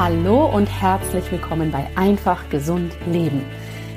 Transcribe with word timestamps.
Hallo 0.00 0.46
und 0.46 0.64
herzlich 0.64 1.30
willkommen 1.30 1.70
bei 1.70 1.86
Einfach 1.94 2.48
Gesund 2.48 2.96
Leben, 3.06 3.44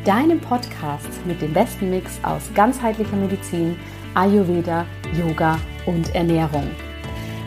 deinem 0.04 0.38
Podcast 0.42 1.08
mit 1.26 1.42
dem 1.42 1.54
besten 1.54 1.92
Mix 1.92 2.20
aus 2.24 2.52
ganzheitlicher 2.54 3.16
Medizin, 3.16 3.80
Ayurveda, 4.14 4.86
Yoga 5.18 5.58
und 5.86 6.14
Ernährung. 6.14 6.70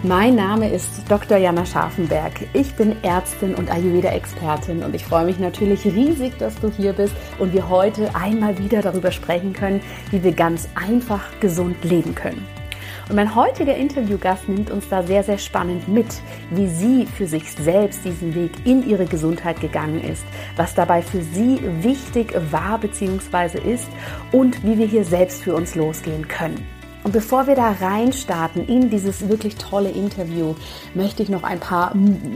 Mein 0.02 0.36
Name 0.36 0.70
ist 0.72 0.88
Dr. 1.06 1.36
Jana 1.36 1.66
Scharfenberg. 1.66 2.32
Ich 2.54 2.74
bin 2.76 2.96
Ärztin 3.04 3.54
und 3.54 3.70
Ayurveda-Expertin 3.70 4.82
und 4.82 4.94
ich 4.94 5.04
freue 5.04 5.26
mich 5.26 5.38
natürlich 5.38 5.84
riesig, 5.84 6.38
dass 6.38 6.58
du 6.58 6.70
hier 6.70 6.94
bist 6.94 7.14
und 7.38 7.52
wir 7.52 7.68
heute 7.68 8.14
einmal 8.14 8.56
wieder 8.56 8.80
darüber 8.80 9.12
sprechen 9.12 9.52
können, 9.52 9.82
wie 10.10 10.24
wir 10.24 10.32
ganz 10.32 10.66
einfach 10.74 11.28
gesund 11.40 11.84
leben 11.84 12.14
können. 12.14 12.46
Und 13.08 13.14
mein 13.16 13.34
heutiger 13.36 13.76
Interviewgast 13.76 14.48
nimmt 14.48 14.70
uns 14.70 14.88
da 14.88 15.02
sehr, 15.02 15.22
sehr 15.22 15.38
spannend 15.38 15.86
mit, 15.86 16.06
wie 16.50 16.66
sie 16.66 17.06
für 17.06 17.26
sich 17.26 17.52
selbst 17.52 18.04
diesen 18.04 18.34
Weg 18.34 18.50
in 18.64 18.88
ihre 18.88 19.06
Gesundheit 19.06 19.60
gegangen 19.60 20.02
ist, 20.02 20.24
was 20.56 20.74
dabei 20.74 21.02
für 21.02 21.22
sie 21.22 21.60
wichtig 21.82 22.34
war 22.50 22.78
bzw. 22.78 23.58
ist 23.72 23.88
und 24.32 24.62
wie 24.64 24.76
wir 24.76 24.86
hier 24.86 25.04
selbst 25.04 25.42
für 25.42 25.54
uns 25.54 25.76
losgehen 25.76 26.26
können. 26.26 26.75
Und 27.06 27.12
bevor 27.12 27.46
wir 27.46 27.54
da 27.54 27.70
reinstarten 27.70 28.66
in 28.66 28.90
dieses 28.90 29.28
wirklich 29.28 29.54
tolle 29.54 29.90
Interview, 29.90 30.56
möchte 30.92 31.22
ich 31.22 31.28
noch 31.28 31.44
ein 31.44 31.60
paar 31.60 31.92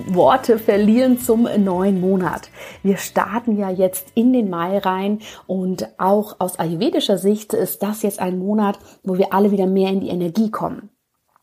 Worte 0.06 0.60
verlieren 0.60 1.18
zum 1.18 1.48
neuen 1.58 2.00
Monat. 2.00 2.50
Wir 2.84 2.96
starten 2.96 3.58
ja 3.58 3.68
jetzt 3.68 4.12
in 4.14 4.32
den 4.32 4.48
Mai 4.48 4.78
rein 4.78 5.22
und 5.48 5.88
auch 5.98 6.36
aus 6.38 6.60
ayurvedischer 6.60 7.18
Sicht 7.18 7.52
ist 7.52 7.82
das 7.82 8.02
jetzt 8.02 8.20
ein 8.20 8.38
Monat, 8.38 8.78
wo 9.02 9.18
wir 9.18 9.34
alle 9.34 9.50
wieder 9.50 9.66
mehr 9.66 9.90
in 9.90 10.02
die 10.02 10.10
Energie 10.10 10.52
kommen. 10.52 10.88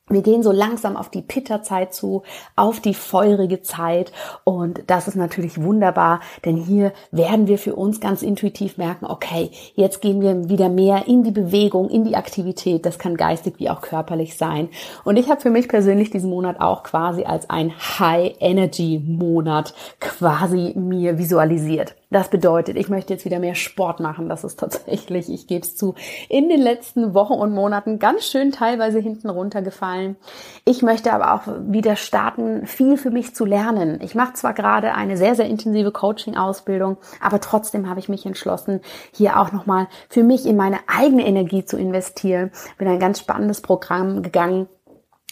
Wir 0.09 0.22
gehen 0.22 0.41
so 0.41 0.53
langsam 0.53 0.95
auf 0.95 1.09
die 1.09 1.22
Pitterzeit 1.22 1.94
zu, 1.94 2.23
auf 2.55 2.80
die 2.80 2.94
feurige 2.94 3.61
Zeit 3.61 4.14
und 4.45 4.81
das 4.88 5.09
ist 5.09 5.16
natürlich 5.16 5.61
wunderbar, 5.61 6.22
denn 6.45 6.55
hier 6.55 6.94
werden 7.11 7.47
wir 7.47 7.58
für 7.58 7.75
uns 7.75 7.99
ganz 7.99 8.22
intuitiv 8.22 8.77
merken, 8.77 9.05
okay, 9.05 9.52
jetzt 9.75 10.02
gehen 10.02 10.22
wir 10.22 10.47
wieder 10.47 10.69
mehr 10.69 11.08
in 11.08 11.23
die 11.23 11.31
Bewegung, 11.31 11.89
in 11.89 12.05
die 12.05 12.16
Aktivität, 12.16 12.86
das 12.86 12.99
kann 12.99 13.17
geistig 13.17 13.55
wie 13.58 13.69
auch 13.69 13.81
körperlich 13.81 14.38
sein. 14.38 14.69
Und 15.03 15.17
ich 15.17 15.30
habe 15.30 15.41
für 15.41 15.49
mich 15.49 15.67
persönlich 15.67 16.09
diesen 16.09 16.30
Monat 16.30 16.61
auch 16.61 16.83
quasi 16.83 17.25
als 17.25 17.49
ein 17.49 17.73
High 17.77 18.36
Energy 18.39 19.03
Monat 19.05 19.73
quasi 19.99 20.71
mir 20.77 21.17
visualisiert. 21.17 21.95
Das 22.09 22.30
bedeutet, 22.30 22.77
ich 22.77 22.88
möchte 22.88 23.13
jetzt 23.13 23.25
wieder 23.25 23.39
mehr 23.39 23.55
Sport 23.55 24.00
machen. 24.00 24.30
Das 24.30 24.45
ist 24.45 24.58
tatsächlich, 24.58 25.30
ich 25.30 25.45
gebe 25.45 25.61
es 25.61 25.75
zu, 25.75 25.94
in 26.30 26.47
den 26.47 26.61
letzten 26.61 27.14
Wochen 27.14 27.33
und 27.33 27.53
Monaten 27.53 27.99
ganz 27.99 28.25
schön 28.25 28.53
teilweise 28.53 28.99
hinten 28.99 29.30
runtergefallen. 29.30 30.16
Ich 30.64 30.81
möchte 30.81 31.11
aber 31.11 31.33
auch 31.33 31.53
wieder 31.67 31.97
starten, 31.97 32.66
viel 32.66 32.95
für 32.95 33.11
mich 33.11 33.36
zu 33.36 33.44
lernen. 33.44 33.99
Ich 34.02 34.16
mache 34.16 34.33
zwar 34.33 34.53
gerade 34.53 34.94
eine 34.94 35.17
sehr, 35.17 35.36
sehr 35.36 35.47
intensive 35.47 35.91
Coaching-Ausbildung, 35.91 36.95
aber 37.22 37.41
trotzdem 37.41 37.89
habe 37.89 37.99
ich 37.99 38.08
mich 38.08 38.25
entschlossen, 38.25 38.80
hier 39.14 39.38
auch 39.38 39.52
nochmal 39.52 39.88
für 40.08 40.23
mich 40.23 40.45
in 40.45 40.55
meine 40.55 40.80
eigene 40.88 41.25
Energie 41.25 41.66
zu 41.66 41.77
investieren. 41.77 42.52
Bin 42.77 42.88
ein 42.88 42.99
ganz 42.99 43.19
spannendes 43.19 43.59
Programm 43.59 44.23
gegangen, 44.23 44.69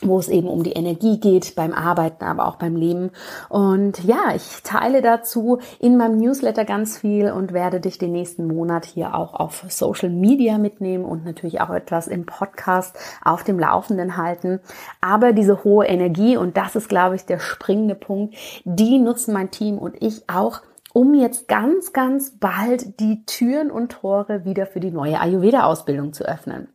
wo 0.01 0.19
es 0.19 0.27
eben 0.27 0.49
um 0.49 0.63
die 0.63 0.73
Energie 0.73 1.19
geht 1.21 1.55
beim 1.55 1.73
Arbeiten, 1.73 2.25
aber 2.25 2.47
auch 2.47 2.57
beim 2.57 2.75
Leben. 2.75 3.11
Und 3.47 4.03
ja, 4.03 4.35
ich 4.35 4.61
teile 4.63 5.01
dazu 5.01 5.59
in 5.79 5.95
meinem 5.95 6.17
Newsletter 6.17 6.65
ganz 6.65 6.97
viel 6.97 7.31
und 7.31 7.53
werde 7.53 7.79
dich 7.79 7.97
den 7.97 8.11
nächsten 8.11 8.45
Monat 8.45 8.85
hier 8.85 9.15
auch 9.15 9.33
auf 9.33 9.63
Social 9.69 10.09
Media 10.09 10.57
mitnehmen 10.57 11.05
und 11.05 11.23
natürlich 11.23 11.61
auch 11.61 11.69
etwas 11.69 12.07
im 12.07 12.25
Podcast 12.25 12.97
auf 13.23 13.45
dem 13.45 13.57
Laufenden 13.57 14.17
halten. 14.17 14.59
Aber 14.99 15.31
diese 15.31 15.63
hohe 15.63 15.85
Energie, 15.85 16.35
und 16.35 16.57
das 16.57 16.75
ist, 16.75 16.89
glaube 16.89 17.15
ich, 17.15 17.25
der 17.25 17.39
springende 17.39 17.95
Punkt, 17.95 18.35
die 18.65 18.99
nutzen 18.99 19.33
mein 19.33 19.49
Team 19.49 19.77
und 19.77 20.01
ich 20.01 20.29
auch 20.29 20.61
um 20.91 21.13
jetzt 21.13 21.47
ganz, 21.47 21.93
ganz 21.93 22.37
bald 22.37 22.99
die 22.99 23.25
Türen 23.25 23.71
und 23.71 23.93
Tore 23.93 24.45
wieder 24.45 24.65
für 24.65 24.79
die 24.79 24.91
neue 24.91 25.19
Ayurveda-Ausbildung 25.19 26.13
zu 26.13 26.25
öffnen. 26.25 26.69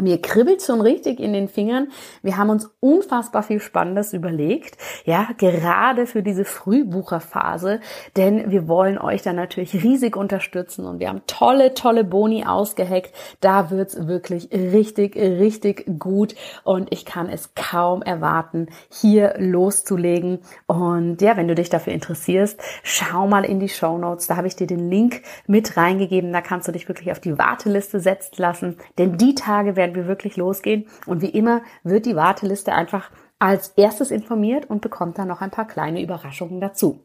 Mir 0.00 0.20
kribbelt 0.20 0.62
schon 0.62 0.80
richtig 0.80 1.20
in 1.20 1.32
den 1.32 1.48
Fingern. 1.48 1.88
Wir 2.22 2.36
haben 2.36 2.50
uns 2.50 2.70
unfassbar 2.80 3.42
viel 3.42 3.60
Spannendes 3.60 4.12
überlegt. 4.12 4.76
Ja, 5.04 5.28
gerade 5.38 6.06
für 6.06 6.22
diese 6.22 6.44
Frühbucherphase. 6.44 7.80
Denn 8.16 8.50
wir 8.50 8.68
wollen 8.68 8.98
euch 8.98 9.22
da 9.22 9.32
natürlich 9.32 9.74
riesig 9.74 10.16
unterstützen 10.16 10.86
und 10.86 11.00
wir 11.00 11.08
haben 11.08 11.22
tolle, 11.26 11.74
tolle 11.74 12.04
Boni 12.04 12.44
ausgeheckt. 12.44 13.14
Da 13.40 13.70
wird's 13.70 14.06
wirklich 14.06 14.48
richtig, 14.52 15.16
richtig 15.16 15.86
gut 15.98 16.34
und 16.64 16.92
ich 16.92 17.04
kann 17.04 17.28
es 17.28 17.54
kaum 17.54 18.02
erwarten, 18.02 18.68
hier 18.90 19.34
loszulegen. 19.38 20.40
Und 20.66 21.20
ja, 21.22 21.36
wenn 21.36 21.48
du 21.48 21.54
dich 21.54 21.68
dafür 21.68 21.92
interessierst, 21.92 22.60
schau 22.82 23.26
mal 23.26 23.44
in 23.44 23.60
die 23.60 23.68
Show 23.68 23.98
Notes. 23.98 24.26
Da 24.26 24.36
habe 24.36 24.46
ich 24.46 24.56
dir 24.56 24.66
den 24.66 24.90
Link 24.90 25.22
mit 25.46 25.76
reingegeben. 25.76 26.32
Da 26.32 26.40
kannst 26.40 26.68
du 26.68 26.72
dich 26.72 26.88
wirklich 26.88 27.10
auf 27.12 27.20
die 27.20 27.38
Warteliste 27.38 28.00
setzen 28.00 28.36
lassen. 28.38 28.76
Denn 28.98 29.16
die 29.16 29.34
Tage 29.34 29.76
werden 29.76 29.89
wir 29.94 30.06
wirklich 30.06 30.36
losgehen. 30.36 30.86
Und 31.06 31.22
wie 31.22 31.30
immer 31.30 31.62
wird 31.82 32.06
die 32.06 32.16
Warteliste 32.16 32.72
einfach 32.72 33.10
als 33.38 33.68
erstes 33.70 34.10
informiert 34.10 34.68
und 34.68 34.82
bekommt 34.82 35.18
dann 35.18 35.28
noch 35.28 35.40
ein 35.40 35.50
paar 35.50 35.66
kleine 35.66 36.02
Überraschungen 36.02 36.60
dazu. 36.60 37.04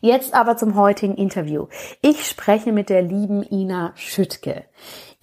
Jetzt 0.00 0.34
aber 0.34 0.56
zum 0.56 0.76
heutigen 0.76 1.16
Interview. 1.16 1.68
Ich 2.02 2.26
spreche 2.26 2.72
mit 2.72 2.90
der 2.90 3.02
lieben 3.02 3.42
Ina 3.42 3.92
Schüttke. 3.96 4.64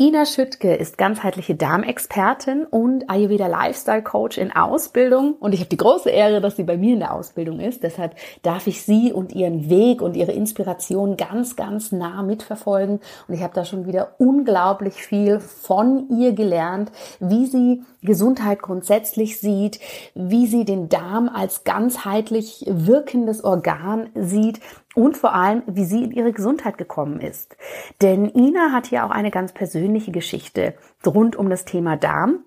Ina 0.03 0.25
Schüttke 0.25 0.75
ist 0.75 0.97
ganzheitliche 0.97 1.55
Darmexpertin 1.55 2.65
und 2.65 3.09
Ayurveda 3.09 3.47
Lifestyle 3.47 4.03
Coach 4.03 4.37
in 4.37 4.51
Ausbildung 4.51 5.35
und 5.39 5.53
ich 5.53 5.61
habe 5.61 5.69
die 5.69 5.77
große 5.77 6.09
Ehre, 6.09 6.41
dass 6.41 6.57
sie 6.57 6.63
bei 6.63 6.75
mir 6.75 6.95
in 6.95 6.99
der 6.99 7.13
Ausbildung 7.13 7.61
ist. 7.61 7.83
Deshalb 7.83 8.13
darf 8.41 8.67
ich 8.67 8.81
sie 8.81 9.13
und 9.13 9.31
ihren 9.31 9.69
Weg 9.69 10.01
und 10.01 10.17
ihre 10.17 10.33
Inspiration 10.33 11.15
ganz, 11.15 11.55
ganz 11.55 11.93
nah 11.93 12.21
mitverfolgen 12.21 12.99
und 13.29 13.33
ich 13.33 13.41
habe 13.43 13.53
da 13.53 13.63
schon 13.63 13.85
wieder 13.85 14.15
unglaublich 14.17 14.95
viel 14.95 15.39
von 15.39 16.09
ihr 16.09 16.33
gelernt, 16.33 16.91
wie 17.21 17.45
sie 17.45 17.83
Gesundheit 18.01 18.61
grundsätzlich 18.61 19.39
sieht, 19.39 19.79
wie 20.15 20.47
sie 20.47 20.65
den 20.65 20.89
Darm 20.89 21.29
als 21.33 21.63
ganzheitlich 21.63 22.65
wirkendes 22.67 23.41
Organ 23.41 24.09
sieht, 24.15 24.59
und 24.95 25.17
vor 25.17 25.33
allem, 25.33 25.63
wie 25.67 25.85
sie 25.85 26.03
in 26.03 26.11
ihre 26.11 26.33
Gesundheit 26.33 26.77
gekommen 26.77 27.19
ist. 27.19 27.55
Denn 28.01 28.29
Ina 28.29 28.71
hat 28.71 28.87
hier 28.87 29.05
auch 29.05 29.11
eine 29.11 29.31
ganz 29.31 29.53
persönliche 29.53 30.11
Geschichte 30.11 30.75
rund 31.05 31.35
um 31.35 31.49
das 31.49 31.65
Thema 31.65 31.97
Darm. 31.97 32.39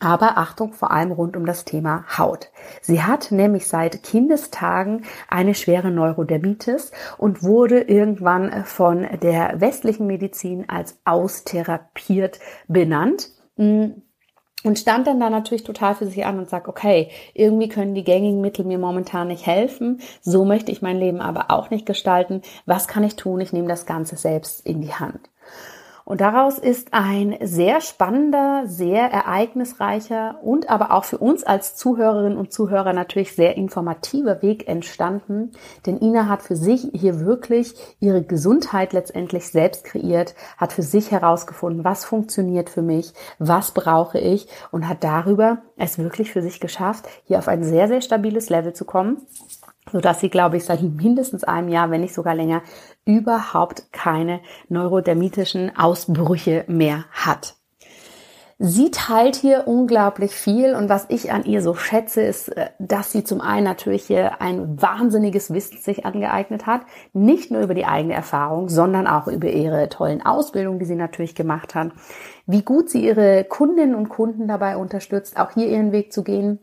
Aber 0.00 0.36
Achtung, 0.38 0.72
vor 0.72 0.90
allem 0.90 1.12
rund 1.12 1.36
um 1.36 1.46
das 1.46 1.64
Thema 1.64 2.04
Haut. 2.18 2.50
Sie 2.82 3.02
hat 3.02 3.30
nämlich 3.30 3.68
seit 3.68 4.02
Kindestagen 4.02 5.04
eine 5.28 5.54
schwere 5.54 5.90
Neurodermitis 5.90 6.90
und 7.16 7.42
wurde 7.42 7.80
irgendwann 7.80 8.64
von 8.64 9.06
der 9.22 9.60
westlichen 9.60 10.06
Medizin 10.06 10.68
als 10.68 10.98
austherapiert 11.04 12.40
benannt. 12.66 13.30
Und 14.64 14.78
stand 14.78 15.06
dann 15.06 15.20
da 15.20 15.30
natürlich 15.30 15.62
total 15.62 15.94
für 15.94 16.06
sich 16.06 16.24
an 16.24 16.38
und 16.38 16.48
sagt, 16.48 16.68
okay, 16.68 17.10
irgendwie 17.34 17.68
können 17.68 17.94
die 17.94 18.02
gängigen 18.02 18.40
Mittel 18.40 18.64
mir 18.64 18.78
momentan 18.78 19.28
nicht 19.28 19.46
helfen, 19.46 20.00
so 20.22 20.44
möchte 20.44 20.72
ich 20.72 20.82
mein 20.82 20.98
Leben 20.98 21.20
aber 21.20 21.50
auch 21.50 21.70
nicht 21.70 21.84
gestalten. 21.86 22.42
Was 22.64 22.88
kann 22.88 23.04
ich 23.04 23.14
tun? 23.14 23.40
Ich 23.40 23.52
nehme 23.52 23.68
das 23.68 23.84
Ganze 23.84 24.16
selbst 24.16 24.66
in 24.66 24.80
die 24.80 24.94
Hand. 24.94 25.20
Und 26.06 26.20
daraus 26.20 26.58
ist 26.58 26.88
ein 26.92 27.38
sehr 27.40 27.80
spannender, 27.80 28.64
sehr 28.66 29.10
ereignisreicher 29.10 30.38
und 30.42 30.68
aber 30.68 30.92
auch 30.92 31.04
für 31.04 31.16
uns 31.16 31.44
als 31.44 31.76
Zuhörerinnen 31.76 32.36
und 32.36 32.52
Zuhörer 32.52 32.92
natürlich 32.92 33.34
sehr 33.34 33.56
informativer 33.56 34.42
Weg 34.42 34.68
entstanden. 34.68 35.52
Denn 35.86 35.98
Ina 35.98 36.28
hat 36.28 36.42
für 36.42 36.56
sich 36.56 36.90
hier 36.92 37.20
wirklich 37.20 37.74
ihre 38.00 38.22
Gesundheit 38.22 38.92
letztendlich 38.92 39.48
selbst 39.48 39.84
kreiert, 39.84 40.34
hat 40.58 40.74
für 40.74 40.82
sich 40.82 41.10
herausgefunden, 41.10 41.84
was 41.84 42.04
funktioniert 42.04 42.68
für 42.68 42.82
mich, 42.82 43.14
was 43.38 43.70
brauche 43.70 44.18
ich 44.18 44.46
und 44.72 44.86
hat 44.86 45.02
darüber 45.04 45.62
es 45.78 45.98
wirklich 45.98 46.32
für 46.32 46.42
sich 46.42 46.60
geschafft, 46.60 47.08
hier 47.24 47.38
auf 47.38 47.48
ein 47.48 47.64
sehr, 47.64 47.88
sehr 47.88 48.02
stabiles 48.02 48.50
Level 48.50 48.74
zu 48.74 48.84
kommen 48.84 49.26
so 49.92 50.00
dass 50.00 50.20
sie, 50.20 50.30
glaube 50.30 50.56
ich, 50.56 50.64
seit 50.64 50.82
mindestens 50.82 51.44
einem 51.44 51.68
Jahr, 51.68 51.90
wenn 51.90 52.00
nicht 52.00 52.14
sogar 52.14 52.34
länger, 52.34 52.62
überhaupt 53.04 53.92
keine 53.92 54.40
neurodermitischen 54.68 55.76
Ausbrüche 55.76 56.64
mehr 56.68 57.04
hat. 57.12 57.56
Sie 58.58 58.92
teilt 58.92 59.34
hier 59.34 59.66
unglaublich 59.66 60.32
viel 60.32 60.76
und 60.76 60.88
was 60.88 61.06
ich 61.08 61.32
an 61.32 61.44
ihr 61.44 61.60
so 61.60 61.74
schätze, 61.74 62.22
ist, 62.22 62.56
äh, 62.56 62.70
dass 62.78 63.10
sie 63.10 63.24
zum 63.24 63.40
einen 63.40 63.64
natürlich 63.64 64.04
hier 64.04 64.40
ein 64.40 64.80
wahnsinniges 64.80 65.52
Wissen 65.52 65.78
sich 65.78 66.06
angeeignet 66.06 66.64
hat, 66.64 66.82
nicht 67.12 67.50
nur 67.50 67.62
über 67.62 67.74
die 67.74 67.84
eigene 67.84 68.14
Erfahrung, 68.14 68.68
sondern 68.68 69.08
auch 69.08 69.26
über 69.26 69.48
ihre 69.48 69.88
tollen 69.88 70.24
Ausbildungen, 70.24 70.78
die 70.78 70.84
sie 70.84 70.94
natürlich 70.94 71.34
gemacht 71.34 71.74
hat, 71.74 71.90
wie 72.46 72.62
gut 72.62 72.90
sie 72.90 73.04
ihre 73.04 73.42
Kundinnen 73.42 73.96
und 73.96 74.08
Kunden 74.08 74.46
dabei 74.46 74.76
unterstützt, 74.76 75.36
auch 75.36 75.50
hier 75.50 75.66
ihren 75.66 75.90
Weg 75.90 76.12
zu 76.12 76.22
gehen 76.22 76.60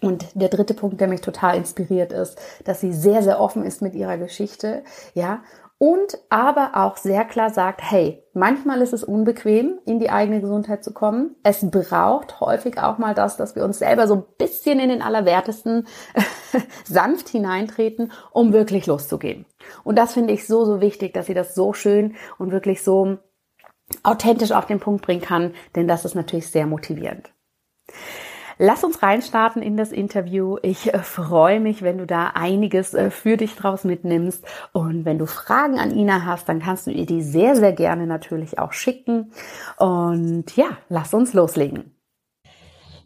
und 0.00 0.26
der 0.34 0.48
dritte 0.48 0.74
Punkt, 0.74 1.00
der 1.00 1.08
mich 1.08 1.22
total 1.22 1.56
inspiriert 1.56 2.12
ist, 2.12 2.38
dass 2.64 2.80
sie 2.80 2.92
sehr, 2.92 3.22
sehr 3.22 3.40
offen 3.40 3.64
ist 3.64 3.82
mit 3.82 3.94
ihrer 3.94 4.16
Geschichte, 4.16 4.84
ja, 5.14 5.42
und 5.78 6.18
aber 6.30 6.70
auch 6.74 6.96
sehr 6.96 7.24
klar 7.24 7.50
sagt, 7.50 7.82
hey, 7.82 8.24
manchmal 8.32 8.80
ist 8.80 8.94
es 8.94 9.04
unbequem, 9.04 9.78
in 9.84 9.98
die 9.98 10.08
eigene 10.08 10.40
Gesundheit 10.40 10.82
zu 10.82 10.94
kommen. 10.94 11.36
Es 11.42 11.70
braucht 11.70 12.40
häufig 12.40 12.78
auch 12.78 12.96
mal 12.96 13.14
das, 13.14 13.36
dass 13.36 13.56
wir 13.56 13.64
uns 13.64 13.78
selber 13.78 14.08
so 14.08 14.14
ein 14.14 14.24
bisschen 14.38 14.80
in 14.80 14.88
den 14.88 15.02
Allerwertesten 15.02 15.86
sanft 16.84 17.28
hineintreten, 17.28 18.12
um 18.32 18.54
wirklich 18.54 18.86
loszugehen. 18.86 19.44
Und 19.84 19.96
das 19.96 20.14
finde 20.14 20.32
ich 20.32 20.46
so, 20.46 20.64
so 20.64 20.80
wichtig, 20.80 21.12
dass 21.12 21.26
sie 21.26 21.34
das 21.34 21.54
so 21.54 21.74
schön 21.74 22.14
und 22.38 22.52
wirklich 22.52 22.82
so 22.82 23.18
authentisch 24.02 24.52
auf 24.52 24.66
den 24.66 24.80
Punkt 24.80 25.04
bringen 25.04 25.20
kann, 25.20 25.54
denn 25.74 25.86
das 25.86 26.04
ist 26.04 26.14
natürlich 26.14 26.48
sehr 26.48 26.66
motivierend. 26.66 27.30
Lass 28.58 28.84
uns 28.84 29.02
reinstarten 29.02 29.60
in 29.60 29.76
das 29.76 29.92
Interview. 29.92 30.56
Ich 30.62 30.92
äh, 30.94 30.98
freue 31.00 31.60
mich, 31.60 31.82
wenn 31.82 31.98
du 31.98 32.06
da 32.06 32.28
einiges 32.28 32.94
äh, 32.94 33.10
für 33.10 33.36
dich 33.36 33.54
draus 33.54 33.84
mitnimmst. 33.84 34.44
Und 34.72 35.04
wenn 35.04 35.18
du 35.18 35.26
Fragen 35.26 35.78
an 35.78 35.90
Ina 35.90 36.24
hast, 36.24 36.48
dann 36.48 36.60
kannst 36.60 36.86
du 36.86 36.90
ihr 36.90 37.06
die 37.06 37.22
sehr, 37.22 37.56
sehr 37.56 37.72
gerne 37.72 38.06
natürlich 38.06 38.58
auch 38.58 38.72
schicken. 38.72 39.32
Und 39.76 40.56
ja, 40.56 40.68
lass 40.88 41.12
uns 41.12 41.34
loslegen. 41.34 41.95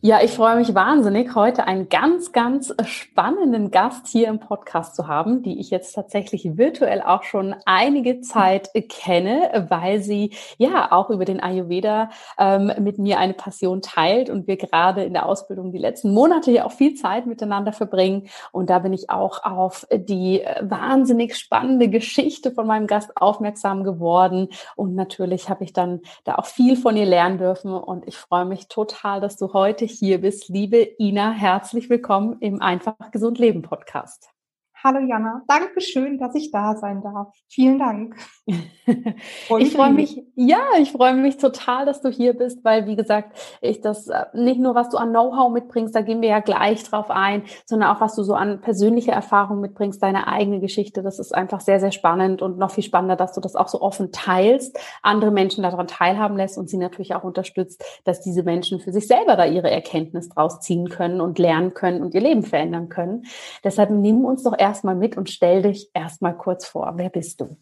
Ja, 0.03 0.23
ich 0.23 0.31
freue 0.31 0.57
mich 0.57 0.75
wahnsinnig, 0.75 1.35
heute 1.35 1.67
einen 1.67 1.91
ganz, 1.91 2.33
ganz 2.33 2.75
spannenden 2.87 3.71
Gast 3.71 4.07
hier 4.07 4.29
im 4.29 4.41
Podcast 4.41 4.97
zu 4.97 5.09
haben, 5.09 5.43
die 5.43 5.61
ich 5.61 5.69
jetzt 5.69 5.93
tatsächlich 5.93 6.57
virtuell 6.57 7.03
auch 7.03 7.23
schon 7.23 7.55
einige 7.67 8.23
Zeit 8.23 8.71
kenne, 8.89 9.67
weil 9.69 10.01
sie 10.01 10.31
ja 10.57 10.91
auch 10.91 11.11
über 11.11 11.27
den 11.27 11.43
Ayurveda 11.43 12.09
ähm, 12.39 12.73
mit 12.79 12.97
mir 12.97 13.19
eine 13.19 13.35
Passion 13.35 13.83
teilt 13.83 14.31
und 14.31 14.47
wir 14.47 14.57
gerade 14.57 15.05
in 15.05 15.13
der 15.13 15.27
Ausbildung 15.27 15.71
die 15.71 15.77
letzten 15.77 16.15
Monate 16.15 16.51
ja 16.51 16.65
auch 16.65 16.73
viel 16.73 16.95
Zeit 16.95 17.27
miteinander 17.27 17.75
verbringen. 17.75 18.27
Und 18.53 18.71
da 18.71 18.79
bin 18.79 18.95
ich 18.95 19.11
auch 19.11 19.45
auf 19.45 19.87
die 19.93 20.43
wahnsinnig 20.63 21.37
spannende 21.37 21.89
Geschichte 21.91 22.53
von 22.53 22.67
meinem 22.67 22.87
Gast 22.87 23.19
aufmerksam 23.19 23.85
geworden. 23.85 24.49
Und 24.77 24.95
natürlich 24.95 25.51
habe 25.51 25.63
ich 25.63 25.75
dann 25.75 26.01
da 26.25 26.37
auch 26.37 26.47
viel 26.47 26.77
von 26.77 26.97
ihr 26.97 27.05
lernen 27.05 27.37
dürfen. 27.37 27.75
Und 27.75 28.09
ich 28.09 28.17
freue 28.17 28.47
mich 28.47 28.69
total, 28.69 29.21
dass 29.21 29.37
du 29.37 29.53
heute 29.53 29.90
hier 29.93 30.21
bist. 30.21 30.49
Liebe 30.49 30.89
Ina, 30.99 31.33
herzlich 31.33 31.91
willkommen 31.91 32.39
im 32.41 32.61
Einfach 32.61 32.95
Gesund 33.11 33.39
Leben 33.39 33.63
Podcast. 33.63 34.29
Hallo 34.83 34.99
Jana, 35.01 35.43
danke 35.47 35.83
schön, 35.83 36.19
dass 36.19 36.35
ich 36.35 36.51
da 36.51 36.75
sein 36.75 37.03
darf. 37.03 37.29
Vielen 37.49 37.79
Dank. 37.79 38.17
ich 38.47 39.73
freue 39.73 39.93
mich, 39.93 40.23
ja, 40.37 40.63
ich 40.79 40.91
freue 40.91 41.13
mich 41.13 41.37
total, 41.37 41.85
dass 41.85 42.01
du 42.01 42.09
hier 42.09 42.33
bist, 42.33 42.65
weil 42.65 42.87
wie 42.87 42.97
gesagt, 42.97 43.37
ich 43.61 43.83
das 43.83 44.09
äh, 44.09 44.25
nicht 44.33 44.59
nur 44.59 44.75
was 44.75 44.89
du 44.89 44.97
an 44.97 45.11
Know-how 45.11 45.53
mitbringst, 45.53 45.95
da 45.95 46.01
gehen 46.01 46.23
wir 46.23 46.31
ja 46.31 46.41
gleich 46.41 46.83
drauf 46.85 47.11
ein, 47.11 47.43
sondern 47.67 47.95
auch 47.95 48.01
was 48.01 48.17
du 48.17 48.23
so 48.23 48.33
an 48.33 48.63
persönlicher 48.63 49.13
Erfahrung 49.13 49.61
mitbringst, 49.61 50.03
deine 50.03 50.29
eigene 50.29 50.61
Geschichte. 50.61 51.03
Das 51.03 51.19
ist 51.19 51.35
einfach 51.35 51.61
sehr, 51.61 51.79
sehr 51.79 51.93
spannend 51.93 52.41
und 52.41 52.57
noch 52.57 52.71
viel 52.71 52.85
spannender, 52.85 53.17
dass 53.17 53.35
du 53.35 53.43
das 53.43 53.57
auch 53.57 53.69
so 53.69 53.83
offen 53.83 54.13
teilst, 54.13 54.79
andere 55.03 55.31
Menschen 55.31 55.63
daran 55.63 55.89
teilhaben 55.89 56.39
lässt 56.39 56.57
und 56.57 56.71
sie 56.71 56.79
natürlich 56.79 57.15
auch 57.15 57.25
unterstützt, 57.25 57.85
dass 58.05 58.23
diese 58.23 58.45
Menschen 58.45 58.81
für 58.81 58.93
sich 58.93 59.07
selber 59.07 59.37
da 59.37 59.45
ihre 59.45 59.71
Erkenntnis 59.71 60.31
draus 60.31 60.61
ziehen 60.61 60.89
können 60.89 61.21
und 61.21 61.39
lernen 61.39 61.75
können 61.75 62.01
und 62.03 62.15
ihr 62.15 62.23
Leben 62.23 62.43
verändern 62.43 62.89
können. 62.89 63.25
Deshalb 63.63 63.91
nimm 63.91 64.25
uns 64.25 64.43
doch 64.43 64.55
erst 64.57 64.70
erstmal 64.71 64.95
mit 64.95 65.17
und 65.17 65.29
stell 65.29 65.63
dich 65.63 65.91
erstmal 65.95 66.37
kurz 66.37 66.65
vor. 66.65 66.93
Wer 66.97 67.11
bist 67.11 67.41
du? 67.41 67.57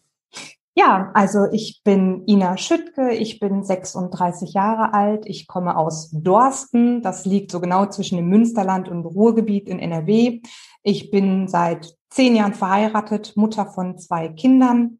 Ja, 0.75 1.11
also 1.13 1.47
ich 1.51 1.81
bin 1.83 2.23
Ina 2.27 2.55
Schüttke, 2.55 3.11
ich 3.11 3.39
bin 3.39 3.63
36 3.63 4.53
Jahre 4.53 4.93
alt, 4.93 5.25
ich 5.25 5.47
komme 5.47 5.75
aus 5.75 6.11
Dorsten, 6.13 7.01
das 7.01 7.25
liegt 7.25 7.51
so 7.51 7.59
genau 7.59 7.87
zwischen 7.87 8.15
dem 8.15 8.29
Münsterland 8.29 8.87
und 8.87 9.05
Ruhrgebiet 9.05 9.67
in 9.67 9.79
NRW. 9.79 10.41
Ich 10.83 11.09
bin 11.11 11.47
seit 11.47 11.95
zehn 12.09 12.35
Jahren 12.35 12.53
verheiratet, 12.53 13.33
Mutter 13.35 13.65
von 13.65 13.97
zwei 13.97 14.29
Kindern 14.29 14.99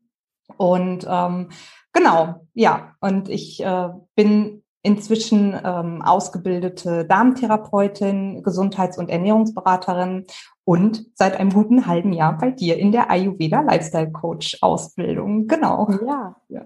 und 0.57 1.05
ähm, 1.07 1.49
genau, 1.93 2.47
ja, 2.53 2.95
und 2.99 3.29
ich 3.29 3.63
äh, 3.63 3.89
bin 4.15 4.63
inzwischen 4.81 5.57
ähm, 5.63 6.01
ausgebildete 6.01 7.05
Darmtherapeutin, 7.05 8.43
Gesundheits- 8.43 8.97
und 8.97 9.09
Ernährungsberaterin 9.09 10.25
und 10.69 11.07
seit 11.15 11.39
einem 11.39 11.51
guten 11.51 11.87
halben 11.87 12.13
Jahr 12.13 12.37
bei 12.37 12.51
dir 12.51 12.77
in 12.77 12.91
der 12.91 13.09
Ayurveda 13.09 13.61
Lifestyle 13.61 14.11
Coach 14.11 14.59
Ausbildung. 14.61 15.47
Genau. 15.47 15.89
Ja. 16.05 16.35
ja. 16.47 16.61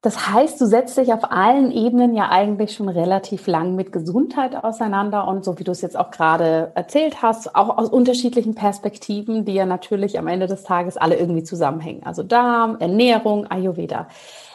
Das 0.00 0.30
heißt, 0.30 0.58
du 0.58 0.64
setzt 0.64 0.96
dich 0.96 1.12
auf 1.12 1.30
allen 1.30 1.72
Ebenen 1.72 2.14
ja 2.14 2.30
eigentlich 2.30 2.72
schon 2.72 2.88
relativ 2.88 3.46
lang 3.46 3.74
mit 3.74 3.92
Gesundheit 3.92 4.64
auseinander 4.64 5.28
und 5.28 5.44
so 5.44 5.58
wie 5.58 5.64
du 5.64 5.72
es 5.72 5.82
jetzt 5.82 5.98
auch 5.98 6.10
gerade 6.10 6.72
erzählt 6.74 7.20
hast, 7.20 7.54
auch 7.54 7.76
aus 7.76 7.90
unterschiedlichen 7.90 8.54
Perspektiven, 8.54 9.44
die 9.44 9.52
ja 9.52 9.66
natürlich 9.66 10.18
am 10.18 10.26
Ende 10.26 10.46
des 10.46 10.62
Tages 10.62 10.96
alle 10.96 11.16
irgendwie 11.16 11.44
zusammenhängen. 11.44 12.04
Also 12.04 12.22
Darm, 12.22 12.78
Ernährung, 12.80 13.46
Ayurveda. 13.46 14.08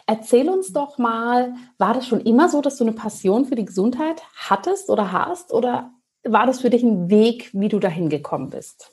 Erzähl 0.08 0.50
uns 0.50 0.74
doch 0.74 0.98
mal, 0.98 1.54
war 1.78 1.94
das 1.94 2.08
schon 2.08 2.22
immer 2.22 2.50
so, 2.50 2.62
dass 2.62 2.78
du 2.78 2.86
eine 2.86 2.94
Passion 2.94 3.46
für 3.46 3.56
die 3.56 3.66
Gesundheit 3.66 4.24
hattest 4.36 4.90
oder 4.90 5.12
hast 5.12 5.54
oder 5.54 5.92
war 6.26 6.46
das 6.46 6.62
für 6.62 6.70
dich 6.70 6.84
ein 6.84 7.10
Weg, 7.10 7.50
wie 7.54 7.70
du 7.70 7.80
dahin 7.80 8.10
gekommen 8.10 8.50
bist? 8.50 8.92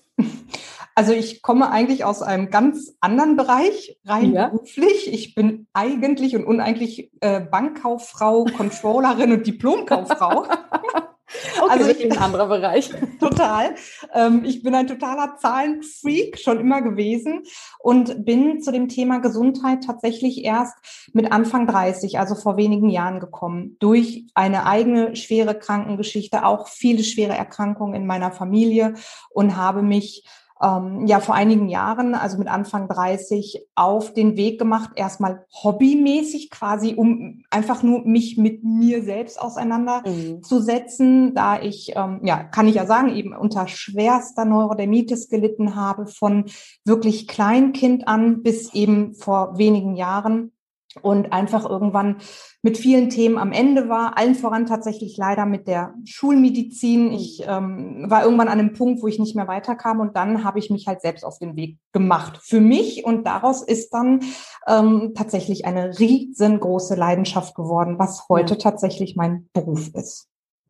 Also 0.94 1.12
ich 1.12 1.40
komme 1.40 1.70
eigentlich 1.70 2.04
aus 2.04 2.20
einem 2.22 2.50
ganz 2.50 2.94
anderen 3.00 3.36
Bereich, 3.36 3.98
rein 4.04 4.34
ja. 4.34 4.48
beruflich. 4.48 5.10
Ich 5.12 5.34
bin 5.34 5.66
eigentlich 5.72 6.36
und 6.36 6.44
uneigentlich 6.44 7.10
äh, 7.20 7.40
Bankkauffrau, 7.40 8.44
Controllerin 8.56 9.32
und 9.32 9.46
Diplomkauffrau. 9.46 10.46
Okay, 11.60 11.70
also 11.70 11.90
ich, 11.90 12.04
ein 12.04 12.18
anderer 12.18 12.46
Bereich. 12.46 12.90
Total. 13.20 13.74
Ähm, 14.14 14.44
ich 14.44 14.62
bin 14.62 14.74
ein 14.74 14.86
totaler 14.86 15.36
Zahlenfreak, 15.36 16.38
schon 16.38 16.60
immer 16.60 16.82
gewesen 16.82 17.44
und 17.78 18.24
bin 18.24 18.60
zu 18.60 18.72
dem 18.72 18.88
Thema 18.88 19.18
Gesundheit 19.18 19.84
tatsächlich 19.84 20.44
erst 20.44 20.74
mit 21.12 21.32
Anfang 21.32 21.66
30, 21.66 22.18
also 22.18 22.34
vor 22.34 22.56
wenigen 22.56 22.88
Jahren 22.88 23.20
gekommen, 23.20 23.76
durch 23.78 24.26
eine 24.34 24.66
eigene 24.66 25.16
schwere 25.16 25.58
Krankengeschichte, 25.58 26.44
auch 26.44 26.68
viele 26.68 27.04
schwere 27.04 27.34
Erkrankungen 27.34 27.94
in 27.94 28.06
meiner 28.06 28.32
Familie 28.32 28.94
und 29.30 29.56
habe 29.56 29.82
mich 29.82 30.24
ähm, 30.62 31.06
ja 31.06 31.20
vor 31.20 31.34
einigen 31.34 31.68
Jahren, 31.68 32.14
also 32.14 32.38
mit 32.38 32.48
Anfang 32.48 32.88
30, 32.88 33.66
auf 33.74 34.14
den 34.14 34.36
Weg 34.36 34.58
gemacht, 34.58 34.90
erstmal 34.94 35.44
hobbymäßig 35.62 36.50
quasi, 36.50 36.94
um 36.94 37.42
einfach 37.50 37.82
nur 37.82 38.06
mich 38.06 38.38
mit 38.38 38.62
mir 38.62 39.02
selbst 39.02 39.40
auseinanderzusetzen, 39.40 41.26
mhm. 41.26 41.34
da 41.34 41.60
ich, 41.60 41.92
ähm, 41.96 42.20
ja, 42.22 42.44
kann 42.44 42.68
ich 42.68 42.76
ja 42.76 42.86
sagen, 42.86 43.14
eben 43.14 43.34
unter 43.34 43.66
schwerster 43.66 44.44
Neurodermitis 44.44 45.28
gelitten 45.28 45.74
habe, 45.74 46.06
von 46.06 46.44
wirklich 46.84 47.26
Kleinkind 47.26 48.06
an 48.06 48.42
bis 48.42 48.72
eben 48.72 49.14
vor 49.14 49.58
wenigen 49.58 49.96
Jahren 49.96 50.52
und 51.00 51.32
einfach 51.32 51.68
irgendwann 51.68 52.16
mit 52.62 52.78
vielen 52.78 53.10
Themen 53.10 53.38
am 53.38 53.50
Ende 53.52 53.88
war, 53.88 54.16
allen 54.18 54.34
voran 54.34 54.66
tatsächlich 54.66 55.16
leider 55.16 55.46
mit 55.46 55.66
der 55.66 55.94
Schulmedizin. 56.04 57.06
Mhm. 57.06 57.12
Ich 57.12 57.42
ähm, 57.46 58.04
war 58.08 58.24
irgendwann 58.24 58.48
an 58.48 58.60
einem 58.60 58.72
Punkt, 58.72 59.02
wo 59.02 59.06
ich 59.06 59.18
nicht 59.18 59.34
mehr 59.34 59.48
weiterkam 59.48 60.00
und 60.00 60.16
dann 60.16 60.44
habe 60.44 60.58
ich 60.58 60.70
mich 60.70 60.86
halt 60.86 61.00
selbst 61.00 61.24
auf 61.24 61.38
den 61.38 61.56
Weg 61.56 61.78
gemacht 61.92 62.38
für 62.42 62.60
mich 62.60 63.04
und 63.04 63.26
daraus 63.26 63.62
ist 63.62 63.94
dann 63.94 64.20
ähm, 64.68 65.12
tatsächlich 65.14 65.64
eine 65.64 65.98
riesengroße 65.98 66.94
Leidenschaft 66.94 67.54
geworden, 67.54 67.98
was 67.98 68.28
heute 68.28 68.54
ja. 68.54 68.60
tatsächlich 68.60 69.16
mein 69.16 69.48
Beruf 69.52 69.88
ist. 69.94 70.28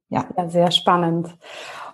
Ja. 0.09 0.27
ja, 0.37 0.49
sehr 0.49 0.71
spannend. 0.71 1.37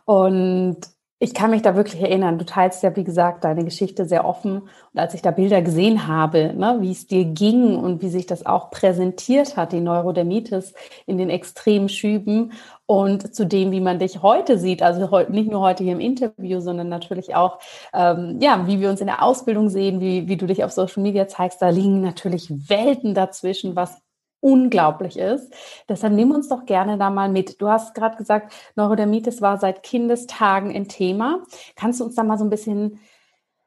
Und 0.04 0.78
ich 1.20 1.34
kann 1.34 1.50
mich 1.50 1.62
da 1.62 1.74
wirklich 1.74 2.00
erinnern. 2.00 2.38
Du 2.38 2.44
teilst 2.44 2.82
ja, 2.84 2.94
wie 2.94 3.02
gesagt, 3.02 3.42
deine 3.42 3.64
Geschichte 3.64 4.04
sehr 4.04 4.24
offen. 4.24 4.62
Und 4.62 5.00
als 5.00 5.14
ich 5.14 5.22
da 5.22 5.32
Bilder 5.32 5.62
gesehen 5.62 6.06
habe, 6.06 6.54
ne, 6.54 6.76
wie 6.80 6.92
es 6.92 7.08
dir 7.08 7.24
ging 7.24 7.76
und 7.76 8.02
wie 8.02 8.08
sich 8.08 8.26
das 8.26 8.46
auch 8.46 8.70
präsentiert 8.70 9.56
hat, 9.56 9.72
die 9.72 9.80
Neurodermitis 9.80 10.74
in 11.06 11.18
den 11.18 11.28
extremen 11.28 11.88
Schüben 11.88 12.52
und 12.86 13.34
zu 13.34 13.46
dem, 13.46 13.72
wie 13.72 13.80
man 13.80 13.98
dich 13.98 14.22
heute 14.22 14.58
sieht, 14.58 14.80
also 14.80 15.00
nicht 15.28 15.50
nur 15.50 15.60
heute 15.60 15.82
hier 15.82 15.94
im 15.94 16.00
Interview, 16.00 16.60
sondern 16.60 16.88
natürlich 16.88 17.34
auch, 17.34 17.58
ähm, 17.92 18.38
ja, 18.40 18.66
wie 18.68 18.80
wir 18.80 18.88
uns 18.88 19.00
in 19.00 19.08
der 19.08 19.22
Ausbildung 19.22 19.70
sehen, 19.70 20.00
wie, 20.00 20.28
wie 20.28 20.36
du 20.36 20.46
dich 20.46 20.62
auf 20.62 20.70
Social 20.70 21.02
Media 21.02 21.26
zeigst, 21.26 21.60
da 21.60 21.70
liegen 21.70 22.00
natürlich 22.00 22.48
Welten 22.70 23.14
dazwischen, 23.14 23.74
was 23.74 24.00
unglaublich 24.40 25.18
ist. 25.18 25.52
Deshalb 25.88 26.12
nimm 26.14 26.30
uns 26.30 26.48
doch 26.48 26.64
gerne 26.66 26.98
da 26.98 27.10
mal 27.10 27.28
mit. 27.28 27.60
Du 27.60 27.68
hast 27.68 27.94
gerade 27.94 28.16
gesagt, 28.16 28.52
Neurodermitis 28.76 29.42
war 29.42 29.58
seit 29.58 29.82
Kindestagen 29.82 30.74
ein 30.74 30.88
Thema. 30.88 31.42
Kannst 31.76 32.00
du 32.00 32.04
uns 32.04 32.14
da 32.14 32.22
mal 32.22 32.38
so 32.38 32.44
ein 32.44 32.50
bisschen 32.50 33.00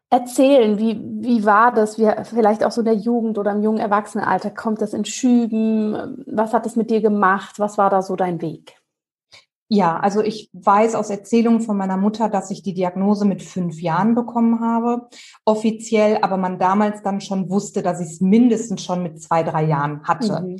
erzählen, 0.09 0.77
wie, 0.77 0.99
wie 1.21 1.45
war 1.45 1.73
das? 1.73 1.97
Wie, 1.97 2.11
vielleicht 2.23 2.63
auch 2.63 2.71
so 2.71 2.81
in 2.81 2.85
der 2.85 2.95
Jugend 2.95 3.37
oder 3.37 3.51
im 3.51 3.63
jungen 3.63 3.79
Erwachsenenalter, 3.79 4.51
kommt 4.51 4.81
das 4.81 4.93
in 4.93 5.05
Schüben? 5.05 6.23
Was 6.27 6.53
hat 6.53 6.65
es 6.65 6.75
mit 6.75 6.89
dir 6.89 7.01
gemacht? 7.01 7.59
Was 7.59 7.77
war 7.77 7.89
da 7.89 8.01
so 8.01 8.15
dein 8.15 8.41
Weg? 8.41 8.80
Ja, 9.73 9.97
also 10.01 10.21
ich 10.21 10.49
weiß 10.51 10.95
aus 10.95 11.09
Erzählungen 11.09 11.61
von 11.61 11.77
meiner 11.77 11.95
Mutter, 11.95 12.27
dass 12.27 12.51
ich 12.51 12.61
die 12.61 12.73
Diagnose 12.73 13.23
mit 13.23 13.41
fünf 13.41 13.79
Jahren 13.79 14.15
bekommen 14.15 14.59
habe, 14.59 15.07
offiziell, 15.45 16.17
aber 16.21 16.35
man 16.35 16.59
damals 16.59 17.01
dann 17.03 17.21
schon 17.21 17.49
wusste, 17.49 17.81
dass 17.81 18.01
ich 18.01 18.07
es 18.07 18.19
mindestens 18.19 18.83
schon 18.83 19.01
mit 19.01 19.21
zwei, 19.21 19.43
drei 19.43 19.63
Jahren 19.63 20.03
hatte. 20.03 20.41
Mhm. 20.41 20.59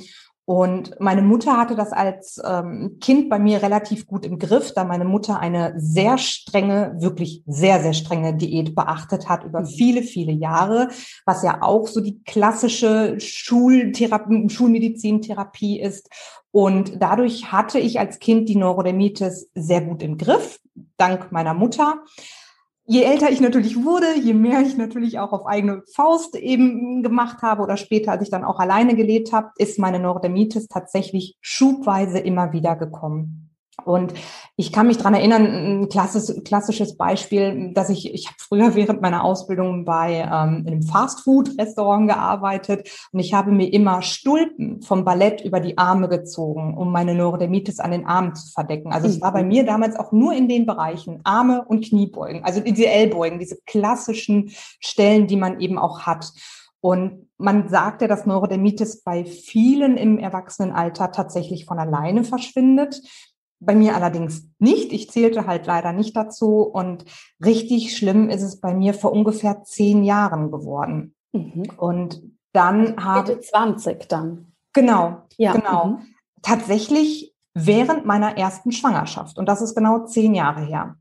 Und 0.52 1.00
meine 1.00 1.22
Mutter 1.22 1.56
hatte 1.56 1.76
das 1.76 1.92
als 1.92 2.38
ähm, 2.44 2.98
Kind 3.00 3.30
bei 3.30 3.38
mir 3.38 3.62
relativ 3.62 4.06
gut 4.06 4.26
im 4.26 4.38
Griff, 4.38 4.74
da 4.74 4.84
meine 4.84 5.06
Mutter 5.06 5.40
eine 5.40 5.72
sehr 5.78 6.18
strenge, 6.18 6.94
wirklich 6.98 7.42
sehr, 7.46 7.80
sehr 7.80 7.94
strenge 7.94 8.36
Diät 8.36 8.74
beachtet 8.74 9.30
hat 9.30 9.44
über 9.44 9.60
mhm. 9.60 9.66
viele, 9.66 10.02
viele 10.02 10.32
Jahre, 10.32 10.88
was 11.24 11.42
ja 11.42 11.62
auch 11.62 11.86
so 11.86 12.02
die 12.02 12.22
klassische 12.24 13.18
Schultherapie, 13.18 14.50
Schulmedizintherapie 14.50 15.80
ist. 15.80 16.10
Und 16.50 17.00
dadurch 17.00 17.50
hatte 17.50 17.78
ich 17.78 17.98
als 17.98 18.18
Kind 18.18 18.50
die 18.50 18.56
Neurodermitis 18.56 19.48
sehr 19.54 19.80
gut 19.80 20.02
im 20.02 20.18
Griff, 20.18 20.60
dank 20.98 21.32
meiner 21.32 21.54
Mutter 21.54 22.02
je 22.92 23.04
älter 23.04 23.30
ich 23.30 23.40
natürlich 23.40 23.82
wurde, 23.82 24.18
je 24.20 24.34
mehr 24.34 24.60
ich 24.60 24.76
natürlich 24.76 25.18
auch 25.18 25.32
auf 25.32 25.46
eigene 25.46 25.82
Faust 25.94 26.36
eben 26.36 27.02
gemacht 27.02 27.40
habe 27.40 27.62
oder 27.62 27.78
später, 27.78 28.12
als 28.12 28.22
ich 28.22 28.30
dann 28.30 28.44
auch 28.44 28.58
alleine 28.58 28.94
gelebt 28.94 29.32
habe, 29.32 29.50
ist 29.56 29.78
meine 29.78 29.98
Neurodermitis 29.98 30.68
tatsächlich 30.68 31.34
schubweise 31.40 32.18
immer 32.18 32.52
wieder 32.52 32.76
gekommen. 32.76 33.51
Und 33.84 34.12
ich 34.56 34.70
kann 34.70 34.86
mich 34.86 34.98
dran 34.98 35.14
erinnern, 35.14 35.46
ein 35.46 35.88
klassisches, 35.88 36.44
klassisches 36.44 36.96
Beispiel, 36.96 37.72
dass 37.72 37.88
ich, 37.88 38.12
ich 38.12 38.26
habe 38.26 38.36
früher 38.38 38.74
während 38.74 39.00
meiner 39.00 39.24
Ausbildung 39.24 39.84
bei 39.84 40.18
ähm, 40.18 40.64
einem 40.66 40.82
Fastfood-Restaurant 40.82 42.08
gearbeitet 42.08 42.88
und 43.12 43.20
ich 43.20 43.34
habe 43.34 43.50
mir 43.50 43.72
immer 43.72 44.02
Stulpen 44.02 44.82
vom 44.82 45.04
Ballett 45.04 45.40
über 45.40 45.58
die 45.58 45.78
Arme 45.78 46.08
gezogen, 46.08 46.76
um 46.76 46.92
meine 46.92 47.14
Neurodermitis 47.14 47.80
an 47.80 47.90
den 47.92 48.06
Armen 48.06 48.34
zu 48.34 48.52
verdecken. 48.52 48.92
Also 48.92 49.08
es 49.08 49.20
war 49.20 49.32
bei 49.32 49.42
mhm. 49.42 49.48
mir 49.48 49.64
damals 49.64 49.96
auch 49.96 50.12
nur 50.12 50.32
in 50.34 50.48
den 50.48 50.66
Bereichen 50.66 51.20
Arme 51.24 51.64
und 51.66 51.84
Kniebeugen, 51.84 52.44
also 52.44 52.60
diese 52.60 52.86
Ellbeugen, 52.86 53.38
diese 53.38 53.58
klassischen 53.66 54.50
Stellen, 54.80 55.26
die 55.26 55.36
man 55.36 55.60
eben 55.60 55.78
auch 55.78 56.02
hat. 56.02 56.30
Und 56.80 57.28
man 57.38 57.68
sagt 57.68 58.02
ja, 58.02 58.08
dass 58.08 58.26
Neurodermitis 58.26 59.04
bei 59.04 59.24
vielen 59.24 59.96
im 59.96 60.18
Erwachsenenalter 60.18 61.12
tatsächlich 61.12 61.64
von 61.64 61.78
alleine 61.78 62.24
verschwindet. 62.24 63.00
Bei 63.64 63.74
mir 63.74 63.94
allerdings 63.94 64.48
nicht. 64.58 64.92
Ich 64.92 65.10
zählte 65.10 65.46
halt 65.46 65.66
leider 65.66 65.92
nicht 65.92 66.16
dazu. 66.16 66.62
Und 66.62 67.04
richtig 67.44 67.96
schlimm 67.96 68.28
ist 68.28 68.42
es 68.42 68.60
bei 68.60 68.74
mir 68.74 68.92
vor 68.94 69.12
ungefähr 69.12 69.62
zehn 69.62 70.02
Jahren 70.04 70.50
geworden. 70.50 71.14
Mhm. 71.32 71.64
Und 71.76 72.22
dann 72.52 73.02
habe. 73.02 73.30
Mitte 73.30 73.40
20 73.40 74.08
dann. 74.08 74.52
Genau, 74.72 75.22
ja. 75.36 75.52
genau. 75.52 75.86
Mhm. 75.86 75.98
Tatsächlich 76.42 77.34
während 77.54 78.04
meiner 78.04 78.36
ersten 78.36 78.72
Schwangerschaft. 78.72 79.38
Und 79.38 79.46
das 79.46 79.62
ist 79.62 79.74
genau 79.74 80.06
zehn 80.06 80.34
Jahre 80.34 80.62
her. 80.62 80.96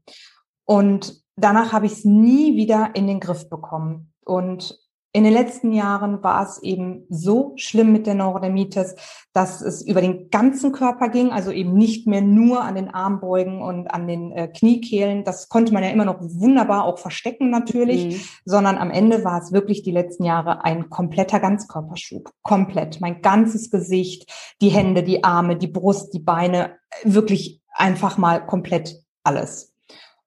Und 0.65 1.21
danach 1.35 1.73
habe 1.73 1.85
ich 1.85 1.93
es 1.93 2.05
nie 2.05 2.55
wieder 2.55 2.91
in 2.93 3.07
den 3.07 3.19
Griff 3.19 3.49
bekommen. 3.49 4.13
Und 4.23 4.79
in 5.13 5.25
den 5.25 5.33
letzten 5.33 5.73
Jahren 5.73 6.23
war 6.23 6.41
es 6.41 6.63
eben 6.63 7.05
so 7.09 7.51
schlimm 7.57 7.91
mit 7.91 8.07
der 8.07 8.13
Neurodermitis, 8.15 8.95
dass 9.33 9.61
es 9.61 9.81
über 9.81 9.99
den 9.99 10.29
ganzen 10.29 10.71
Körper 10.71 11.09
ging, 11.09 11.31
also 11.31 11.51
eben 11.51 11.73
nicht 11.73 12.07
mehr 12.07 12.21
nur 12.21 12.61
an 12.61 12.75
den 12.75 12.93
Armbeugen 12.93 13.61
und 13.61 13.89
an 13.89 14.07
den 14.07 14.31
äh, 14.31 14.47
Kniekehlen. 14.47 15.25
Das 15.25 15.49
konnte 15.49 15.73
man 15.73 15.83
ja 15.83 15.89
immer 15.89 16.05
noch 16.05 16.21
wunderbar 16.21 16.85
auch 16.85 16.97
verstecken 16.97 17.49
natürlich, 17.49 18.05
mhm. 18.05 18.21
sondern 18.45 18.77
am 18.77 18.89
Ende 18.89 19.25
war 19.25 19.41
es 19.41 19.51
wirklich 19.51 19.83
die 19.83 19.91
letzten 19.91 20.23
Jahre 20.23 20.63
ein 20.63 20.89
kompletter 20.89 21.41
Ganzkörperschub. 21.41 22.31
Komplett. 22.41 23.01
Mein 23.01 23.21
ganzes 23.21 23.69
Gesicht, 23.69 24.31
die 24.61 24.69
Hände, 24.69 25.03
die 25.03 25.25
Arme, 25.25 25.57
die 25.57 25.67
Brust, 25.67 26.13
die 26.13 26.19
Beine, 26.19 26.77
wirklich 27.03 27.61
einfach 27.73 28.17
mal 28.17 28.45
komplett 28.45 29.03
alles. 29.23 29.73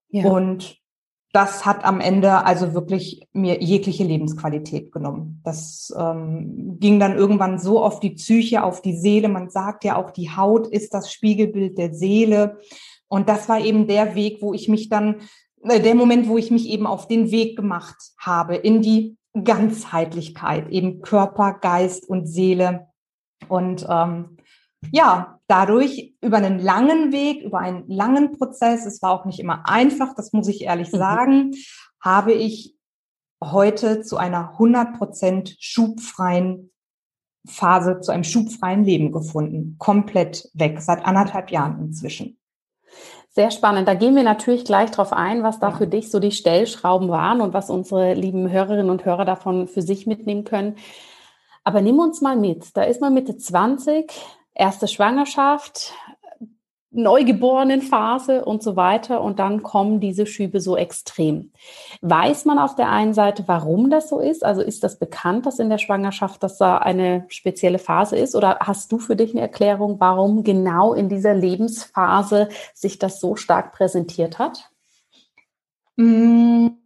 Ja. 0.08 0.26
Und 0.30 0.83
das 1.34 1.66
hat 1.66 1.84
am 1.84 2.00
Ende 2.00 2.44
also 2.44 2.74
wirklich 2.74 3.26
mir 3.32 3.60
jegliche 3.60 4.04
Lebensqualität 4.04 4.92
genommen. 4.92 5.40
Das 5.42 5.92
ähm, 5.98 6.76
ging 6.78 7.00
dann 7.00 7.16
irgendwann 7.18 7.58
so 7.58 7.82
auf 7.82 7.98
die 7.98 8.10
Psyche, 8.10 8.62
auf 8.62 8.82
die 8.82 8.96
Seele. 8.96 9.28
Man 9.28 9.50
sagt 9.50 9.82
ja 9.82 9.96
auch, 9.96 10.12
die 10.12 10.30
Haut 10.30 10.68
ist 10.68 10.94
das 10.94 11.12
Spiegelbild 11.12 11.76
der 11.76 11.92
Seele. 11.92 12.60
Und 13.08 13.28
das 13.28 13.48
war 13.48 13.58
eben 13.58 13.88
der 13.88 14.14
Weg, 14.14 14.42
wo 14.42 14.54
ich 14.54 14.68
mich 14.68 14.88
dann, 14.88 15.22
äh, 15.64 15.80
der 15.80 15.96
Moment, 15.96 16.28
wo 16.28 16.38
ich 16.38 16.52
mich 16.52 16.68
eben 16.68 16.86
auf 16.86 17.08
den 17.08 17.32
Weg 17.32 17.56
gemacht 17.56 17.96
habe, 18.16 18.54
in 18.54 18.80
die 18.80 19.16
Ganzheitlichkeit, 19.42 20.70
eben 20.70 21.02
Körper, 21.02 21.54
Geist 21.54 22.08
und 22.08 22.26
Seele. 22.26 22.86
Und 23.48 23.84
ähm, 23.90 24.36
ja, 24.92 25.40
dadurch 25.46 26.14
über 26.20 26.38
einen 26.38 26.58
langen 26.58 27.12
Weg, 27.12 27.42
über 27.42 27.58
einen 27.58 27.88
langen 27.88 28.32
Prozess, 28.32 28.86
es 28.86 29.02
war 29.02 29.12
auch 29.12 29.24
nicht 29.24 29.40
immer 29.40 29.68
einfach, 29.68 30.14
das 30.14 30.32
muss 30.32 30.48
ich 30.48 30.62
ehrlich 30.62 30.92
mhm. 30.92 30.96
sagen, 30.98 31.50
habe 32.00 32.32
ich 32.32 32.74
heute 33.42 34.02
zu 34.02 34.16
einer 34.16 34.54
100% 34.58 35.56
schubfreien 35.58 36.70
Phase, 37.46 38.00
zu 38.00 38.10
einem 38.10 38.24
schubfreien 38.24 38.84
Leben 38.84 39.12
gefunden. 39.12 39.76
Komplett 39.78 40.48
weg, 40.54 40.80
seit 40.80 41.04
anderthalb 41.04 41.50
Jahren 41.50 41.78
inzwischen. 41.80 42.38
Sehr 43.30 43.50
spannend. 43.50 43.88
Da 43.88 43.94
gehen 43.94 44.14
wir 44.14 44.22
natürlich 44.22 44.64
gleich 44.64 44.92
drauf 44.92 45.12
ein, 45.12 45.42
was 45.42 45.58
da 45.58 45.72
für 45.72 45.88
dich 45.88 46.10
so 46.10 46.20
die 46.20 46.30
Stellschrauben 46.30 47.08
waren 47.08 47.40
und 47.40 47.52
was 47.52 47.68
unsere 47.68 48.14
lieben 48.14 48.50
Hörerinnen 48.50 48.90
und 48.90 49.04
Hörer 49.04 49.24
davon 49.24 49.66
für 49.66 49.82
sich 49.82 50.06
mitnehmen 50.06 50.44
können. 50.44 50.76
Aber 51.64 51.80
nimm 51.80 51.98
uns 51.98 52.20
mal 52.20 52.36
mit. 52.36 52.76
Da 52.76 52.84
ist 52.84 53.00
man 53.00 53.12
Mitte 53.12 53.36
20, 53.36 54.12
erste 54.54 54.88
Schwangerschaft, 54.88 55.92
Neugeborenenphase 56.94 58.44
und 58.44 58.62
so 58.62 58.76
weiter. 58.76 59.20
Und 59.20 59.40
dann 59.40 59.62
kommen 59.62 60.00
diese 60.00 60.26
Schübe 60.26 60.60
so 60.60 60.76
extrem. 60.76 61.50
Weiß 62.00 62.44
man 62.44 62.58
auf 62.58 62.76
der 62.76 62.88
einen 62.88 63.14
Seite, 63.14 63.44
warum 63.46 63.90
das 63.90 64.08
so 64.08 64.20
ist? 64.20 64.44
Also 64.44 64.62
ist 64.62 64.84
das 64.84 64.98
bekannt, 64.98 65.44
dass 65.44 65.58
in 65.58 65.70
der 65.70 65.78
Schwangerschaft 65.78 66.42
dass 66.42 66.56
da 66.56 66.78
eine 66.78 67.24
spezielle 67.28 67.80
Phase 67.80 68.16
ist? 68.16 68.36
Oder 68.36 68.58
hast 68.60 68.92
du 68.92 68.98
für 68.98 69.16
dich 69.16 69.32
eine 69.32 69.40
Erklärung, 69.40 69.98
warum 69.98 70.44
genau 70.44 70.94
in 70.94 71.08
dieser 71.08 71.34
Lebensphase 71.34 72.48
sich 72.74 72.98
das 72.98 73.20
so 73.20 73.34
stark 73.34 73.72
präsentiert 73.72 74.38
hat? 74.38 74.70
Mmh 75.96 76.83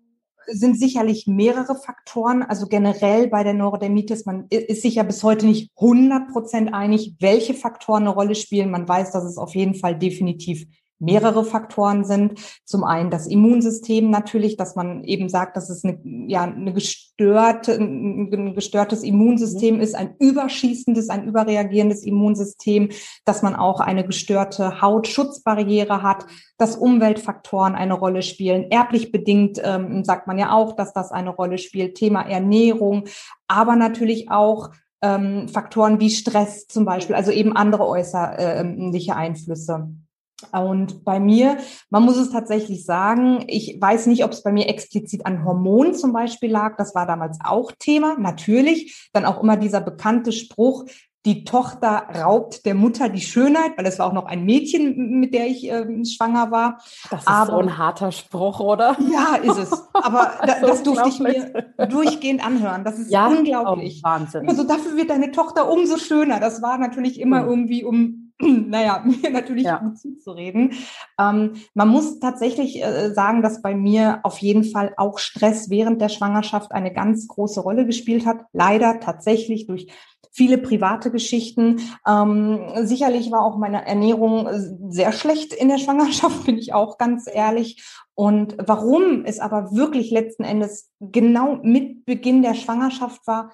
sind 0.51 0.79
sicherlich 0.79 1.27
mehrere 1.27 1.75
Faktoren. 1.75 2.43
Also 2.43 2.67
generell 2.67 3.29
bei 3.29 3.45
der 3.45 3.55
Neurodermitis, 3.55 4.27
man 4.27 4.47
ist 4.51 4.83
sich 4.83 4.97
ja 4.97 5.03
bis 5.03 5.23
heute 5.23 5.47
nicht 5.47 5.71
100 5.77 6.29
Prozent 6.33 6.75
einig, 6.75 7.17
welche 7.21 7.55
Faktoren 7.55 8.05
eine 8.05 8.11
Rolle 8.11 8.35
spielen. 8.35 8.71
Man 8.71 8.89
weiß, 8.89 9.13
dass 9.13 9.25
es 9.25 9.39
auf 9.39 9.55
jeden 9.55 9.75
Fall 9.75 9.99
definitiv 9.99 10.67
mehrere 10.99 11.45
Faktoren 11.45 12.05
sind. 12.05 12.41
Zum 12.65 12.85
einen 12.85 13.11
das 13.11 13.27
Immunsystem 13.27 14.11
natürlich, 14.11 14.57
dass 14.57 14.77
man 14.77 15.05
eben 15.05 15.29
sagt, 15.29 15.57
dass 15.57 15.71
es 15.71 15.85
eine, 15.85 15.99
ja, 16.27 16.43
eine 16.43 16.73
gestörte, 16.73 17.75
ein 17.75 18.55
gestörtes 18.55 19.03
Immunsystem 19.03 19.77
mhm. 19.77 19.81
ist, 19.81 19.95
ein 19.95 20.15
überschießendes, 20.19 21.09
ein 21.09 21.25
überreagierendes 21.25 22.03
Immunsystem, 22.03 22.91
dass 23.25 23.43
man 23.43 23.55
auch 23.55 23.81
eine 23.81 24.05
gestörte 24.05 24.81
Hautschutzbarriere 24.81 26.03
hat, 26.03 26.27
dass 26.57 26.77
Umweltfaktoren 26.77 27.75
eine 27.75 27.95
Rolle 27.95 28.23
spielen. 28.23 28.71
Erblich 28.71 29.13
bedingt 29.13 29.61
ähm, 29.63 30.05
sagt 30.05 30.27
man 30.27 30.39
ja 30.39 30.53
auch, 30.53 30.75
dass 30.75 30.93
das 30.93 31.13
eine 31.13 31.31
Rolle 31.31 31.59
spielt. 31.59 31.97
Thema 31.97 32.23
Ernährung, 32.23 33.05
aber 33.47 33.77
natürlich 33.77 34.31
auch 34.31 34.71
ähm, 35.03 35.49
Faktoren 35.49 36.01
wie 36.01 36.11
Stress 36.11 36.67
zum 36.67 36.85
Beispiel, 36.85 37.15
also 37.15 37.31
eben 37.31 37.55
andere 37.55 37.87
äußerliche 37.87 39.15
Einflüsse. 39.15 39.89
Und 40.53 41.05
bei 41.05 41.19
mir, 41.19 41.59
man 41.91 42.05
muss 42.05 42.17
es 42.17 42.31
tatsächlich 42.31 42.85
sagen, 42.85 43.45
ich 43.49 43.77
weiß 43.81 44.07
nicht, 44.07 44.25
ob 44.25 44.31
es 44.33 44.43
bei 44.43 44.53
mir 44.53 44.69
explizit 44.69 45.27
an 45.27 45.45
Hormonen 45.45 45.95
zum 45.95 46.13
Beispiel 46.13 46.51
lag. 46.51 46.77
Das 46.77 46.95
war 46.95 47.07
damals 47.07 47.39
auch 47.45 47.73
Thema, 47.79 48.17
natürlich. 48.19 49.11
Dann 49.13 49.25
auch 49.25 49.43
immer 49.43 49.57
dieser 49.57 49.81
bekannte 49.81 50.31
Spruch, 50.31 50.85
die 51.27 51.45
Tochter 51.45 52.07
raubt 52.15 52.65
der 52.65 52.75
Mutter 52.75 53.09
die 53.09 53.21
Schönheit, 53.21 53.77
weil 53.77 53.85
es 53.87 53.99
war 53.99 54.07
auch 54.07 54.13
noch 54.13 54.27
ein 54.27 54.45
Mädchen, 54.45 55.19
mit 55.19 55.35
der 55.35 55.49
ich 55.49 55.69
äh, 55.71 56.05
schwanger 56.05 56.51
war. 56.51 56.79
Das 57.11 57.21
ist 57.21 57.29
Aber, 57.29 57.53
so 57.53 57.59
ein 57.59 57.77
harter 57.77 58.13
Spruch, 58.13 58.61
oder? 58.61 58.97
Ja, 59.13 59.35
ist 59.35 59.59
es. 59.59 59.73
Aber 59.93 60.33
da, 60.47 60.61
das 60.61 60.85
durfte 60.85 61.09
ich 61.09 61.19
mir 61.19 61.73
durchgehend 61.89 62.47
anhören. 62.47 62.85
Das 62.85 62.99
ist 62.99 63.11
ja? 63.11 63.27
unglaublich. 63.27 64.01
Oh, 64.05 64.09
Wahnsinn. 64.09 64.49
Also 64.49 64.63
dafür 64.63 64.97
wird 64.97 65.11
deine 65.11 65.33
Tochter 65.33 65.71
umso 65.71 65.99
schöner. 65.99 66.39
Das 66.39 66.63
war 66.63 66.79
natürlich 66.79 67.21
immer 67.21 67.43
mhm. 67.43 67.49
irgendwie 67.49 67.85
um 67.85 68.28
naja, 68.41 69.05
mir 69.23 69.31
natürlich 69.31 69.65
ja. 69.65 69.79
gut 69.79 69.99
zuzureden. 69.99 70.73
Ähm, 71.19 71.55
man 71.75 71.89
muss 71.89 72.19
tatsächlich 72.21 72.83
äh, 72.83 73.13
sagen, 73.13 73.43
dass 73.43 73.63
bei 73.63 73.75
mir 73.75 74.21
auf 74.23 74.39
jeden 74.39 74.65
Fall 74.65 74.95
auch 74.97 75.19
Stress 75.19 75.71
während 75.71 76.01
der 76.01 76.09
Schwangerschaft 76.09 76.73
eine 76.73 76.93
ganz 76.93 77.27
große 77.27 77.61
Rolle 77.61 77.87
gespielt 77.87 78.27
hat. 78.27 78.45
Leider 78.53 79.01
tatsächlich 79.01 79.67
durch 79.67 79.89
viele 80.31 80.59
private 80.59 81.11
Geschichten. 81.11 81.81
Ähm, 82.07 82.61
sicherlich 82.83 83.31
war 83.33 83.43
auch 83.43 83.59
meine 83.59 83.87
Ernährung 83.87 84.47
äh, 84.47 84.61
sehr 84.89 85.13
schlecht 85.13 85.53
in 85.53 85.69
der 85.69 85.79
Schwangerschaft, 85.79 86.45
bin 86.47 86.59
ich 86.59 86.73
auch 86.73 86.99
ganz 86.99 87.29
ehrlich. 87.33 87.83
Und 88.15 88.57
warum 88.65 89.25
es 89.25 89.41
aber 89.41 89.73
wirklich 89.73 90.11
letzten 90.11 90.45
Endes 90.45 90.91
genau 91.01 91.59
mit 91.63 92.05
Beginn 92.05 92.43
der 92.43 92.55
Schwangerschaft 92.55 93.27
war, 93.27 93.53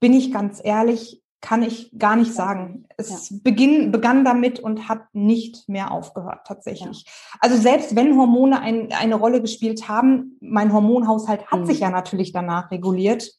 bin 0.00 0.12
ich 0.12 0.32
ganz 0.32 0.60
ehrlich, 0.62 1.22
kann 1.46 1.62
ich 1.62 1.92
gar 1.96 2.16
nicht 2.16 2.34
sagen. 2.34 2.88
Es 2.96 3.30
ja. 3.30 3.36
beginn, 3.44 3.92
begann 3.92 4.24
damit 4.24 4.58
und 4.58 4.88
hat 4.88 5.14
nicht 5.14 5.68
mehr 5.68 5.92
aufgehört, 5.92 6.44
tatsächlich. 6.44 7.04
Ja. 7.04 7.12
Also 7.38 7.56
selbst 7.56 7.94
wenn 7.94 8.18
Hormone 8.18 8.60
ein, 8.60 8.92
eine 8.92 9.14
Rolle 9.14 9.40
gespielt 9.40 9.88
haben, 9.88 10.38
mein 10.40 10.72
Hormonhaushalt 10.72 11.46
hat 11.46 11.60
mhm. 11.60 11.66
sich 11.66 11.78
ja 11.78 11.90
natürlich 11.90 12.32
danach 12.32 12.72
reguliert, 12.72 13.32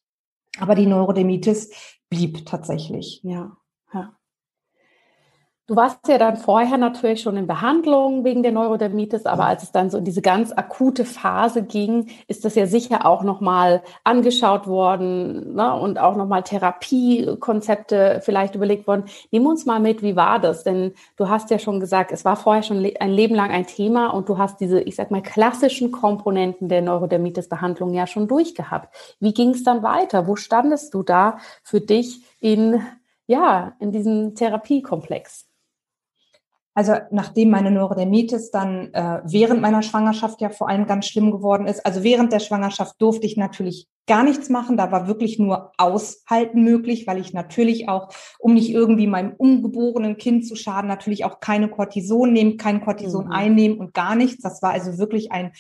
aber 0.57 0.73
die 0.73 0.85
Neurodermitis 0.85 1.97
blieb 2.09 2.45
tatsächlich. 2.45 3.19
Ja, 3.23 3.57
ja. 3.93 4.16
Du 5.69 5.75
warst 5.75 6.07
ja 6.07 6.17
dann 6.17 6.37
vorher 6.37 6.77
natürlich 6.77 7.21
schon 7.21 7.35
in 7.35 7.45
Behandlung 7.45 8.23
wegen 8.23 8.41
der 8.41 8.53
Neurodermitis, 8.53 9.25
aber 9.25 9.47
als 9.47 9.63
es 9.63 9.73
dann 9.73 9.89
so 9.89 9.97
in 9.97 10.05
diese 10.05 10.21
ganz 10.21 10.53
akute 10.53 11.03
Phase 11.03 11.61
ging, 11.61 12.07
ist 12.29 12.45
das 12.45 12.55
ja 12.55 12.65
sicher 12.67 13.05
auch 13.05 13.21
nochmal 13.21 13.83
angeschaut 14.05 14.67
worden 14.67 15.55
ne? 15.55 15.75
und 15.75 15.99
auch 15.99 16.15
nochmal 16.15 16.43
Therapiekonzepte 16.43 18.21
vielleicht 18.23 18.55
überlegt 18.55 18.87
worden. 18.87 19.07
Nimm 19.31 19.45
uns 19.45 19.65
mal 19.65 19.81
mit, 19.81 20.01
wie 20.03 20.15
war 20.15 20.39
das? 20.39 20.63
Denn 20.63 20.93
du 21.17 21.27
hast 21.27 21.49
ja 21.51 21.59
schon 21.59 21.81
gesagt, 21.81 22.13
es 22.13 22.23
war 22.23 22.37
vorher 22.37 22.63
schon 22.63 22.89
ein 23.01 23.11
Leben 23.11 23.35
lang 23.35 23.51
ein 23.51 23.67
Thema 23.67 24.07
und 24.13 24.29
du 24.29 24.37
hast 24.37 24.61
diese, 24.61 24.79
ich 24.79 24.95
sag 24.95 25.11
mal, 25.11 25.21
klassischen 25.21 25.91
Komponenten 25.91 26.69
der 26.69 26.81
Neurodermitis-Behandlung 26.81 27.93
ja 27.93 28.07
schon 28.07 28.29
durchgehabt. 28.29 28.95
Wie 29.19 29.33
ging 29.33 29.49
es 29.49 29.65
dann 29.65 29.83
weiter? 29.83 30.27
Wo 30.27 30.37
standest 30.37 30.93
du 30.93 31.03
da 31.03 31.39
für 31.61 31.81
dich 31.81 32.21
in, 32.39 32.81
ja, 33.25 33.73
in 33.81 33.91
diesem 33.91 34.33
Therapiekomplex? 34.33 35.46
Also 36.77 36.93
nachdem 37.09 37.49
meine 37.49 37.71
Neurodermitis 37.71 38.51
dann 38.51 38.93
äh, 38.93 39.21
während 39.23 39.61
meiner 39.61 39.81
Schwangerschaft 39.81 40.41
ja 40.41 40.49
vor 40.49 40.69
allem 40.69 40.85
ganz 40.85 41.07
schlimm 41.07 41.31
geworden 41.31 41.65
ist, 41.65 41.83
also 41.83 42.03
während 42.03 42.31
der 42.31 42.39
Schwangerschaft 42.39 43.01
durfte 43.01 43.25
ich 43.25 43.35
natürlich 43.35 43.87
gar 44.05 44.23
nichts 44.23 44.49
machen. 44.49 44.77
Da 44.77 44.91
war 44.91 45.07
wirklich 45.07 45.39
nur 45.39 45.71
Aushalten 45.79 46.63
möglich, 46.63 47.07
weil 47.07 47.17
ich 47.17 47.33
natürlich 47.33 47.89
auch, 47.89 48.09
um 48.37 48.53
nicht 48.53 48.69
irgendwie 48.69 49.07
meinem 49.07 49.33
ungeborenen 49.33 50.17
Kind 50.17 50.45
zu 50.45 50.55
schaden, 50.55 50.87
natürlich 50.87 51.25
auch 51.25 51.39
keine 51.39 51.67
Cortison 51.67 52.31
nehmen, 52.31 52.57
kein 52.57 52.79
Cortison 52.81 53.25
mhm. 53.25 53.31
einnehmen 53.31 53.79
und 53.79 53.95
gar 53.95 54.13
nichts. 54.13 54.43
Das 54.43 54.61
war 54.61 54.69
also 54.69 54.99
wirklich 54.99 55.31
ein 55.31 55.53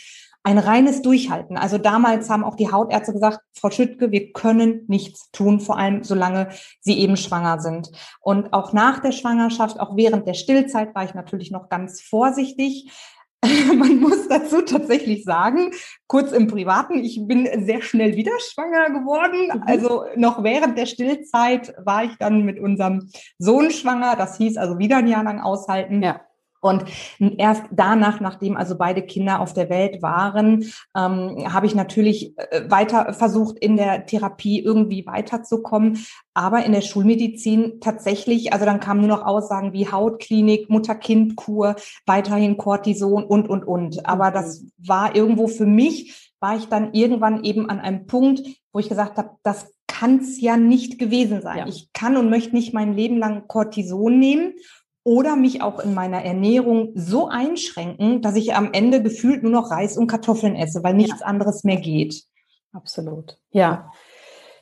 ein 0.47 0.59
reines 0.59 1.01
Durchhalten. 1.01 1.57
Also 1.57 1.77
damals 1.77 2.29
haben 2.29 2.45
auch 2.45 2.55
die 2.55 2.71
Hautärzte 2.71 3.11
gesagt, 3.11 3.41
Frau 3.53 3.69
Schüttke, 3.69 4.11
wir 4.11 4.31
können 4.31 4.85
nichts 4.87 5.29
tun, 5.31 5.59
vor 5.59 5.77
allem 5.77 6.05
solange 6.05 6.47
Sie 6.79 6.97
eben 6.99 7.17
schwanger 7.17 7.59
sind. 7.59 7.91
Und 8.21 8.53
auch 8.53 8.71
nach 8.71 8.99
der 8.99 9.11
Schwangerschaft, 9.11 9.77
auch 9.77 9.97
während 9.97 10.25
der 10.25 10.35
Stillzeit 10.35 10.95
war 10.95 11.03
ich 11.03 11.13
natürlich 11.13 11.51
noch 11.51 11.67
ganz 11.67 11.99
vorsichtig. 11.99 12.89
Man 13.43 13.99
muss 13.99 14.29
dazu 14.29 14.61
tatsächlich 14.61 15.25
sagen, 15.25 15.71
kurz 16.07 16.31
im 16.31 16.47
Privaten, 16.47 16.99
ich 17.03 17.19
bin 17.27 17.49
sehr 17.65 17.81
schnell 17.81 18.15
wieder 18.15 18.31
schwanger 18.39 18.89
geworden. 18.97 19.51
Mhm. 19.53 19.63
Also 19.65 20.05
noch 20.15 20.45
während 20.45 20.77
der 20.77 20.85
Stillzeit 20.85 21.75
war 21.77 22.05
ich 22.05 22.15
dann 22.19 22.43
mit 22.43 22.57
unserem 22.57 23.09
Sohn 23.37 23.69
schwanger. 23.69 24.15
Das 24.15 24.37
hieß 24.37 24.55
also 24.55 24.79
wieder 24.79 24.97
ein 24.97 25.07
Jahr 25.07 25.25
lang 25.25 25.41
aushalten. 25.41 26.01
Ja. 26.01 26.21
Und 26.61 26.85
erst 27.19 27.63
danach, 27.71 28.19
nachdem 28.19 28.57
also 28.57 28.77
beide 28.77 29.01
Kinder 29.01 29.39
auf 29.39 29.53
der 29.53 29.69
Welt 29.69 30.01
waren, 30.01 30.65
ähm, 30.95 31.53
habe 31.53 31.65
ich 31.65 31.75
natürlich 31.75 32.37
äh, 32.37 32.69
weiter 32.69 33.13
versucht, 33.13 33.57
in 33.59 33.77
der 33.77 34.05
Therapie 34.05 34.59
irgendwie 34.59 35.05
weiterzukommen. 35.05 36.05
Aber 36.33 36.65
in 36.65 36.71
der 36.71 36.81
Schulmedizin 36.81 37.79
tatsächlich, 37.79 38.53
also 38.53 38.65
dann 38.65 38.79
kamen 38.79 39.01
nur 39.01 39.09
noch 39.09 39.25
Aussagen 39.25 39.73
wie 39.73 39.91
Hautklinik, 39.91 40.69
Mutter-Kind-Kur, 40.69 41.75
weiterhin 42.05 42.57
Cortison 42.57 43.23
und, 43.23 43.49
und, 43.49 43.63
und. 43.63 44.05
Aber 44.05 44.31
das 44.31 44.65
war 44.77 45.15
irgendwo 45.15 45.47
für 45.47 45.65
mich, 45.65 46.31
war 46.39 46.55
ich 46.55 46.67
dann 46.67 46.93
irgendwann 46.93 47.43
eben 47.43 47.69
an 47.69 47.79
einem 47.79 48.05
Punkt, 48.05 48.47
wo 48.71 48.79
ich 48.79 48.89
gesagt 48.89 49.17
habe, 49.17 49.31
das 49.43 49.71
kann 49.87 50.19
es 50.19 50.39
ja 50.39 50.57
nicht 50.57 50.99
gewesen 50.99 51.41
sein. 51.41 51.59
Ja. 51.59 51.67
Ich 51.67 51.91
kann 51.93 52.17
und 52.17 52.29
möchte 52.29 52.55
nicht 52.55 52.73
mein 52.73 52.93
Leben 52.93 53.17
lang 53.17 53.47
Cortison 53.47 54.19
nehmen 54.19 54.53
oder 55.07 55.37
mich 55.37 55.61
auch 55.61 55.79
in 55.79 55.93
meiner 55.93 56.25
Ernährung 56.25 56.91
so 56.93 57.29
einschränken, 57.29 58.21
dass 58.21 58.35
ich 58.35 58.53
am 58.55 58.73
Ende 58.73 59.01
gefühlt 59.01 59.41
nur 59.41 59.53
noch 59.53 59.71
Reis 59.71 59.97
und 59.97 60.07
Kartoffeln 60.07 60.57
esse, 60.57 60.83
weil 60.83 60.95
nichts 60.95 61.21
ja. 61.21 61.25
anderes 61.25 61.63
mehr 61.63 61.77
geht. 61.77 62.25
Absolut. 62.73 63.37
Ja. 63.51 63.89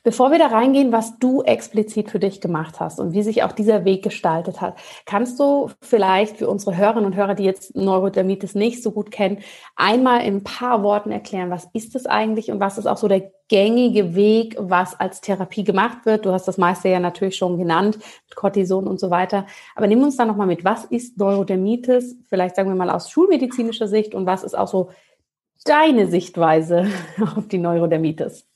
Bevor 0.06 0.30
wir 0.30 0.38
da 0.38 0.46
reingehen, 0.46 0.92
was 0.92 1.18
du 1.18 1.42
explizit 1.42 2.12
für 2.12 2.20
dich 2.20 2.40
gemacht 2.40 2.78
hast 2.78 3.00
und 3.00 3.12
wie 3.12 3.24
sich 3.24 3.42
auch 3.42 3.50
dieser 3.50 3.84
Weg 3.84 4.04
gestaltet 4.04 4.60
hat, 4.60 4.78
kannst 5.04 5.40
du 5.40 5.68
vielleicht 5.80 6.36
für 6.36 6.48
unsere 6.48 6.76
Hörerinnen 6.76 7.06
und 7.06 7.16
Hörer, 7.16 7.34
die 7.34 7.42
jetzt 7.42 7.74
Neurodermitis 7.74 8.54
nicht 8.54 8.84
so 8.84 8.92
gut 8.92 9.10
kennen, 9.10 9.38
einmal 9.74 10.24
in 10.24 10.36
ein 10.36 10.44
paar 10.44 10.84
Worten 10.84 11.10
erklären, 11.10 11.50
was 11.50 11.68
ist 11.72 11.96
es 11.96 12.06
eigentlich 12.06 12.52
und 12.52 12.60
was 12.60 12.78
ist 12.78 12.86
auch 12.86 12.98
so 12.98 13.08
der 13.08 13.32
gängige 13.48 14.14
Weg, 14.14 14.54
was 14.60 14.94
als 14.94 15.22
Therapie 15.22 15.64
gemacht 15.64 16.06
wird? 16.06 16.24
Du 16.24 16.30
hast 16.30 16.46
das 16.46 16.56
meiste 16.56 16.88
ja 16.88 17.00
natürlich 17.00 17.34
schon 17.34 17.58
genannt, 17.58 17.98
Cortison 18.32 18.86
und 18.86 19.00
so 19.00 19.10
weiter. 19.10 19.44
Aber 19.74 19.88
nimm 19.88 20.04
uns 20.04 20.16
da 20.16 20.24
nochmal 20.24 20.46
mit. 20.46 20.64
Was 20.64 20.84
ist 20.84 21.18
Neurodermitis? 21.18 22.14
Vielleicht 22.28 22.54
sagen 22.54 22.68
wir 22.68 22.76
mal 22.76 22.90
aus 22.90 23.10
schulmedizinischer 23.10 23.88
Sicht 23.88 24.14
und 24.14 24.24
was 24.24 24.44
ist 24.44 24.56
auch 24.56 24.68
so 24.68 24.90
deine 25.64 26.06
Sichtweise 26.06 26.86
auf 27.36 27.48
die 27.48 27.58
Neurodermitis? 27.58 28.46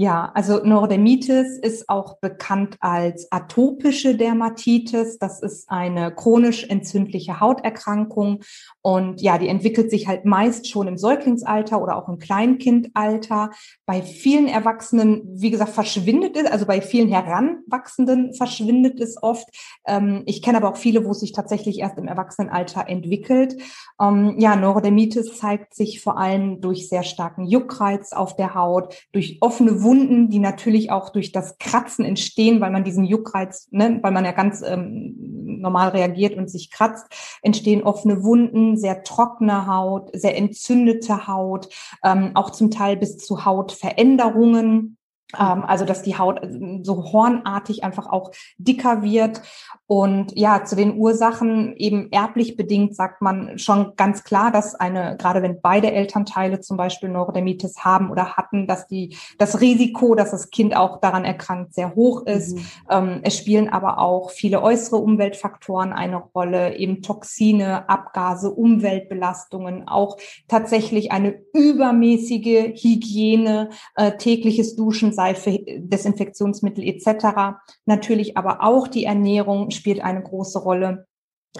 Ja, 0.00 0.32
also 0.32 0.64
Neurodermitis 0.64 1.58
ist 1.58 1.90
auch 1.90 2.20
bekannt 2.20 2.78
als 2.80 3.30
atopische 3.30 4.16
Dermatitis. 4.16 5.18
Das 5.18 5.42
ist 5.42 5.68
eine 5.68 6.10
chronisch 6.10 6.64
entzündliche 6.64 7.38
Hauterkrankung 7.38 8.40
und 8.80 9.20
ja, 9.20 9.36
die 9.36 9.48
entwickelt 9.48 9.90
sich 9.90 10.08
halt 10.08 10.24
meist 10.24 10.70
schon 10.70 10.88
im 10.88 10.96
Säuglingsalter 10.96 11.82
oder 11.82 11.96
auch 11.96 12.08
im 12.08 12.18
Kleinkindalter. 12.18 13.50
Bei 13.84 14.00
vielen 14.00 14.46
Erwachsenen, 14.46 15.20
wie 15.34 15.50
gesagt, 15.50 15.72
verschwindet 15.72 16.34
es, 16.34 16.50
also 16.50 16.64
bei 16.64 16.80
vielen 16.80 17.10
Heranwachsenden 17.10 18.32
verschwindet 18.32 19.00
es 19.00 19.22
oft. 19.22 19.50
Ähm, 19.86 20.22
ich 20.24 20.40
kenne 20.40 20.56
aber 20.56 20.70
auch 20.70 20.78
viele, 20.78 21.04
wo 21.04 21.10
es 21.10 21.20
sich 21.20 21.32
tatsächlich 21.32 21.78
erst 21.78 21.98
im 21.98 22.08
Erwachsenenalter 22.08 22.88
entwickelt. 22.88 23.58
Ähm, 24.00 24.36
ja, 24.38 24.56
Neurodermitis 24.56 25.36
zeigt 25.36 25.74
sich 25.74 26.00
vor 26.00 26.16
allem 26.16 26.62
durch 26.62 26.88
sehr 26.88 27.02
starken 27.02 27.44
Juckreiz 27.44 28.14
auf 28.14 28.34
der 28.34 28.54
Haut, 28.54 28.94
durch 29.12 29.36
offene 29.42 29.82
Wunden, 29.82 29.89
die 30.30 30.38
natürlich 30.38 30.90
auch 30.90 31.10
durch 31.10 31.32
das 31.32 31.58
Kratzen 31.58 32.04
entstehen, 32.04 32.60
weil 32.60 32.70
man 32.70 32.84
diesen 32.84 33.04
Juckreiz, 33.04 33.68
ne, 33.70 33.98
weil 34.02 34.12
man 34.12 34.24
ja 34.24 34.32
ganz 34.32 34.62
ähm, 34.62 35.16
normal 35.60 35.90
reagiert 35.90 36.36
und 36.36 36.50
sich 36.50 36.70
kratzt, 36.70 37.06
entstehen 37.42 37.82
offene 37.82 38.22
Wunden, 38.22 38.76
sehr 38.76 39.02
trockene 39.02 39.66
Haut, 39.66 40.10
sehr 40.12 40.36
entzündete 40.36 41.26
Haut, 41.26 41.68
ähm, 42.04 42.32
auch 42.34 42.50
zum 42.50 42.70
Teil 42.70 42.96
bis 42.96 43.18
zu 43.18 43.44
Hautveränderungen. 43.44 44.96
Ähm, 45.38 45.64
also 45.64 45.84
dass 45.84 46.02
die 46.02 46.18
Haut 46.18 46.42
äh, 46.42 46.80
so 46.82 47.12
hornartig 47.12 47.84
einfach 47.84 48.08
auch 48.08 48.32
dicker 48.58 49.02
wird. 49.02 49.42
Und 49.86 50.38
ja, 50.38 50.64
zu 50.64 50.76
den 50.76 50.96
Ursachen 50.96 51.74
eben 51.76 52.12
erblich 52.12 52.56
bedingt 52.56 52.94
sagt 52.94 53.22
man 53.22 53.58
schon 53.58 53.94
ganz 53.96 54.22
klar, 54.22 54.52
dass 54.52 54.74
eine, 54.74 55.16
gerade 55.16 55.42
wenn 55.42 55.60
beide 55.60 55.90
Elternteile 55.90 56.60
zum 56.60 56.76
Beispiel 56.76 57.08
Neurodermitis 57.08 57.84
haben 57.84 58.10
oder 58.10 58.36
hatten, 58.36 58.66
dass 58.68 58.86
die, 58.86 59.16
das 59.38 59.60
Risiko, 59.60 60.14
dass 60.14 60.30
das 60.30 60.50
Kind 60.50 60.76
auch 60.76 61.00
daran 61.00 61.24
erkrankt, 61.24 61.74
sehr 61.74 61.94
hoch 61.96 62.24
ist. 62.26 62.56
Mhm. 62.56 62.66
Ähm, 62.88 63.20
es 63.24 63.36
spielen 63.36 63.68
aber 63.68 63.98
auch 63.98 64.30
viele 64.30 64.62
äußere 64.62 64.96
Umweltfaktoren 64.96 65.92
eine 65.92 66.18
Rolle, 66.18 66.76
eben 66.76 67.02
Toxine, 67.02 67.88
Abgase, 67.88 68.50
Umweltbelastungen, 68.50 69.88
auch 69.88 70.18
tatsächlich 70.46 71.10
eine 71.10 71.34
übermäßige 71.52 72.80
Hygiene, 72.80 73.70
äh, 73.96 74.12
tägliches 74.12 74.76
Duschen, 74.76 75.12
Seife, 75.20 75.58
Desinfektionsmittel 75.66 76.82
etc. 76.82 77.60
Natürlich 77.84 78.38
aber 78.38 78.62
auch 78.62 78.88
die 78.88 79.04
Ernährung 79.04 79.70
spielt 79.70 80.00
eine 80.00 80.22
große 80.22 80.58
Rolle. 80.58 81.06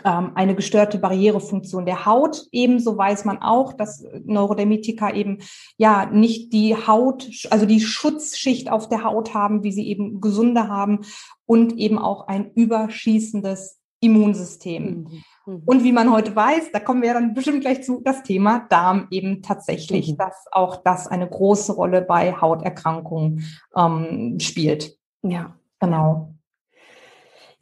Ähm, 0.04 0.32
eine 0.34 0.54
gestörte 0.54 0.98
Barrierefunktion 0.98 1.84
der 1.84 2.06
Haut. 2.06 2.46
Ebenso 2.52 2.96
weiß 2.96 3.24
man 3.24 3.42
auch, 3.42 3.72
dass 3.72 4.04
Neurodermitika 4.24 5.12
eben 5.12 5.38
ja 5.78 6.06
nicht 6.06 6.52
die 6.52 6.74
Haut, 6.74 7.28
also 7.50 7.66
die 7.66 7.80
Schutzschicht 7.80 8.70
auf 8.70 8.88
der 8.88 9.02
Haut 9.04 9.34
haben, 9.34 9.62
wie 9.62 9.72
sie 9.72 9.88
eben 9.88 10.20
gesunde 10.20 10.68
haben 10.68 11.00
und 11.44 11.76
eben 11.76 11.98
auch 11.98 12.28
ein 12.28 12.52
überschießendes 12.54 13.80
Immunsystem. 14.00 14.84
Mhm. 14.84 15.22
Mhm. 15.46 15.62
Und 15.64 15.85
wie 15.85 15.92
man 15.92 16.12
heute 16.12 16.35
weiß, 16.35 16.72
da 16.72 16.81
kommen 16.81 17.03
wir 17.03 17.09
ja 17.09 17.14
dann 17.14 17.35
bestimmt 17.35 17.61
gleich 17.61 17.83
zu, 17.83 18.00
das 18.03 18.22
Thema 18.22 18.66
Darm 18.68 19.09
eben 19.11 19.42
tatsächlich, 19.42 20.12
mhm. 20.12 20.16
dass 20.16 20.46
auch 20.53 20.76
das 20.76 21.07
eine 21.07 21.29
große 21.29 21.72
Rolle 21.72 22.03
bei 22.03 22.33
Hauterkrankungen 22.33 23.44
ähm, 23.76 24.38
spielt. 24.40 24.96
Ja, 25.22 25.57
genau. 25.79 26.35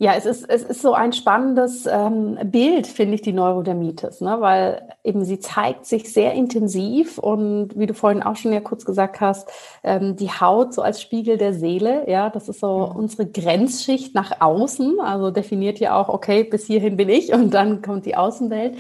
Ja, 0.01 0.15
es 0.15 0.27
ist, 0.27 0.49
es 0.49 0.63
ist 0.63 0.81
so 0.81 0.93
ein 0.95 1.13
spannendes 1.13 1.85
ähm, 1.87 2.39
Bild, 2.45 2.87
finde 2.87 3.17
ich, 3.17 3.23
die 3.23 3.33
Neurodermitis, 3.33 4.21
ne? 4.21 4.37
weil 4.39 4.81
eben 5.03 5.25
sie 5.25 5.41
zeigt 5.41 5.87
sich 5.87 6.13
sehr 6.13 6.35
intensiv 6.35 7.19
und 7.19 7.77
wie 7.77 7.87
du 7.87 7.95
vorhin 7.95 8.23
auch 8.23 8.37
schon 8.37 8.53
ja 8.53 8.61
kurz 8.61 8.85
gesagt 8.85 9.21
hast, 9.21 9.51
ähm, 9.83 10.15
die 10.15 10.31
Haut 10.31 10.73
so 10.73 10.83
als 10.83 11.03
Spiegel 11.03 11.37
der 11.37 11.53
Seele, 11.53 12.09
ja, 12.09 12.31
das 12.31 12.49
ist 12.49 12.61
so 12.61 12.91
mhm. 12.93 12.97
unsere 12.97 13.27
Grenzschicht 13.27 14.15
nach 14.15 14.41
außen, 14.41 15.01
also 15.01 15.33
definiert 15.33 15.81
ja 15.81 16.01
auch, 16.01 16.09
okay, 16.09 16.45
bis 16.45 16.67
hierhin 16.67 16.97
bin 16.97 17.09
ich 17.09 17.33
und 17.33 17.53
dann 17.53 17.83
kommt 17.83 18.07
die 18.07 18.17
Außenwelt 18.17 18.77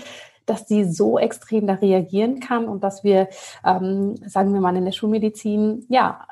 dass 0.46 0.66
sie 0.66 0.84
so 0.84 1.18
extrem 1.18 1.66
da 1.66 1.74
reagieren 1.74 2.40
kann 2.40 2.68
und 2.68 2.82
dass 2.82 3.04
wir, 3.04 3.28
ähm, 3.66 4.14
sagen 4.24 4.54
wir 4.54 4.62
mal, 4.62 4.74
in 4.76 4.86
der 4.86 4.92
Schulmedizin, 4.92 5.84
ja, 5.90 6.26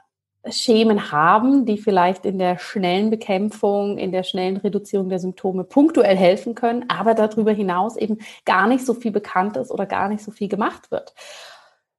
Schemen 0.50 1.12
haben, 1.12 1.66
die 1.66 1.78
vielleicht 1.78 2.24
in 2.24 2.38
der 2.38 2.58
schnellen 2.58 3.10
Bekämpfung, 3.10 3.98
in 3.98 4.12
der 4.12 4.22
schnellen 4.22 4.56
Reduzierung 4.56 5.08
der 5.08 5.18
Symptome 5.18 5.64
punktuell 5.64 6.16
helfen 6.16 6.54
können, 6.54 6.84
aber 6.88 7.14
darüber 7.14 7.52
hinaus 7.52 7.96
eben 7.96 8.18
gar 8.44 8.66
nicht 8.66 8.84
so 8.84 8.94
viel 8.94 9.12
bekannt 9.12 9.56
ist 9.56 9.70
oder 9.70 9.86
gar 9.86 10.08
nicht 10.08 10.22
so 10.22 10.30
viel 10.30 10.48
gemacht 10.48 10.90
wird. 10.90 11.14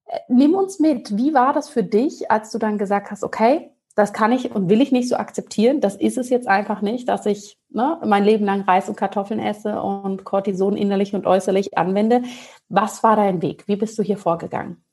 Äh, 0.06 0.20
nimm 0.30 0.54
uns 0.56 0.80
mit, 0.80 1.18
wie 1.18 1.34
war 1.34 1.54
das 1.54 1.70
für 1.70 1.84
dich, 1.84 2.32
als 2.32 2.52
du 2.52 2.58
dann 2.58 2.78
gesagt 2.78 3.12
hast, 3.12 3.24
okay, 3.24 3.72
das 3.96 4.14
kann 4.14 4.32
ich 4.32 4.54
und 4.54 4.70
will 4.70 4.82
ich 4.82 4.92
nicht 4.92 5.10
so 5.10 5.16
akzeptieren, 5.16 5.82
das 5.82 5.96
ist 5.96 6.20
es 6.20 6.30
jetzt 6.30 6.48
einfach 6.48 6.82
nicht, 6.82 7.10
dass 7.10 7.26
ich 7.26 7.58
ne, 7.70 8.00
mein 8.06 8.24
Leben 8.24 8.46
lang 8.46 8.62
Reis 8.62 8.88
und 8.90 8.96
Kartoffeln 8.96 9.40
esse 9.40 9.82
und 9.82 10.24
Cortison 10.24 10.78
innerlich 10.78 11.16
und 11.16 11.26
äußerlich 11.26 11.78
anwende. 11.78 12.22
Was 12.70 13.02
war 13.02 13.16
dein 13.16 13.42
Weg? 13.42 13.68
Wie 13.68 13.76
bist 13.76 13.98
du 13.98 14.04
hier 14.04 14.20
vorgegangen? 14.20 14.84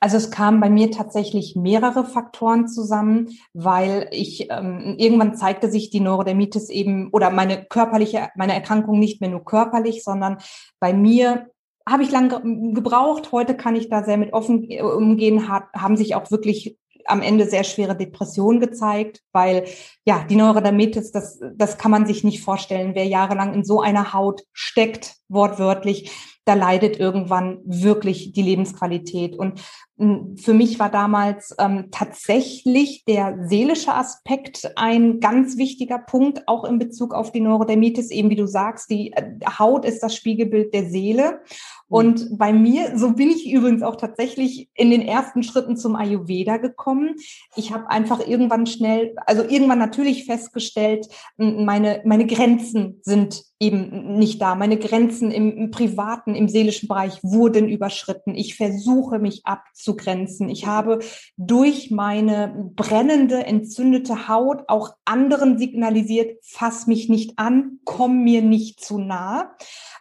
Also 0.00 0.16
es 0.16 0.30
kamen 0.30 0.60
bei 0.60 0.70
mir 0.70 0.90
tatsächlich 0.90 1.56
mehrere 1.56 2.04
Faktoren 2.04 2.68
zusammen, 2.68 3.30
weil 3.52 4.08
ich 4.12 4.48
ähm, 4.50 4.94
irgendwann 4.96 5.36
zeigte 5.36 5.70
sich 5.70 5.90
die 5.90 6.00
Neurodermitis 6.00 6.70
eben 6.70 7.10
oder 7.10 7.30
meine 7.30 7.64
körperliche, 7.64 8.28
meine 8.36 8.54
Erkrankung 8.54 8.98
nicht 8.98 9.20
mehr 9.20 9.30
nur 9.30 9.44
körperlich, 9.44 10.04
sondern 10.04 10.38
bei 10.78 10.92
mir 10.92 11.48
habe 11.88 12.02
ich 12.02 12.10
lange 12.12 12.40
gebraucht. 12.74 13.32
Heute 13.32 13.56
kann 13.56 13.74
ich 13.74 13.88
da 13.88 14.04
sehr 14.04 14.18
mit 14.18 14.32
offen 14.32 14.70
äh, 14.70 14.82
umgehen, 14.82 15.48
haben 15.48 15.96
sich 15.96 16.14
auch 16.14 16.30
wirklich 16.30 16.78
am 17.08 17.22
Ende 17.22 17.46
sehr 17.46 17.64
schwere 17.64 17.96
Depressionen 17.96 18.60
gezeigt, 18.60 19.20
weil 19.32 19.64
ja, 20.04 20.24
die 20.28 20.36
Neurodermitis, 20.36 21.10
das, 21.10 21.40
das 21.54 21.78
kann 21.78 21.90
man 21.90 22.06
sich 22.06 22.24
nicht 22.24 22.42
vorstellen. 22.42 22.94
Wer 22.94 23.06
jahrelang 23.06 23.54
in 23.54 23.64
so 23.64 23.80
einer 23.80 24.12
Haut 24.12 24.42
steckt, 24.52 25.16
wortwörtlich, 25.28 26.10
da 26.48 26.54
leidet 26.54 26.98
irgendwann 26.98 27.60
wirklich 27.64 28.32
die 28.32 28.40
Lebensqualität. 28.40 29.36
Und 29.36 29.60
hm, 29.98 30.38
für 30.38 30.54
mich 30.54 30.78
war 30.78 30.90
damals 30.90 31.54
ähm, 31.58 31.88
tatsächlich 31.90 33.04
der 33.04 33.36
seelische 33.48 33.92
Aspekt 33.92 34.72
ein 34.76 35.20
ganz 35.20 35.58
wichtiger 35.58 35.98
Punkt, 35.98 36.48
auch 36.48 36.64
in 36.64 36.78
Bezug 36.78 37.12
auf 37.12 37.32
die 37.32 37.40
Neurodermitis. 37.40 38.10
Eben 38.10 38.30
wie 38.30 38.36
du 38.36 38.46
sagst, 38.46 38.88
die 38.90 39.12
äh, 39.12 39.34
Haut 39.58 39.84
ist 39.84 40.02
das 40.02 40.16
Spiegelbild 40.16 40.72
der 40.72 40.88
Seele. 40.88 41.40
Und 41.88 42.38
bei 42.38 42.52
mir, 42.52 42.98
so 42.98 43.12
bin 43.12 43.30
ich 43.30 43.50
übrigens 43.50 43.82
auch 43.82 43.96
tatsächlich 43.96 44.68
in 44.74 44.90
den 44.90 45.02
ersten 45.02 45.42
Schritten 45.42 45.76
zum 45.76 45.96
Ayurveda 45.96 46.58
gekommen. 46.58 47.16
Ich 47.56 47.72
habe 47.72 47.88
einfach 47.88 48.26
irgendwann 48.26 48.66
schnell, 48.66 49.14
also 49.26 49.42
irgendwann 49.42 49.78
natürlich 49.78 50.26
festgestellt, 50.26 51.08
meine, 51.36 52.02
meine 52.04 52.26
Grenzen 52.26 53.00
sind 53.02 53.42
eben 53.60 54.18
nicht 54.18 54.40
da. 54.40 54.54
Meine 54.54 54.76
Grenzen 54.76 55.30
im, 55.30 55.56
im 55.56 55.70
privaten, 55.70 56.34
im 56.34 56.48
seelischen 56.48 56.88
Bereich 56.88 57.18
wurden 57.22 57.68
überschritten. 57.68 58.34
Ich 58.34 58.56
versuche 58.56 59.18
mich 59.18 59.44
abzugrenzen. 59.44 60.48
Ich 60.48 60.66
habe 60.66 61.00
durch 61.36 61.90
meine 61.90 62.70
brennende, 62.76 63.44
entzündete 63.44 64.28
Haut 64.28 64.64
auch 64.68 64.90
anderen 65.04 65.58
signalisiert, 65.58 66.38
fass 66.44 66.86
mich 66.86 67.08
nicht 67.08 67.38
an, 67.38 67.80
komm 67.84 68.22
mir 68.22 68.42
nicht 68.42 68.80
zu 68.80 68.98
nah. 68.98 69.56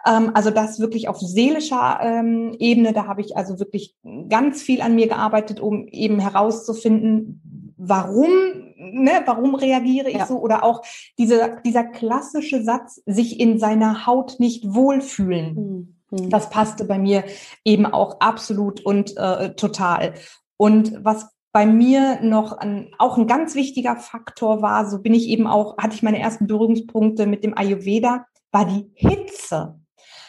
Ähm, 0.06 0.32
also 0.34 0.52
das 0.52 0.80
wirklich 0.80 1.08
auf 1.10 1.20
seelischer 1.20 2.00
ähm, 2.02 2.56
Ebene, 2.60 2.94
da 2.94 3.08
habe 3.08 3.22
ich 3.22 3.36
also 3.36 3.60
wirklich 3.60 3.96
ganz 4.30 4.62
viel 4.62 4.82
an 4.82 4.96
mir 4.96 5.08
gearbeitet, 5.08 5.60
um 5.60 5.88
eben 5.88 6.20
herauszufinden, 6.20 7.74
warum, 7.78 8.30
ne, 8.78 9.22
warum 9.26 9.56
reagiere 9.56 10.10
ich 10.10 10.18
ja. 10.18 10.26
so 10.26 10.40
oder 10.40 10.64
auch 10.64 10.82
diese, 11.18 11.58
dieser 11.66 11.84
klassische 11.84 12.64
Satz, 12.64 13.02
sich 13.06 13.40
in 13.40 13.60
seiner 13.60 14.06
Haut 14.06 14.40
nicht 14.40 14.74
wohlfühlen. 14.74 15.96
Mhm. 16.10 16.30
Das 16.30 16.50
passte 16.50 16.86
bei 16.86 16.98
mir 16.98 17.24
eben 17.66 17.86
auch 17.86 18.20
absolut 18.22 18.80
und 18.86 19.16
äh, 19.18 19.54
total. 19.56 20.14
Und 20.56 21.04
was 21.04 21.30
bei 21.52 21.66
mir 21.66 22.22
noch 22.22 22.54
ein, 22.54 22.94
auch 22.98 23.18
ein 23.18 23.28
ganz 23.28 23.56
wichtiger 23.56 23.96
Faktor 23.96 24.62
war, 24.62 24.90
so 24.90 25.02
bin 25.02 25.14
ich 25.14 25.28
eben 25.28 25.48
auch, 25.48 25.78
hatte 25.78 25.96
ich 25.96 26.04
meine 26.04 26.20
ersten 26.20 26.48
Berührungspunkte 26.48 27.26
mit 27.26 27.44
dem 27.44 27.58
Ayurveda, 27.58 28.26
war 28.52 28.66
die 28.66 28.90
Hitze. 28.94 29.80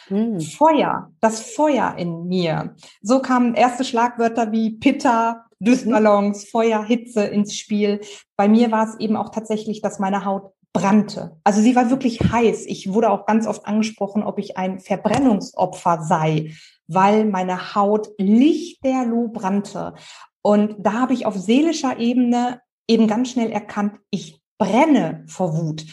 Hm. 0.09 0.39
Feuer, 0.41 1.11
das 1.21 1.41
Feuer 1.41 1.95
in 1.97 2.27
mir. 2.27 2.75
So 3.01 3.19
kamen 3.19 3.55
erste 3.55 3.83
Schlagwörter 3.83 4.51
wie 4.51 4.71
Pitta, 4.71 5.45
Düstballons, 5.59 6.43
mhm. 6.45 6.47
Feuer, 6.47 6.83
Hitze 6.83 7.23
ins 7.25 7.55
Spiel. 7.55 8.01
Bei 8.35 8.47
mir 8.47 8.71
war 8.71 8.87
es 8.87 8.99
eben 8.99 9.15
auch 9.15 9.29
tatsächlich, 9.29 9.81
dass 9.81 9.99
meine 9.99 10.25
Haut 10.25 10.53
brannte. 10.73 11.37
Also 11.43 11.61
sie 11.61 11.75
war 11.75 11.89
wirklich 11.89 12.19
heiß. 12.19 12.65
Ich 12.65 12.93
wurde 12.93 13.09
auch 13.09 13.25
ganz 13.25 13.47
oft 13.47 13.65
angesprochen, 13.65 14.23
ob 14.23 14.37
ich 14.39 14.57
ein 14.57 14.79
Verbrennungsopfer 14.79 16.03
sei, 16.03 16.53
weil 16.87 17.25
meine 17.25 17.75
Haut 17.75 18.09
lichterloh 18.17 19.29
brannte. 19.29 19.95
Und 20.41 20.75
da 20.79 20.93
habe 20.93 21.13
ich 21.13 21.25
auf 21.25 21.35
seelischer 21.35 21.99
Ebene 21.99 22.61
eben 22.87 23.07
ganz 23.07 23.31
schnell 23.31 23.51
erkannt, 23.51 23.99
ich 24.09 24.41
brenne 24.57 25.23
vor 25.27 25.57
Wut 25.57 25.85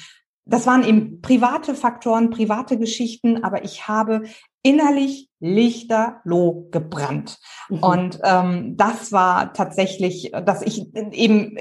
das 0.46 0.66
waren 0.66 0.84
eben 0.84 1.20
private 1.20 1.74
Faktoren, 1.74 2.30
private 2.30 2.78
Geschichten, 2.78 3.42
aber 3.42 3.64
ich 3.64 3.88
habe 3.88 4.22
innerlich 4.62 5.28
lichterloh 5.40 6.68
gebrannt. 6.70 7.38
Mhm. 7.68 7.78
Und 7.78 8.20
ähm, 8.22 8.76
das 8.76 9.12
war 9.12 9.52
tatsächlich, 9.52 10.32
dass 10.32 10.62
ich 10.62 10.86
eben 10.94 11.58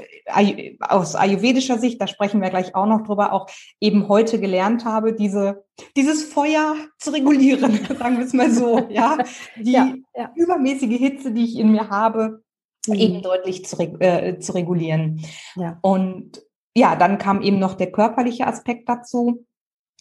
aus 0.80 1.14
ayurvedischer 1.14 1.78
Sicht, 1.78 2.00
da 2.00 2.06
sprechen 2.06 2.40
wir 2.40 2.50
gleich 2.50 2.74
auch 2.74 2.86
noch 2.86 3.02
drüber, 3.02 3.32
auch 3.32 3.48
eben 3.80 4.08
heute 4.08 4.40
gelernt 4.40 4.84
habe, 4.84 5.12
diese, 5.12 5.64
dieses 5.96 6.24
Feuer 6.24 6.76
zu 6.98 7.10
regulieren, 7.10 7.78
sagen 7.98 8.18
wir 8.18 8.24
es 8.24 8.32
mal 8.32 8.50
so, 8.50 8.86
ja, 8.88 9.18
die 9.56 9.72
ja, 9.72 9.94
ja. 10.14 10.30
übermäßige 10.34 10.98
Hitze, 10.98 11.32
die 11.32 11.44
ich 11.44 11.58
in 11.58 11.72
mir 11.72 11.90
habe, 11.90 12.42
mhm. 12.86 12.94
eben 12.94 13.22
deutlich 13.22 13.66
zu, 13.66 13.78
äh, 13.78 14.38
zu 14.38 14.52
regulieren. 14.52 15.24
Ja. 15.56 15.78
Und 15.82 16.40
ja, 16.76 16.94
dann 16.94 17.16
kam 17.16 17.40
eben 17.40 17.58
noch 17.58 17.74
der 17.74 17.90
körperliche 17.90 18.46
Aspekt 18.46 18.86
dazu, 18.88 19.46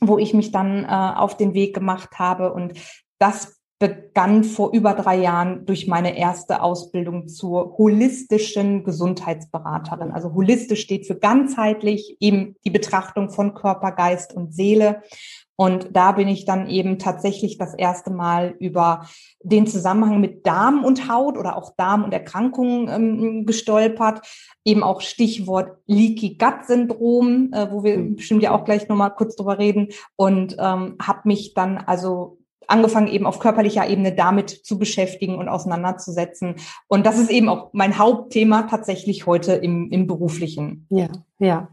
wo 0.01 0.17
ich 0.17 0.33
mich 0.33 0.51
dann 0.51 0.83
äh, 0.83 0.87
auf 0.87 1.37
den 1.37 1.53
Weg 1.53 1.73
gemacht 1.73 2.19
habe. 2.19 2.51
Und 2.51 2.73
das 3.17 3.61
begann 3.77 4.45
vor 4.45 4.71
über 4.71 4.93
drei 4.93 5.17
Jahren 5.17 5.65
durch 5.65 5.87
meine 5.87 6.17
erste 6.17 6.61
Ausbildung 6.61 7.27
zur 7.27 7.77
holistischen 7.77 8.85
Gesundheitsberaterin. 8.85 10.11
Also 10.11 10.33
holistisch 10.33 10.81
steht 10.81 11.05
für 11.05 11.15
ganzheitlich, 11.15 12.15
eben 12.21 12.55
die 12.63 12.69
Betrachtung 12.69 13.29
von 13.29 13.53
Körper, 13.53 13.91
Geist 13.91 14.33
und 14.33 14.53
Seele. 14.53 15.01
Und 15.57 15.89
da 15.95 16.11
bin 16.13 16.27
ich 16.27 16.45
dann 16.45 16.69
eben 16.69 16.99
tatsächlich 16.99 17.57
das 17.57 17.73
erste 17.73 18.11
Mal 18.11 18.55
über 18.59 19.07
den 19.41 19.67
Zusammenhang 19.67 20.19
mit 20.19 20.45
Darm 20.45 20.83
und 20.83 21.09
Haut 21.09 21.37
oder 21.37 21.57
auch 21.57 21.75
Darm 21.77 22.03
und 22.03 22.13
Erkrankungen 22.13 22.89
ähm, 22.89 23.45
gestolpert. 23.45 24.21
Eben 24.65 24.83
auch 24.83 25.01
Stichwort 25.01 25.77
Leaky 25.85 26.37
Gut 26.37 26.65
Syndrom, 26.65 27.51
äh, 27.53 27.71
wo 27.71 27.83
wir 27.83 27.97
mhm. 27.97 28.15
bestimmt 28.15 28.43
ja 28.43 28.51
auch 28.51 28.65
gleich 28.65 28.87
nochmal 28.89 29.13
kurz 29.15 29.35
drüber 29.35 29.57
reden. 29.57 29.89
Und 30.15 30.57
ähm, 30.59 30.97
habe 31.01 31.21
mich 31.25 31.53
dann 31.53 31.77
also 31.77 32.37
angefangen 32.67 33.07
eben 33.07 33.25
auf 33.25 33.39
körperlicher 33.39 33.87
Ebene 33.87 34.13
damit 34.13 34.49
zu 34.49 34.77
beschäftigen 34.79 35.35
und 35.35 35.49
auseinanderzusetzen. 35.49 36.55
Und 36.87 37.05
das 37.05 37.19
ist 37.19 37.29
eben 37.29 37.49
auch 37.49 37.69
mein 37.73 37.97
Hauptthema 37.97 38.63
tatsächlich 38.63 39.25
heute 39.25 39.53
im, 39.53 39.91
im 39.91 40.07
beruflichen. 40.07 40.87
Ja, 40.89 41.07
ja. 41.39 41.69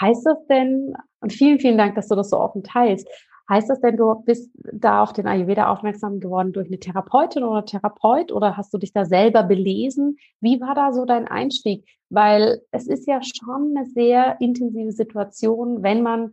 Heißt 0.00 0.24
das 0.24 0.46
denn, 0.48 0.94
und 1.20 1.32
vielen, 1.32 1.60
vielen 1.60 1.78
Dank, 1.78 1.94
dass 1.94 2.08
du 2.08 2.14
das 2.14 2.30
so 2.30 2.38
offen 2.38 2.62
teilst, 2.62 3.06
heißt 3.50 3.68
das 3.68 3.80
denn, 3.80 3.96
du 3.96 4.14
bist 4.24 4.50
da 4.72 5.02
auf 5.02 5.12
den 5.12 5.26
Ayurveda 5.26 5.70
aufmerksam 5.70 6.20
geworden 6.20 6.52
durch 6.52 6.68
eine 6.68 6.78
Therapeutin 6.78 7.42
oder 7.42 7.64
Therapeut 7.64 8.32
oder 8.32 8.56
hast 8.56 8.72
du 8.72 8.78
dich 8.78 8.92
da 8.92 9.04
selber 9.04 9.42
belesen? 9.42 10.16
Wie 10.40 10.60
war 10.60 10.74
da 10.74 10.92
so 10.92 11.04
dein 11.04 11.26
Einstieg? 11.26 11.84
Weil 12.08 12.62
es 12.70 12.86
ist 12.86 13.06
ja 13.06 13.20
schon 13.22 13.74
eine 13.76 13.86
sehr 13.86 14.40
intensive 14.40 14.92
Situation, 14.92 15.82
wenn 15.82 16.02
man 16.02 16.32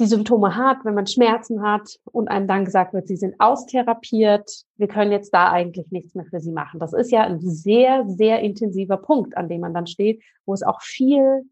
die 0.00 0.06
Symptome 0.06 0.54
hat, 0.54 0.84
wenn 0.84 0.94
man 0.94 1.06
Schmerzen 1.06 1.62
hat 1.62 1.98
und 2.04 2.28
einem 2.28 2.46
dann 2.46 2.64
gesagt 2.64 2.94
wird, 2.94 3.08
sie 3.08 3.16
sind 3.16 3.34
austherapiert, 3.38 4.64
wir 4.76 4.86
können 4.86 5.10
jetzt 5.10 5.34
da 5.34 5.50
eigentlich 5.50 5.90
nichts 5.90 6.14
mehr 6.14 6.26
für 6.26 6.40
sie 6.40 6.52
machen. 6.52 6.78
Das 6.78 6.92
ist 6.92 7.10
ja 7.10 7.22
ein 7.22 7.40
sehr, 7.40 8.04
sehr 8.06 8.40
intensiver 8.40 8.96
Punkt, 8.96 9.36
an 9.36 9.48
dem 9.48 9.60
man 9.60 9.74
dann 9.74 9.88
steht, 9.88 10.22
wo 10.46 10.54
es 10.54 10.62
auch 10.62 10.80
viel 10.82 11.42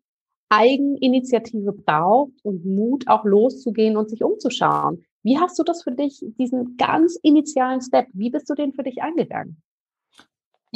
Eigeninitiative 0.48 1.72
braucht 1.72 2.44
und 2.44 2.64
Mut 2.64 3.08
auch 3.08 3.24
loszugehen 3.24 3.96
und 3.96 4.08
sich 4.08 4.22
umzuschauen. 4.22 5.04
Wie 5.24 5.38
hast 5.38 5.58
du 5.58 5.64
das 5.64 5.82
für 5.82 5.90
dich, 5.90 6.24
diesen 6.38 6.76
ganz 6.76 7.18
initialen 7.20 7.80
Step, 7.80 8.06
wie 8.12 8.30
bist 8.30 8.48
du 8.48 8.54
den 8.54 8.72
für 8.72 8.84
dich 8.84 9.02
angegangen? 9.02 9.60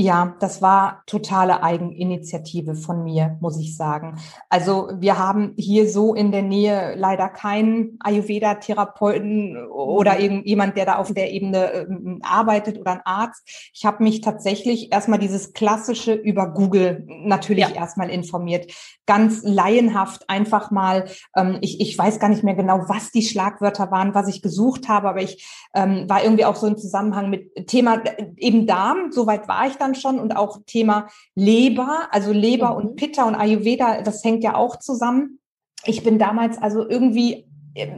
Ja, 0.00 0.34
das 0.40 0.62
war 0.62 1.02
totale 1.04 1.62
Eigeninitiative 1.62 2.74
von 2.74 3.04
mir, 3.04 3.36
muss 3.42 3.60
ich 3.60 3.76
sagen. 3.76 4.18
Also 4.48 4.88
wir 4.98 5.18
haben 5.18 5.52
hier 5.58 5.90
so 5.90 6.14
in 6.14 6.32
der 6.32 6.40
Nähe 6.40 6.94
leider 6.96 7.28
keinen 7.28 7.98
Ayurveda-Therapeuten 8.00 9.58
oder 9.66 10.14
mhm. 10.14 10.20
irgendjemand, 10.20 10.78
der 10.78 10.86
da 10.86 10.96
auf 10.96 11.12
der 11.12 11.30
Ebene 11.32 11.72
äh, 11.72 11.86
arbeitet 12.22 12.78
oder 12.78 12.92
ein 12.92 13.02
Arzt. 13.04 13.46
Ich 13.74 13.84
habe 13.84 14.02
mich 14.02 14.22
tatsächlich 14.22 14.90
erstmal 14.90 15.18
dieses 15.18 15.52
klassische 15.52 16.14
über 16.14 16.46
Google 16.46 17.06
natürlich 17.06 17.68
ja. 17.68 17.74
erstmal 17.74 18.08
informiert. 18.08 18.72
Ganz 19.04 19.42
laienhaft 19.42 20.30
einfach 20.30 20.70
mal, 20.70 21.10
ähm, 21.36 21.58
ich, 21.60 21.78
ich 21.78 21.98
weiß 21.98 22.20
gar 22.20 22.30
nicht 22.30 22.42
mehr 22.42 22.54
genau, 22.54 22.84
was 22.88 23.10
die 23.10 23.20
Schlagwörter 23.20 23.90
waren, 23.90 24.14
was 24.14 24.28
ich 24.28 24.40
gesucht 24.40 24.88
habe, 24.88 25.10
aber 25.10 25.20
ich 25.20 25.46
ähm, 25.74 26.08
war 26.08 26.24
irgendwie 26.24 26.46
auch 26.46 26.56
so 26.56 26.66
im 26.66 26.78
Zusammenhang 26.78 27.28
mit 27.28 27.66
Thema 27.66 27.96
äh, 28.02 28.28
eben 28.38 28.66
Darm, 28.66 29.12
soweit 29.12 29.46
war 29.46 29.66
ich 29.66 29.76
dann 29.76 29.89
dann 29.90 29.94
schon 30.00 30.18
und 30.18 30.36
auch 30.36 30.60
Thema 30.66 31.08
Leber, 31.34 32.08
also 32.10 32.32
Leber 32.32 32.70
mhm. 32.70 32.76
und 32.76 32.96
Pitta 32.96 33.24
und 33.24 33.34
Ayurveda, 33.34 34.02
das 34.02 34.24
hängt 34.24 34.44
ja 34.44 34.54
auch 34.54 34.76
zusammen. 34.76 35.40
Ich 35.84 36.02
bin 36.02 36.18
damals 36.18 36.58
also 36.58 36.88
irgendwie 36.88 37.46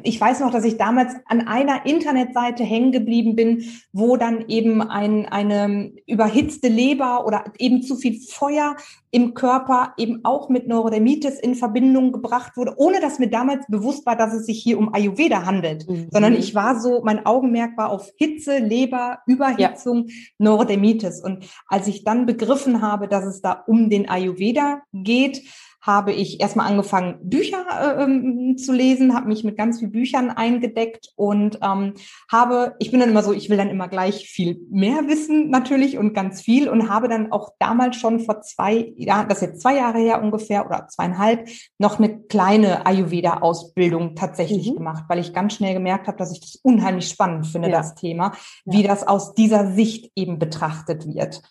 ich 0.02 0.20
weiß 0.20 0.40
noch, 0.40 0.50
dass 0.50 0.64
ich 0.64 0.76
damals 0.76 1.14
an 1.26 1.46
einer 1.46 1.86
Internetseite 1.86 2.62
hängen 2.62 2.92
geblieben 2.92 3.34
bin, 3.34 3.64
wo 3.92 4.16
dann 4.16 4.48
eben 4.48 4.82
ein, 4.82 5.26
eine 5.26 5.92
überhitzte 6.06 6.68
Leber 6.68 7.26
oder 7.26 7.44
eben 7.58 7.82
zu 7.82 7.96
viel 7.96 8.20
Feuer 8.20 8.76
im 9.10 9.34
Körper 9.34 9.94
eben 9.96 10.20
auch 10.24 10.48
mit 10.48 10.68
Neurodermitis 10.68 11.38
in 11.38 11.54
Verbindung 11.54 12.12
gebracht 12.12 12.56
wurde, 12.56 12.74
ohne 12.76 13.00
dass 13.00 13.18
mir 13.18 13.28
damals 13.28 13.66
bewusst 13.68 14.04
war, 14.04 14.16
dass 14.16 14.34
es 14.34 14.46
sich 14.46 14.62
hier 14.62 14.78
um 14.78 14.92
Ayurveda 14.94 15.44
handelt, 15.44 15.88
mhm. 15.88 16.08
sondern 16.10 16.34
ich 16.34 16.54
war 16.54 16.78
so, 16.80 17.02
mein 17.02 17.24
Augenmerk 17.24 17.76
war 17.76 17.90
auf 17.90 18.10
Hitze, 18.16 18.58
Leber, 18.58 19.18
Überhitzung, 19.26 20.06
ja. 20.08 20.14
Neurodermitis. 20.38 21.22
Und 21.22 21.46
als 21.66 21.86
ich 21.86 22.04
dann 22.04 22.26
begriffen 22.26 22.82
habe, 22.82 23.08
dass 23.08 23.24
es 23.24 23.40
da 23.40 23.52
um 23.66 23.88
den 23.88 24.08
Ayurveda 24.08 24.82
geht, 24.92 25.42
habe 25.82 26.12
ich 26.12 26.40
erstmal 26.40 26.68
angefangen, 26.68 27.18
Bücher 27.22 27.64
äh, 27.68 28.04
ähm, 28.04 28.56
zu 28.56 28.72
lesen, 28.72 29.14
habe 29.14 29.26
mich 29.26 29.42
mit 29.42 29.58
ganz 29.58 29.80
vielen 29.80 29.90
Büchern 29.90 30.30
eingedeckt 30.30 31.08
und 31.16 31.58
ähm, 31.60 31.94
habe, 32.30 32.76
ich 32.78 32.92
bin 32.92 33.00
dann 33.00 33.10
immer 33.10 33.24
so, 33.24 33.32
ich 33.32 33.50
will 33.50 33.56
dann 33.56 33.68
immer 33.68 33.88
gleich 33.88 34.28
viel 34.28 34.60
mehr 34.70 35.08
wissen 35.08 35.50
natürlich 35.50 35.98
und 35.98 36.14
ganz 36.14 36.40
viel 36.40 36.68
und 36.68 36.88
habe 36.88 37.08
dann 37.08 37.32
auch 37.32 37.50
damals 37.58 37.96
schon 37.96 38.20
vor 38.20 38.42
zwei 38.42 38.92
Jahren, 38.96 39.28
das 39.28 39.42
ist 39.42 39.48
jetzt 39.48 39.62
zwei 39.62 39.74
Jahre 39.74 39.98
her 39.98 40.22
ungefähr 40.22 40.64
oder 40.64 40.86
zweieinhalb, 40.86 41.48
noch 41.78 41.98
eine 41.98 42.20
kleine 42.22 42.86
Ayurveda-Ausbildung 42.86 44.14
tatsächlich 44.14 44.70
mhm. 44.70 44.76
gemacht, 44.76 45.04
weil 45.08 45.18
ich 45.18 45.34
ganz 45.34 45.54
schnell 45.54 45.74
gemerkt 45.74 46.06
habe, 46.06 46.16
dass 46.16 46.32
ich 46.32 46.40
das 46.40 46.56
unheimlich 46.62 47.08
spannend 47.08 47.48
finde, 47.48 47.70
ja. 47.70 47.78
das 47.78 47.96
Thema, 47.96 48.32
wie 48.64 48.82
ja. 48.82 48.88
das 48.88 49.06
aus 49.06 49.34
dieser 49.34 49.72
Sicht 49.72 50.12
eben 50.14 50.38
betrachtet 50.38 51.12
wird. 51.12 51.42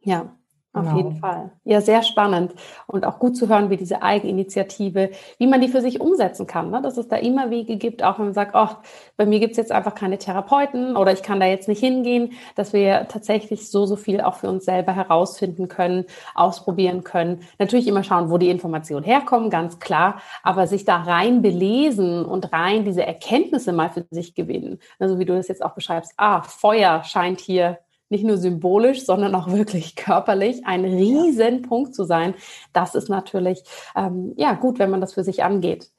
Ja, 0.00 0.36
auf 0.76 0.84
genau. 0.84 0.96
jeden 0.96 1.16
Fall. 1.16 1.50
Ja, 1.64 1.80
sehr 1.80 2.02
spannend 2.02 2.54
und 2.86 3.04
auch 3.04 3.18
gut 3.18 3.36
zu 3.36 3.48
hören, 3.48 3.70
wie 3.70 3.76
diese 3.76 4.02
Eigeninitiative, 4.02 5.10
wie 5.38 5.46
man 5.46 5.60
die 5.60 5.68
für 5.68 5.80
sich 5.80 6.00
umsetzen 6.00 6.46
kann. 6.46 6.70
Ne? 6.70 6.82
Dass 6.82 6.96
es 6.96 7.08
da 7.08 7.16
immer 7.16 7.50
Wege 7.50 7.76
gibt, 7.76 8.02
auch 8.02 8.18
wenn 8.18 8.26
man 8.26 8.34
sagt, 8.34 8.52
oh, 8.54 8.68
bei 9.16 9.26
mir 9.26 9.40
gibt 9.40 9.52
es 9.52 9.56
jetzt 9.56 9.72
einfach 9.72 9.94
keine 9.94 10.18
Therapeuten 10.18 10.96
oder 10.96 11.12
ich 11.12 11.22
kann 11.22 11.40
da 11.40 11.46
jetzt 11.46 11.68
nicht 11.68 11.80
hingehen, 11.80 12.32
dass 12.54 12.72
wir 12.72 13.08
tatsächlich 13.08 13.70
so, 13.70 13.86
so 13.86 13.96
viel 13.96 14.20
auch 14.20 14.34
für 14.34 14.48
uns 14.48 14.64
selber 14.64 14.92
herausfinden 14.92 15.68
können, 15.68 16.04
ausprobieren 16.34 17.04
können. 17.04 17.40
Natürlich 17.58 17.88
immer 17.88 18.02
schauen, 18.02 18.30
wo 18.30 18.38
die 18.38 18.50
Informationen 18.50 19.04
herkommen, 19.04 19.50
ganz 19.50 19.78
klar, 19.78 20.20
aber 20.42 20.66
sich 20.66 20.84
da 20.84 20.96
rein 20.96 21.42
belesen 21.42 22.24
und 22.24 22.52
rein 22.52 22.84
diese 22.84 23.06
Erkenntnisse 23.06 23.72
mal 23.72 23.90
für 23.90 24.04
sich 24.10 24.34
gewinnen. 24.34 24.78
Also 24.98 25.18
wie 25.18 25.24
du 25.24 25.34
das 25.34 25.48
jetzt 25.48 25.64
auch 25.64 25.74
beschreibst, 25.74 26.12
ah, 26.16 26.42
Feuer 26.42 27.02
scheint 27.04 27.40
hier 27.40 27.78
nicht 28.08 28.24
nur 28.24 28.38
symbolisch, 28.38 29.04
sondern 29.04 29.34
auch 29.34 29.48
wirklich 29.48 29.96
körperlich 29.96 30.66
ein 30.66 30.84
Riesenpunkt 30.84 31.94
zu 31.94 32.04
sein. 32.04 32.34
Das 32.72 32.94
ist 32.94 33.08
natürlich 33.08 33.62
ähm, 33.94 34.32
ja 34.36 34.54
gut, 34.54 34.78
wenn 34.78 34.90
man 34.90 35.00
das 35.00 35.14
für 35.14 35.24
sich 35.24 35.44
angeht. 35.44 35.90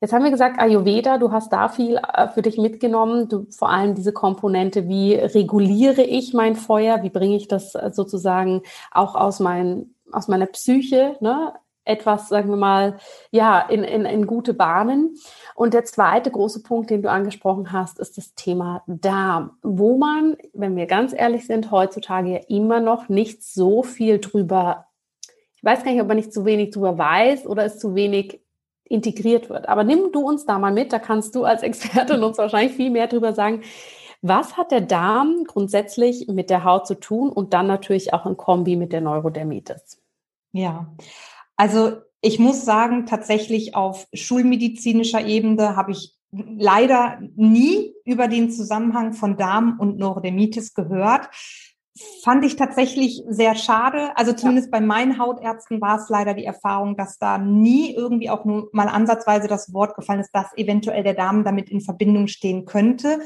Jetzt 0.00 0.12
haben 0.12 0.22
wir 0.22 0.30
gesagt, 0.30 0.60
Ayurveda, 0.60 1.18
du 1.18 1.32
hast 1.32 1.52
da 1.52 1.68
viel 1.68 1.96
äh, 1.96 2.28
für 2.28 2.42
dich 2.42 2.56
mitgenommen, 2.56 3.28
du, 3.28 3.46
vor 3.50 3.70
allem 3.70 3.96
diese 3.96 4.12
Komponente, 4.12 4.86
wie 4.86 5.14
reguliere 5.14 6.02
ich 6.02 6.32
mein 6.34 6.54
Feuer, 6.54 7.02
wie 7.02 7.10
bringe 7.10 7.34
ich 7.34 7.48
das 7.48 7.74
äh, 7.74 7.90
sozusagen 7.92 8.62
auch 8.92 9.16
aus, 9.16 9.40
mein, 9.40 9.94
aus 10.12 10.28
meiner 10.28 10.46
Psyche, 10.46 11.16
ne? 11.20 11.52
Etwas, 11.88 12.28
sagen 12.28 12.50
wir 12.50 12.56
mal, 12.56 12.98
ja, 13.30 13.60
in, 13.60 13.82
in, 13.82 14.04
in 14.04 14.26
gute 14.26 14.54
Bahnen. 14.54 15.16
Und 15.54 15.74
der 15.74 15.84
zweite 15.84 16.30
große 16.30 16.62
Punkt, 16.62 16.90
den 16.90 17.02
du 17.02 17.10
angesprochen 17.10 17.72
hast, 17.72 17.98
ist 17.98 18.18
das 18.18 18.34
Thema 18.34 18.82
Darm, 18.86 19.58
wo 19.62 19.96
man, 19.96 20.36
wenn 20.52 20.76
wir 20.76 20.86
ganz 20.86 21.12
ehrlich 21.12 21.46
sind, 21.46 21.70
heutzutage 21.70 22.32
ja 22.32 22.40
immer 22.48 22.80
noch 22.80 23.08
nicht 23.08 23.42
so 23.42 23.82
viel 23.82 24.18
drüber, 24.18 24.86
ich 25.56 25.64
weiß 25.64 25.82
gar 25.82 25.90
nicht, 25.90 26.02
ob 26.02 26.08
man 26.08 26.18
nicht 26.18 26.32
zu 26.32 26.44
wenig 26.44 26.70
drüber 26.70 26.98
weiß 26.98 27.46
oder 27.46 27.64
es 27.64 27.78
zu 27.78 27.94
wenig 27.94 28.40
integriert 28.84 29.50
wird. 29.50 29.68
Aber 29.68 29.82
nimm 29.82 30.12
du 30.12 30.20
uns 30.20 30.44
da 30.46 30.58
mal 30.58 30.72
mit, 30.72 30.92
da 30.92 30.98
kannst 30.98 31.34
du 31.34 31.44
als 31.44 31.62
Expertin 31.62 32.22
uns 32.22 32.38
wahrscheinlich 32.38 32.76
viel 32.76 32.90
mehr 32.90 33.06
drüber 33.06 33.32
sagen. 33.32 33.62
Was 34.20 34.56
hat 34.56 34.72
der 34.72 34.80
Darm 34.80 35.44
grundsätzlich 35.46 36.26
mit 36.28 36.50
der 36.50 36.64
Haut 36.64 36.86
zu 36.86 36.94
tun 36.94 37.30
und 37.30 37.54
dann 37.54 37.66
natürlich 37.66 38.12
auch 38.12 38.26
in 38.26 38.36
Kombi 38.36 38.76
mit 38.76 38.92
der 38.92 39.00
Neurodermitis? 39.00 40.00
Ja, 40.52 40.88
also 41.58 41.98
ich 42.20 42.38
muss 42.38 42.64
sagen, 42.64 43.04
tatsächlich 43.04 43.74
auf 43.74 44.06
schulmedizinischer 44.14 45.26
Ebene 45.26 45.76
habe 45.76 45.92
ich 45.92 46.14
leider 46.30 47.20
nie 47.36 47.94
über 48.04 48.28
den 48.28 48.50
Zusammenhang 48.50 49.12
von 49.12 49.36
Darm 49.36 49.76
und 49.78 49.98
Neurodermitis 49.98 50.74
gehört. 50.74 51.28
Fand 52.22 52.44
ich 52.44 52.54
tatsächlich 52.54 53.24
sehr 53.28 53.56
schade. 53.56 54.16
Also 54.16 54.32
zumindest 54.32 54.68
ja. 54.68 54.78
bei 54.78 54.84
meinen 54.84 55.18
Hautärzten 55.18 55.80
war 55.80 55.98
es 55.98 56.08
leider 56.08 56.34
die 56.34 56.44
Erfahrung, 56.44 56.96
dass 56.96 57.18
da 57.18 57.38
nie 57.38 57.92
irgendwie 57.92 58.30
auch 58.30 58.44
nur 58.44 58.68
mal 58.72 58.88
ansatzweise 58.88 59.48
das 59.48 59.72
Wort 59.72 59.96
gefallen 59.96 60.20
ist, 60.20 60.30
dass 60.32 60.56
eventuell 60.56 61.02
der 61.02 61.14
Darm 61.14 61.44
damit 61.44 61.70
in 61.70 61.80
Verbindung 61.80 62.28
stehen 62.28 62.66
könnte 62.66 63.18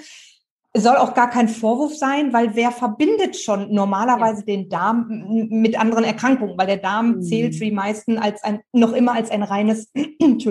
soll 0.74 0.96
auch 0.96 1.14
gar 1.14 1.28
kein 1.28 1.48
Vorwurf 1.48 1.94
sein, 1.94 2.32
weil 2.32 2.54
wer 2.54 2.72
verbindet 2.72 3.36
schon 3.36 3.72
normalerweise 3.72 4.40
ja. 4.40 4.46
den 4.46 4.68
Darm 4.68 5.48
mit 5.50 5.78
anderen 5.78 6.04
Erkrankungen, 6.04 6.56
weil 6.56 6.66
der 6.66 6.78
Darm 6.78 7.16
mhm. 7.16 7.22
zählt 7.22 7.54
für 7.54 7.64
die 7.64 7.72
meisten 7.72 8.18
als 8.18 8.42
ein, 8.42 8.60
noch 8.72 8.92
immer 8.92 9.12
als 9.12 9.30
ein 9.30 9.42
reines 9.42 9.92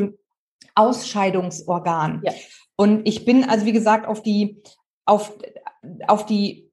Ausscheidungsorgan. 0.75 2.21
Ja. 2.23 2.33
Und 2.75 3.07
ich 3.07 3.25
bin 3.25 3.43
also, 3.43 3.65
wie 3.65 3.73
gesagt, 3.73 4.07
auf 4.07 4.21
die, 4.21 4.61
auf, 5.05 5.33
auf 6.07 6.25
die 6.25 6.70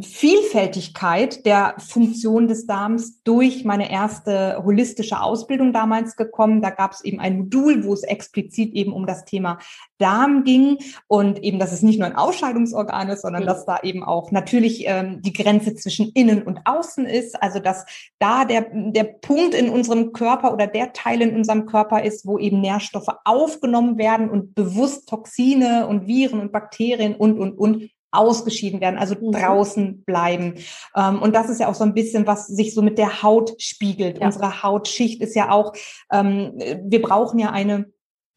Vielfältigkeit 0.00 1.44
der 1.44 1.74
Funktion 1.78 2.46
des 2.46 2.66
Darms 2.66 3.20
durch 3.24 3.64
meine 3.64 3.90
erste 3.90 4.62
holistische 4.64 5.20
Ausbildung 5.20 5.72
damals 5.72 6.14
gekommen. 6.14 6.62
Da 6.62 6.70
gab 6.70 6.92
es 6.92 7.04
eben 7.04 7.18
ein 7.18 7.38
Modul, 7.38 7.84
wo 7.84 7.92
es 7.92 8.04
explizit 8.04 8.72
eben 8.74 8.92
um 8.92 9.06
das 9.06 9.24
Thema 9.24 9.58
Darm 9.98 10.44
ging 10.44 10.78
und 11.08 11.42
eben, 11.42 11.58
dass 11.58 11.72
es 11.72 11.82
nicht 11.82 11.98
nur 11.98 12.06
ein 12.06 12.14
Ausscheidungsorgan 12.14 13.08
ist, 13.08 13.22
sondern 13.22 13.42
mhm. 13.42 13.46
dass 13.48 13.66
da 13.66 13.80
eben 13.82 14.04
auch 14.04 14.30
natürlich 14.30 14.84
ähm, 14.86 15.20
die 15.20 15.32
Grenze 15.32 15.74
zwischen 15.74 16.12
innen 16.14 16.42
und 16.42 16.60
außen 16.64 17.06
ist. 17.06 17.42
Also 17.42 17.58
dass 17.58 17.84
da 18.20 18.44
der, 18.44 18.66
der 18.72 19.04
Punkt 19.04 19.54
in 19.54 19.68
unserem 19.68 20.12
Körper 20.12 20.52
oder 20.52 20.68
der 20.68 20.92
Teil 20.92 21.22
in 21.22 21.34
unserem 21.34 21.66
Körper 21.66 22.04
ist, 22.04 22.24
wo 22.24 22.38
eben 22.38 22.60
Nährstoffe 22.60 23.12
aufgenommen 23.24 23.98
werden 23.98 24.30
und 24.30 24.54
bewusst 24.54 25.08
Toxine 25.08 25.88
und 25.88 26.06
Viren 26.06 26.38
und 26.38 26.52
Bakterien 26.52 27.16
und, 27.16 27.36
und, 27.36 27.58
und 27.58 27.90
ausgeschieden 28.12 28.80
werden, 28.80 28.98
also 28.98 29.14
mhm. 29.14 29.32
draußen 29.32 30.04
bleiben. 30.04 30.54
Ähm, 30.96 31.20
und 31.22 31.34
das 31.34 31.48
ist 31.48 31.60
ja 31.60 31.68
auch 31.68 31.74
so 31.74 31.84
ein 31.84 31.94
bisschen, 31.94 32.26
was 32.26 32.46
sich 32.46 32.74
so 32.74 32.82
mit 32.82 32.98
der 32.98 33.22
Haut 33.22 33.60
spiegelt. 33.60 34.18
Ja. 34.18 34.26
Unsere 34.26 34.62
Hautschicht 34.62 35.20
ist 35.22 35.34
ja 35.34 35.50
auch, 35.50 35.72
ähm, 36.12 36.52
wir 36.84 37.02
brauchen 37.02 37.38
ja 37.38 37.50
eine 37.50 37.86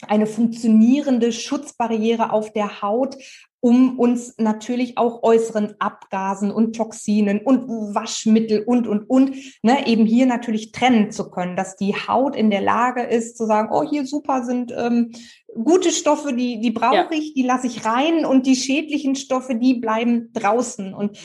eine 0.08 0.28
funktionierende 0.28 1.32
Schutzbarriere 1.32 2.34
auf 2.34 2.52
der 2.52 2.82
Haut, 2.82 3.16
um 3.64 3.98
uns 3.98 4.36
natürlich 4.38 4.98
auch 4.98 5.24
äußeren 5.24 5.76
Abgasen 5.80 6.52
und 6.52 6.76
Toxinen 6.76 7.40
und 7.40 7.70
Waschmittel 7.96 8.62
und, 8.62 8.88
und, 8.88 9.10
und, 9.10 9.36
ne, 9.62 9.88
eben 9.88 10.06
hier 10.06 10.26
natürlich 10.26 10.74
trennen 10.74 11.12
zu 11.12 11.30
können, 11.30 11.56
dass 11.56 11.78
die 11.78 11.96
Haut 11.96 12.36
in 12.36 12.50
der 12.50 12.60
Lage 12.60 13.04
ist 13.04 13.38
zu 13.38 13.46
sagen, 13.46 13.70
oh, 13.72 13.90
hier 13.90 14.06
super 14.06 14.44
sind 14.44 14.74
ähm, 14.78 15.14
gute 15.54 15.92
Stoffe, 15.92 16.34
die, 16.34 16.60
die 16.60 16.72
brauche 16.72 16.96
ja. 16.96 17.12
ich, 17.12 17.34
die 17.34 17.44
lasse 17.44 17.68
ich 17.68 17.86
rein 17.86 18.26
und 18.26 18.46
die 18.46 18.56
schädlichen 18.56 19.16
Stoffe, 19.16 19.56
die 19.56 19.76
bleiben 19.76 20.32
draußen. 20.34 20.94
Und 20.94 21.18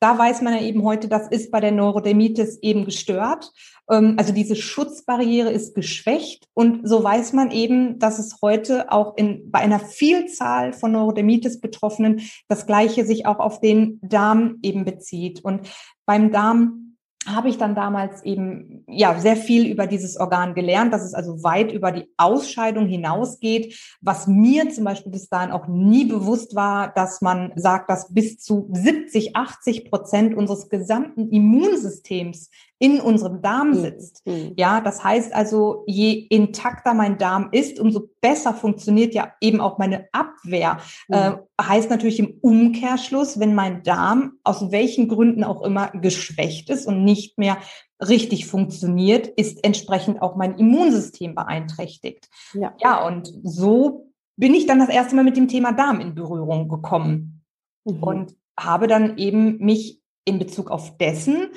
da 0.00 0.18
weiß 0.18 0.42
man 0.42 0.54
ja 0.54 0.60
eben 0.60 0.82
heute, 0.84 1.08
das 1.08 1.28
ist 1.28 1.50
bei 1.50 1.60
der 1.60 1.72
Neurodermitis 1.72 2.58
eben 2.60 2.84
gestört. 2.84 3.50
Ähm, 3.90 4.16
also 4.18 4.32
diese 4.32 4.56
Schutzbarriere 4.56 5.50
ist 5.50 5.74
geschwächt 5.74 6.46
und 6.54 6.86
so 6.86 7.02
weiß 7.02 7.32
man 7.32 7.50
eben, 7.50 7.98
dass 7.98 8.18
es 8.18 8.36
heute 8.42 8.92
auch 8.92 9.16
in, 9.16 9.50
bei 9.50 9.60
einer 9.60 9.80
Vielzahl 9.80 10.72
von 10.72 10.92
Neurodermitis-Betroffenen 10.92 12.20
das 12.48 12.66
Gleiche 12.66 13.06
sich 13.06 13.26
auch 13.26 13.38
auf 13.38 13.60
den 13.60 13.98
Darm 14.02 14.58
eben 14.62 14.84
bezieht. 14.84 15.42
Und 15.42 15.68
beim 16.04 16.30
Darm 16.30 16.85
habe 17.26 17.48
ich 17.48 17.58
dann 17.58 17.74
damals 17.74 18.22
eben 18.24 18.84
ja 18.88 19.18
sehr 19.18 19.36
viel 19.36 19.66
über 19.66 19.86
dieses 19.86 20.16
Organ 20.18 20.54
gelernt, 20.54 20.92
dass 20.92 21.02
es 21.02 21.14
also 21.14 21.42
weit 21.42 21.72
über 21.72 21.90
die 21.90 22.08
Ausscheidung 22.16 22.86
hinausgeht, 22.86 23.78
was 24.00 24.26
mir 24.26 24.70
zum 24.70 24.84
Beispiel 24.84 25.12
bis 25.12 25.28
dahin 25.28 25.50
auch 25.50 25.66
nie 25.66 26.04
bewusst 26.04 26.54
war, 26.54 26.92
dass 26.94 27.20
man 27.20 27.52
sagt, 27.56 27.90
dass 27.90 28.12
bis 28.14 28.38
zu 28.38 28.68
70, 28.72 29.36
80 29.36 29.90
Prozent 29.90 30.36
unseres 30.36 30.68
gesamten 30.68 31.28
Immunsystems 31.30 32.50
in 32.78 33.00
unserem 33.00 33.40
Darm 33.40 33.72
hm, 33.72 33.80
sitzt. 33.80 34.26
Mhm. 34.26 34.52
Ja, 34.56 34.80
das 34.80 35.02
heißt 35.02 35.34
also, 35.34 35.84
je 35.86 36.12
intakter 36.12 36.92
mein 36.92 37.16
Darm 37.16 37.48
ist, 37.52 37.80
umso 37.80 38.10
besser 38.20 38.52
funktioniert 38.52 39.14
ja 39.14 39.32
eben 39.40 39.60
auch 39.60 39.78
meine 39.78 40.08
Abwehr. 40.12 40.78
Mhm. 41.08 41.14
Äh, 41.14 41.32
heißt 41.60 41.88
natürlich 41.88 42.18
im 42.18 42.38
Umkehrschluss, 42.42 43.40
wenn 43.40 43.54
mein 43.54 43.82
Darm 43.82 44.34
aus 44.44 44.70
welchen 44.72 45.08
Gründen 45.08 45.42
auch 45.42 45.62
immer 45.62 45.88
geschwächt 45.88 46.68
ist 46.68 46.86
und 46.86 47.02
nicht 47.02 47.15
mehr 47.36 47.58
richtig 48.00 48.46
funktioniert, 48.46 49.26
ist 49.26 49.64
entsprechend 49.64 50.22
auch 50.22 50.36
mein 50.36 50.58
Immunsystem 50.58 51.34
beeinträchtigt. 51.34 52.28
Ja, 52.52 52.74
ja 52.78 53.06
und 53.06 53.32
so 53.42 54.12
bin 54.36 54.54
ich 54.54 54.66
dann 54.66 54.78
das 54.78 54.88
erste 54.88 55.16
Mal 55.16 55.24
mit 55.24 55.36
dem 55.36 55.48
Thema 55.48 55.72
Darm 55.72 56.00
in 56.00 56.14
Berührung 56.14 56.68
gekommen 56.68 57.42
mhm. 57.84 58.02
und 58.02 58.36
habe 58.58 58.86
dann 58.86 59.18
eben 59.18 59.58
mich 59.58 60.00
in 60.24 60.38
Bezug 60.38 60.70
auf 60.70 60.96
dessen 60.98 61.50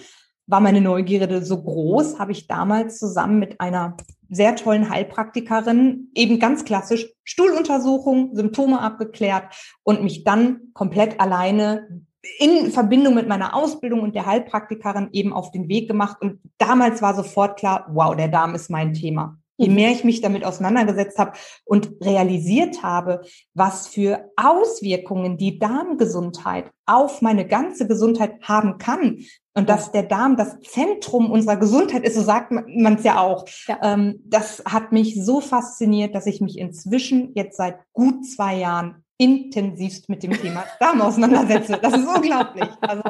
war 0.50 0.62
meine 0.62 0.82
Neugierde 0.82 1.45
so 1.45 1.62
groß, 1.62 2.17
habe 2.17 2.32
ich 2.32 2.48
damals 2.48 2.98
zusammen 2.98 3.38
mit 3.38 3.62
einer 3.62 3.95
sehr 4.30 4.56
tollen 4.56 4.89
Heilpraktikerin 4.89 6.10
eben 6.15 6.39
ganz 6.39 6.65
klassisch 6.65 7.08
Stuhluntersuchung, 7.24 8.36
Symptome 8.36 8.82
abgeklärt 8.82 9.54
und 9.84 10.04
mich 10.04 10.24
dann 10.24 10.72
komplett 10.74 11.19
alleine 11.19 12.04
in 12.38 12.71
Verbindung 12.71 13.15
mit 13.15 13.27
meiner 13.27 13.55
Ausbildung 13.55 14.01
und 14.01 14.15
der 14.15 14.25
Heilpraktikerin 14.25 15.10
eben 15.12 15.34
auf 15.34 15.51
den 15.51 15.69
Weg 15.69 15.88
gemacht. 15.88 16.17
Und 16.21 16.39
damals 16.58 17.01
war 17.01 17.15
sofort 17.15 17.58
klar, 17.58 17.88
wow, 17.89 18.15
der 18.15 18.27
Darm 18.27 18.55
ist 18.55 18.69
mein 18.69 18.93
Thema. 18.93 19.38
Je 19.60 19.67
mhm. 19.67 19.75
mehr 19.75 19.91
ich 19.91 20.03
mich 20.03 20.21
damit 20.21 20.45
auseinandergesetzt 20.45 21.17
habe 21.17 21.34
und 21.65 21.91
realisiert 22.01 22.82
habe, 22.82 23.21
was 23.53 23.88
für 23.88 24.29
Auswirkungen 24.38 25.38
die 25.38 25.60
Darmgesundheit 25.60 26.71
auf 26.86 27.21
meine 27.21 27.45
ganze 27.45 27.86
Gesundheit 27.86 28.41
haben 28.41 28.77
kann 28.77 29.19
und 29.53 29.67
dass 29.67 29.91
der 29.91 30.03
Darm 30.03 30.38
das 30.38 30.60
Zentrum 30.62 31.29
unserer 31.29 31.58
Gesundheit 31.58 32.03
ist, 32.03 32.15
so 32.15 32.21
sagt 32.21 32.51
man 32.51 32.95
es 32.95 33.03
ja 33.03 33.19
auch. 33.19 33.45
Ja. 33.67 33.79
Ähm, 33.82 34.21
das 34.25 34.63
hat 34.65 34.93
mich 34.93 35.23
so 35.23 35.41
fasziniert, 35.41 36.15
dass 36.15 36.25
ich 36.25 36.39
mich 36.39 36.58
inzwischen 36.58 37.34
jetzt 37.36 37.58
seit 37.58 37.79
gut 37.91 38.25
zwei 38.25 38.55
Jahren 38.55 39.03
intensivst 39.19 40.10
mit 40.10 40.23
dem 40.23 40.32
Thema 40.32 40.63
Darm 40.79 41.01
auseinandersetze. 41.01 41.77
Das 41.79 41.93
ist 41.93 42.08
unglaublich. 42.08 42.69
Also, 42.82 43.03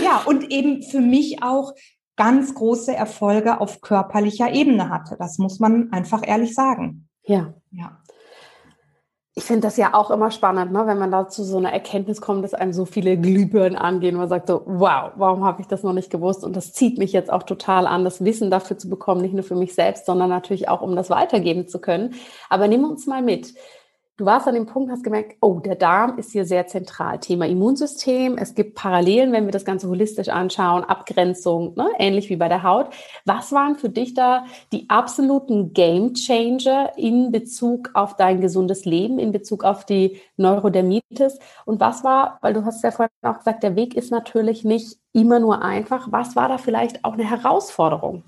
ja, 0.00 0.22
und 0.24 0.50
eben 0.50 0.82
für 0.82 1.00
mich 1.00 1.42
auch 1.42 1.74
ganz 2.16 2.54
große 2.54 2.94
Erfolge 2.94 3.60
auf 3.60 3.80
körperlicher 3.80 4.52
Ebene 4.52 4.88
hatte. 4.88 5.16
Das 5.18 5.38
muss 5.38 5.58
man 5.58 5.92
einfach 5.92 6.22
ehrlich 6.26 6.54
sagen. 6.54 7.08
Ja. 7.24 7.54
Ja. 7.70 7.98
Ich 9.34 9.44
finde 9.44 9.62
das 9.62 9.78
ja 9.78 9.94
auch 9.94 10.10
immer 10.10 10.30
spannend, 10.30 10.72
ne? 10.72 10.86
wenn 10.86 10.98
man 10.98 11.10
da 11.10 11.26
zu 11.26 11.42
so 11.42 11.56
einer 11.56 11.72
Erkenntnis 11.72 12.20
kommt, 12.20 12.44
dass 12.44 12.52
einem 12.52 12.74
so 12.74 12.84
viele 12.84 13.16
Glühbirnen 13.16 13.78
angehen. 13.78 14.14
Man 14.14 14.28
sagt 14.28 14.46
so, 14.46 14.62
wow, 14.66 15.12
warum 15.16 15.42
habe 15.42 15.62
ich 15.62 15.66
das 15.66 15.82
noch 15.82 15.94
nicht 15.94 16.10
gewusst? 16.10 16.44
Und 16.44 16.54
das 16.54 16.74
zieht 16.74 16.98
mich 16.98 17.12
jetzt 17.12 17.32
auch 17.32 17.42
total 17.42 17.86
an, 17.86 18.04
das 18.04 18.22
Wissen 18.22 18.50
dafür 18.50 18.76
zu 18.76 18.90
bekommen, 18.90 19.22
nicht 19.22 19.32
nur 19.32 19.42
für 19.42 19.56
mich 19.56 19.74
selbst, 19.74 20.04
sondern 20.04 20.28
natürlich 20.28 20.68
auch, 20.68 20.82
um 20.82 20.94
das 20.94 21.08
weitergeben 21.08 21.66
zu 21.66 21.80
können. 21.80 22.14
Aber 22.50 22.68
nehmen 22.68 22.84
wir 22.84 22.90
uns 22.90 23.06
mal 23.06 23.22
mit. 23.22 23.54
Du 24.18 24.26
warst 24.26 24.46
an 24.46 24.54
dem 24.54 24.66
Punkt, 24.66 24.90
hast 24.90 25.04
gemerkt, 25.04 25.38
oh, 25.40 25.58
der 25.60 25.74
Darm 25.74 26.18
ist 26.18 26.32
hier 26.32 26.44
sehr 26.44 26.66
zentral. 26.66 27.18
Thema 27.18 27.46
Immunsystem. 27.46 28.36
Es 28.36 28.54
gibt 28.54 28.74
Parallelen, 28.74 29.32
wenn 29.32 29.46
wir 29.46 29.52
das 29.52 29.64
Ganze 29.64 29.88
holistisch 29.88 30.28
anschauen, 30.28 30.84
Abgrenzung, 30.84 31.74
ne? 31.76 31.88
ähnlich 31.98 32.28
wie 32.28 32.36
bei 32.36 32.48
der 32.48 32.62
Haut. 32.62 32.90
Was 33.24 33.52
waren 33.52 33.74
für 33.74 33.88
dich 33.88 34.12
da 34.12 34.44
die 34.70 34.90
absoluten 34.90 35.72
Game 35.72 36.12
Changer 36.12 36.92
in 36.98 37.32
Bezug 37.32 37.88
auf 37.94 38.14
dein 38.16 38.42
gesundes 38.42 38.84
Leben, 38.84 39.18
in 39.18 39.32
Bezug 39.32 39.64
auf 39.64 39.86
die 39.86 40.20
Neurodermitis? 40.36 41.38
Und 41.64 41.80
was 41.80 42.04
war, 42.04 42.38
weil 42.42 42.52
du 42.52 42.66
hast 42.66 42.84
ja 42.84 42.90
vorhin 42.90 43.10
auch 43.22 43.38
gesagt, 43.38 43.62
der 43.62 43.76
Weg 43.76 43.96
ist 43.96 44.10
natürlich 44.10 44.62
nicht 44.62 44.98
immer 45.14 45.40
nur 45.40 45.62
einfach. 45.62 46.08
Was 46.12 46.36
war 46.36 46.48
da 46.48 46.58
vielleicht 46.58 47.02
auch 47.06 47.14
eine 47.14 47.24
Herausforderung? 47.28 48.24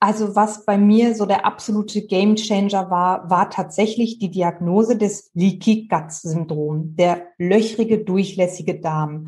Also 0.00 0.36
was 0.36 0.64
bei 0.64 0.78
mir 0.78 1.14
so 1.14 1.26
der 1.26 1.44
absolute 1.44 2.06
Gamechanger 2.06 2.88
war, 2.88 3.28
war 3.28 3.50
tatsächlich 3.50 4.18
die 4.18 4.30
Diagnose 4.30 4.96
des 4.96 5.30
Leaky 5.34 5.88
Gut 5.88 6.12
Syndrom, 6.12 6.94
der 6.94 7.26
löchrige, 7.36 8.04
durchlässige 8.04 8.80
Darm. 8.80 9.26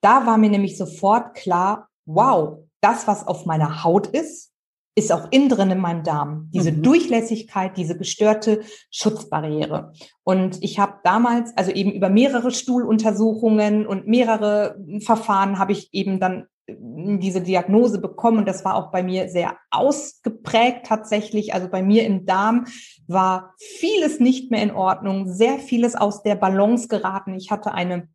Da 0.00 0.24
war 0.24 0.38
mir 0.38 0.48
nämlich 0.48 0.78
sofort 0.78 1.34
klar, 1.34 1.88
wow, 2.06 2.60
das, 2.80 3.06
was 3.06 3.26
auf 3.26 3.44
meiner 3.44 3.84
Haut 3.84 4.06
ist, 4.06 4.52
ist 4.94 5.12
auch 5.12 5.28
innen 5.30 5.50
drin 5.50 5.70
in 5.70 5.78
meinem 5.78 6.02
Darm. 6.02 6.50
Diese 6.54 6.72
mhm. 6.72 6.82
Durchlässigkeit, 6.82 7.76
diese 7.76 7.98
gestörte 7.98 8.62
Schutzbarriere. 8.90 9.92
Und 10.24 10.62
ich 10.62 10.78
habe 10.78 10.94
damals, 11.04 11.54
also 11.54 11.70
eben 11.70 11.92
über 11.92 12.08
mehrere 12.08 12.50
Stuhluntersuchungen 12.50 13.86
und 13.86 14.06
mehrere 14.06 14.82
Verfahren 15.00 15.58
habe 15.58 15.72
ich 15.72 15.92
eben 15.92 16.18
dann 16.18 16.46
diese 16.68 17.40
Diagnose 17.40 18.00
bekommen. 18.00 18.38
Und 18.38 18.48
das 18.48 18.64
war 18.64 18.74
auch 18.74 18.90
bei 18.90 19.02
mir 19.02 19.28
sehr 19.28 19.56
ausgeprägt 19.70 20.86
tatsächlich. 20.86 21.54
Also 21.54 21.68
bei 21.68 21.82
mir 21.82 22.04
im 22.04 22.26
Darm 22.26 22.66
war 23.06 23.54
vieles 23.58 24.20
nicht 24.20 24.50
mehr 24.50 24.62
in 24.62 24.72
Ordnung, 24.72 25.32
sehr 25.32 25.58
vieles 25.58 25.94
aus 25.94 26.22
der 26.22 26.34
Balance 26.34 26.88
geraten. 26.88 27.34
Ich 27.34 27.50
hatte 27.50 27.72
eine 27.72 28.08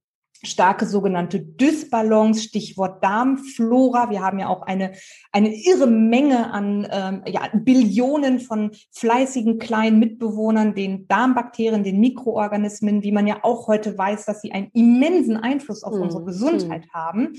starke 0.44 0.86
sogenannte 0.86 1.40
Dysbalance, 1.40 2.42
Stichwort 2.44 3.04
Darmflora. 3.04 4.10
Wir 4.10 4.22
haben 4.22 4.40
ja 4.40 4.48
auch 4.48 4.64
eine, 4.64 4.94
eine 5.32 5.54
irre 5.54 5.88
Menge 5.88 6.52
an 6.52 6.88
ähm, 6.90 7.22
ja, 7.28 7.42
Billionen 7.54 8.40
von 8.40 8.72
fleißigen 8.92 9.60
kleinen 9.60 10.00
Mitbewohnern, 10.00 10.74
den 10.74 11.08
Darmbakterien, 11.08 11.84
den 11.84 12.00
Mikroorganismen, 12.00 13.04
wie 13.04 13.12
man 13.12 13.28
ja 13.28 13.40
auch 13.44 13.68
heute 13.68 13.98
weiß, 13.98 14.26
dass 14.26 14.42
sie 14.42 14.52
einen 14.52 14.70
immensen 14.74 15.38
Einfluss 15.38 15.84
auf 15.84 15.94
mhm. 15.94 16.02
unsere 16.02 16.26
Gesundheit 16.26 16.86
mhm. 16.86 16.94
haben. 16.94 17.34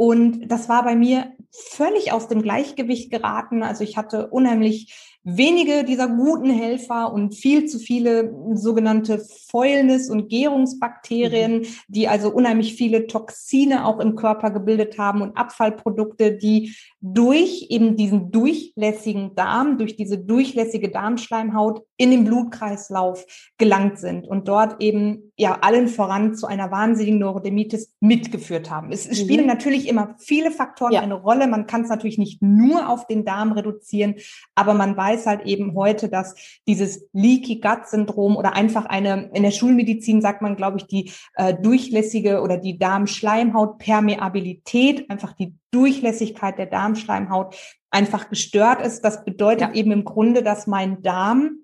Und 0.00 0.48
das 0.48 0.70
war 0.70 0.82
bei 0.82 0.96
mir 0.96 1.34
völlig 1.50 2.10
aus 2.10 2.26
dem 2.26 2.40
Gleichgewicht 2.40 3.10
geraten. 3.10 3.62
Also 3.62 3.84
ich 3.84 3.98
hatte 3.98 4.28
unheimlich 4.28 5.09
wenige 5.22 5.84
dieser 5.84 6.08
guten 6.08 6.50
Helfer 6.50 7.12
und 7.12 7.34
viel 7.34 7.66
zu 7.66 7.78
viele 7.78 8.34
sogenannte 8.54 9.18
Fäulnis- 9.50 10.08
und 10.08 10.28
Gärungsbakterien, 10.28 11.60
mhm. 11.60 11.66
die 11.88 12.08
also 12.08 12.30
unheimlich 12.30 12.74
viele 12.74 13.06
Toxine 13.06 13.84
auch 13.84 14.00
im 14.00 14.16
Körper 14.16 14.50
gebildet 14.50 14.96
haben 14.98 15.20
und 15.20 15.36
Abfallprodukte, 15.36 16.36
die 16.36 16.74
durch 17.00 17.66
eben 17.68 17.96
diesen 17.96 18.30
durchlässigen 18.30 19.34
Darm, 19.34 19.78
durch 19.78 19.96
diese 19.96 20.18
durchlässige 20.18 20.90
Darmschleimhaut 20.90 21.82
in 21.96 22.10
den 22.10 22.24
Blutkreislauf 22.24 23.26
gelangt 23.58 23.98
sind 23.98 24.26
und 24.26 24.48
dort 24.48 24.82
eben 24.82 25.32
ja 25.36 25.58
allen 25.60 25.88
voran 25.88 26.34
zu 26.34 26.46
einer 26.46 26.70
wahnsinnigen 26.70 27.18
Neurodermitis 27.18 27.94
mitgeführt 28.00 28.70
haben. 28.70 28.90
Es, 28.90 29.06
mhm. 29.06 29.14
spielen 29.14 29.46
natürlich 29.46 29.86
immer 29.86 30.14
viele 30.18 30.50
Faktoren 30.50 30.92
ja. 30.92 31.00
eine 31.00 31.14
Rolle. 31.14 31.46
Man 31.46 31.66
kann 31.66 31.82
es 31.82 31.90
natürlich 31.90 32.16
nicht 32.16 32.40
nur 32.40 32.88
auf 32.88 33.06
den 33.06 33.26
Darm 33.26 33.52
reduzieren, 33.52 34.14
aber 34.54 34.72
man 34.72 34.96
weiß 34.96 35.09
halt 35.26 35.46
eben 35.46 35.74
heute, 35.74 36.08
dass 36.08 36.34
dieses 36.66 37.06
Leaky 37.12 37.60
Gut 37.60 37.86
Syndrom 37.86 38.36
oder 38.36 38.54
einfach 38.54 38.86
eine, 38.86 39.30
in 39.34 39.42
der 39.42 39.50
Schulmedizin 39.50 40.22
sagt 40.22 40.42
man, 40.42 40.54
glaube 40.56 40.78
ich, 40.78 40.86
die 40.86 41.12
äh, 41.34 41.54
durchlässige 41.54 42.42
oder 42.42 42.56
die 42.56 42.78
Darmschleimhautpermeabilität, 42.78 45.10
einfach 45.10 45.32
die 45.32 45.54
Durchlässigkeit 45.70 46.58
der 46.58 46.66
Darmschleimhaut 46.66 47.56
einfach 47.90 48.30
gestört 48.30 48.82
ist. 48.82 49.04
Das 49.04 49.24
bedeutet 49.24 49.60
ja. 49.60 49.72
eben 49.74 49.92
im 49.92 50.04
Grunde, 50.04 50.42
dass 50.42 50.66
mein 50.66 51.02
Darm 51.02 51.60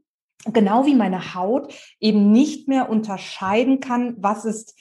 genau 0.52 0.86
wie 0.86 0.94
meine 0.94 1.34
Haut 1.34 1.74
eben 2.00 2.30
nicht 2.30 2.68
mehr 2.68 2.88
unterscheiden 2.88 3.80
kann, 3.80 4.14
was 4.18 4.44
ist 4.44 4.76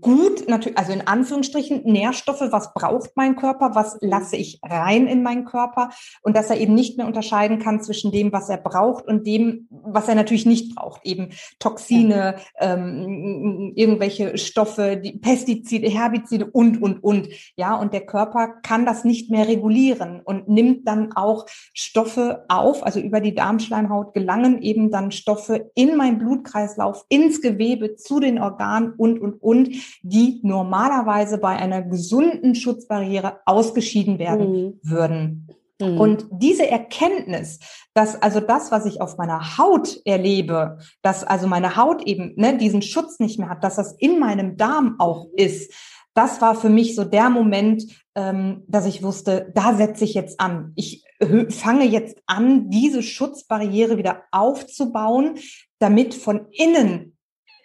gut, 0.00 0.48
natürlich, 0.48 0.78
also 0.78 0.92
in 0.92 1.06
Anführungsstrichen 1.06 1.82
Nährstoffe, 1.84 2.44
was 2.50 2.72
braucht 2.74 3.10
mein 3.16 3.36
Körper, 3.36 3.74
was 3.74 3.98
lasse 4.00 4.36
ich 4.36 4.60
rein 4.62 5.06
in 5.06 5.22
meinen 5.22 5.44
Körper? 5.44 5.90
Und 6.22 6.36
dass 6.36 6.50
er 6.50 6.58
eben 6.58 6.74
nicht 6.74 6.96
mehr 6.96 7.06
unterscheiden 7.06 7.58
kann 7.58 7.82
zwischen 7.82 8.12
dem, 8.12 8.32
was 8.32 8.48
er 8.48 8.58
braucht 8.58 9.06
und 9.06 9.26
dem, 9.26 9.68
was 9.70 10.08
er 10.08 10.14
natürlich 10.14 10.46
nicht 10.46 10.74
braucht, 10.74 11.04
eben 11.04 11.30
Toxine, 11.58 12.36
ähm, 12.58 13.72
irgendwelche 13.74 14.38
Stoffe, 14.38 14.96
die 14.96 15.12
Pestizide, 15.12 15.88
Herbizide 15.88 16.46
und, 16.46 16.82
und, 16.82 17.02
und. 17.02 17.28
Ja, 17.56 17.76
und 17.76 17.92
der 17.92 18.06
Körper 18.06 18.48
kann 18.62 18.86
das 18.86 19.04
nicht 19.04 19.30
mehr 19.30 19.48
regulieren 19.48 20.20
und 20.24 20.48
nimmt 20.48 20.86
dann 20.86 21.12
auch 21.12 21.46
Stoffe 21.72 22.44
auf, 22.48 22.84
also 22.84 23.00
über 23.00 23.20
die 23.20 23.34
Darmschleimhaut 23.34 24.14
gelangen 24.14 24.62
eben 24.62 24.90
dann 24.90 25.10
Stoffe 25.10 25.70
in 25.74 25.96
meinen 25.96 26.18
Blutkreislauf, 26.18 27.04
ins 27.08 27.40
Gewebe, 27.40 27.96
zu 27.96 28.20
den 28.20 28.38
Organen 28.38 28.92
und, 28.96 29.20
und, 29.20 29.42
und 29.42 29.75
die 30.02 30.40
normalerweise 30.42 31.38
bei 31.38 31.56
einer 31.56 31.82
gesunden 31.82 32.54
Schutzbarriere 32.54 33.40
ausgeschieden 33.46 34.18
werden 34.18 34.52
mhm. 34.52 34.80
würden. 34.82 35.48
Mhm. 35.80 36.00
Und 36.00 36.26
diese 36.30 36.68
Erkenntnis, 36.68 37.58
dass 37.94 38.20
also 38.20 38.40
das, 38.40 38.70
was 38.70 38.86
ich 38.86 39.00
auf 39.00 39.18
meiner 39.18 39.58
Haut 39.58 40.00
erlebe, 40.04 40.78
dass 41.02 41.24
also 41.24 41.46
meine 41.46 41.76
Haut 41.76 42.02
eben 42.02 42.32
ne, 42.36 42.56
diesen 42.56 42.82
Schutz 42.82 43.18
nicht 43.18 43.38
mehr 43.38 43.48
hat, 43.48 43.62
dass 43.62 43.76
das 43.76 43.92
in 43.98 44.18
meinem 44.18 44.56
Darm 44.56 44.96
auch 44.98 45.26
ist, 45.34 45.72
das 46.14 46.40
war 46.40 46.54
für 46.54 46.70
mich 46.70 46.94
so 46.94 47.04
der 47.04 47.28
Moment, 47.28 47.84
ähm, 48.14 48.64
dass 48.66 48.86
ich 48.86 49.02
wusste, 49.02 49.52
da 49.54 49.74
setze 49.74 50.04
ich 50.04 50.14
jetzt 50.14 50.40
an. 50.40 50.72
Ich 50.74 51.04
fange 51.50 51.84
jetzt 51.84 52.22
an, 52.26 52.70
diese 52.70 53.02
Schutzbarriere 53.02 53.98
wieder 53.98 54.22
aufzubauen, 54.30 55.38
damit 55.78 56.14
von 56.14 56.46
innen 56.50 57.16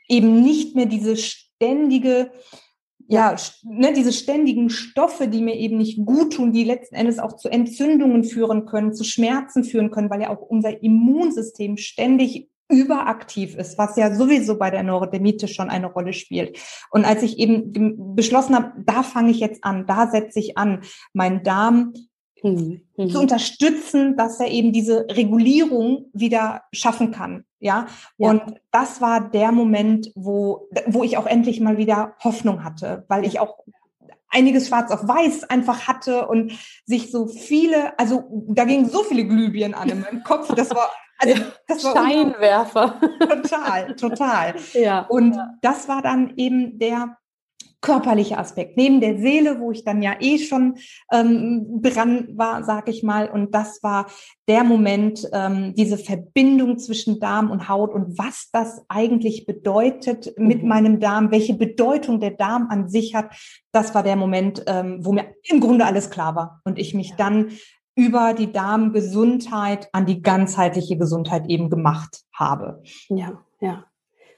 eben 0.09 0.41
nicht 0.41 0.75
mehr 0.75 0.85
diese 0.85 1.15
ständige, 1.61 2.31
ja, 3.07 3.35
ne, 3.63 3.93
diese 3.93 4.13
ständigen 4.13 4.69
Stoffe, 4.69 5.27
die 5.27 5.41
mir 5.41 5.55
eben 5.55 5.77
nicht 5.77 6.03
gut 6.05 6.33
tun, 6.33 6.53
die 6.53 6.63
letzten 6.63 6.95
Endes 6.95 7.19
auch 7.19 7.35
zu 7.35 7.49
Entzündungen 7.49 8.23
führen 8.23 8.65
können, 8.65 8.93
zu 8.93 9.03
Schmerzen 9.03 9.63
führen 9.63 9.91
können, 9.91 10.09
weil 10.09 10.21
ja 10.21 10.29
auch 10.29 10.41
unser 10.41 10.81
Immunsystem 10.81 11.77
ständig 11.77 12.49
überaktiv 12.69 13.55
ist, 13.55 13.77
was 13.77 13.97
ja 13.97 14.15
sowieso 14.15 14.57
bei 14.57 14.71
der 14.71 14.81
Neurodermitis 14.81 15.51
schon 15.51 15.69
eine 15.69 15.87
Rolle 15.87 16.13
spielt. 16.13 16.57
Und 16.89 17.05
als 17.05 17.21
ich 17.21 17.37
eben 17.37 18.15
beschlossen 18.15 18.55
habe, 18.55 18.71
da 18.85 19.03
fange 19.03 19.31
ich 19.31 19.41
jetzt 19.41 19.63
an, 19.63 19.85
da 19.85 20.09
setze 20.09 20.39
ich 20.39 20.57
an, 20.57 20.81
mein 21.13 21.43
Darm 21.43 21.93
mhm. 22.43 22.81
zu 22.97 23.03
mhm. 23.03 23.15
unterstützen, 23.15 24.15
dass 24.17 24.39
er 24.39 24.47
eben 24.47 24.71
diese 24.71 25.07
Regulierung 25.09 26.05
wieder 26.13 26.63
schaffen 26.73 27.11
kann. 27.11 27.45
Ja? 27.59 27.87
ja, 28.17 28.29
und 28.29 28.41
das 28.71 29.01
war 29.01 29.29
der 29.29 29.51
Moment, 29.51 30.11
wo, 30.15 30.67
wo 30.87 31.03
ich 31.03 31.17
auch 31.17 31.27
endlich 31.27 31.59
mal 31.59 31.77
wieder 31.77 32.15
Hoffnung 32.23 32.63
hatte, 32.63 33.05
weil 33.07 33.25
ich 33.25 33.39
auch 33.39 33.59
einiges 34.29 34.69
schwarz 34.69 34.91
auf 34.91 35.07
weiß 35.07 35.43
einfach 35.49 35.87
hatte 35.87 36.27
und 36.27 36.53
sich 36.85 37.11
so 37.11 37.27
viele, 37.27 37.97
also 37.99 38.23
da 38.47 38.63
gingen 38.63 38.89
so 38.89 39.03
viele 39.03 39.25
Glühbirnen 39.25 39.73
an 39.73 39.89
in 39.89 40.01
meinem 40.01 40.23
Kopf, 40.23 40.53
das 40.55 40.71
war 40.71 40.89
also 41.21 41.39
das 41.67 41.83
war 41.83 41.91
Steinwerfer. 41.91 42.99
Total, 43.19 43.95
total. 43.95 44.55
Ja. 44.73 45.01
Und 45.01 45.37
das 45.61 45.87
war 45.87 46.01
dann 46.01 46.33
eben 46.37 46.79
der 46.79 47.17
körperliche 47.81 48.37
Aspekt, 48.37 48.77
neben 48.77 49.01
der 49.01 49.17
Seele, 49.17 49.59
wo 49.59 49.71
ich 49.71 49.83
dann 49.83 50.01
ja 50.01 50.15
eh 50.19 50.37
schon 50.37 50.75
ähm, 51.11 51.81
dran 51.81 52.29
war, 52.37 52.63
sag 52.63 52.87
ich 52.87 53.03
mal. 53.03 53.29
Und 53.29 53.53
das 53.53 53.81
war 53.81 54.07
der 54.47 54.63
Moment, 54.63 55.27
ähm, 55.33 55.73
diese 55.75 55.97
Verbindung 55.97 56.77
zwischen 56.77 57.19
Darm 57.19 57.49
und 57.49 57.67
Haut 57.67 57.93
und 57.93 58.17
was 58.17 58.49
das 58.51 58.85
eigentlich 58.87 59.45
bedeutet 59.45 60.33
mit 60.37 60.61
mhm. 60.61 60.69
meinem 60.69 60.99
Darm, 60.99 61.31
welche 61.31 61.55
Bedeutung 61.55 62.19
der 62.19 62.31
Darm 62.31 62.67
an 62.69 62.87
sich 62.87 63.15
hat. 63.15 63.33
Das 63.71 63.95
war 63.95 64.03
der 64.03 64.15
Moment, 64.15 64.63
ähm, 64.67 64.99
wo 65.01 65.11
mir 65.11 65.33
im 65.43 65.59
Grunde 65.59 65.85
alles 65.85 66.11
klar 66.11 66.35
war 66.35 66.61
und 66.63 66.77
ich 66.77 66.93
mich 66.93 67.15
dann 67.15 67.49
über 67.95 68.33
die 68.33 68.51
Darmgesundheit 68.51 69.89
an 69.91 70.05
die 70.05 70.21
ganzheitliche 70.21 70.97
Gesundheit 70.97 71.47
eben 71.47 71.69
gemacht 71.69 72.21
habe. 72.33 72.81
Ja, 73.09 73.43
ja. 73.59 73.85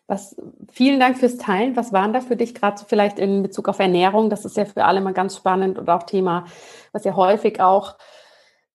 Was, 0.08 0.36
vielen 0.72 1.00
Dank 1.00 1.18
fürs 1.18 1.38
Teilen. 1.38 1.76
Was 1.78 1.94
waren 1.94 2.12
da 2.12 2.20
für 2.20 2.36
dich 2.36 2.54
gerade 2.54 2.78
so 2.78 2.86
vielleicht 2.86 3.20
in 3.20 3.42
Bezug 3.42 3.70
auf 3.70 3.80
Ernährung? 3.80 4.30
Das 4.30 4.44
ist 4.44 4.58
ja 4.58 4.66
für 4.66 4.84
alle 4.84 5.00
mal 5.00 5.14
ganz 5.14 5.38
spannend 5.38 5.78
und 5.80 5.90
auch 5.90 6.04
Thema, 6.04 6.46
was 6.92 7.06
ja 7.06 7.16
häufig 7.16 7.62
auch 7.62 7.96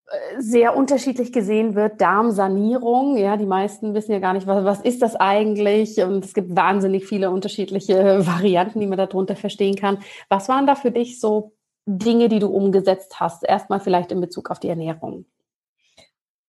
äh, 0.06 0.40
sehr 0.40 0.74
unterschiedlich 0.74 1.32
gesehen 1.32 1.74
wird, 1.74 2.00
Darmsanierung. 2.00 3.18
Ja, 3.18 3.36
die 3.36 3.44
meisten 3.44 3.92
wissen 3.92 4.12
ja 4.12 4.20
gar 4.20 4.32
nicht, 4.32 4.46
was, 4.46 4.64
was 4.64 4.80
ist 4.80 5.02
das 5.02 5.16
eigentlich? 5.16 6.02
Und 6.02 6.24
es 6.24 6.32
gibt 6.32 6.56
wahnsinnig 6.56 7.06
viele 7.06 7.30
unterschiedliche 7.30 8.26
Varianten, 8.26 8.80
die 8.80 8.86
man 8.86 8.98
darunter 8.98 9.36
verstehen 9.36 9.76
kann. 9.76 9.98
Was 10.30 10.48
waren 10.48 10.66
da 10.66 10.76
für 10.76 10.90
dich 10.90 11.20
so 11.20 11.52
Dinge, 11.84 12.30
die 12.30 12.38
du 12.38 12.48
umgesetzt 12.48 13.20
hast? 13.20 13.44
Erstmal 13.44 13.80
vielleicht 13.80 14.12
in 14.12 14.20
Bezug 14.22 14.50
auf 14.50 14.60
die 14.60 14.68
Ernährung. 14.68 15.26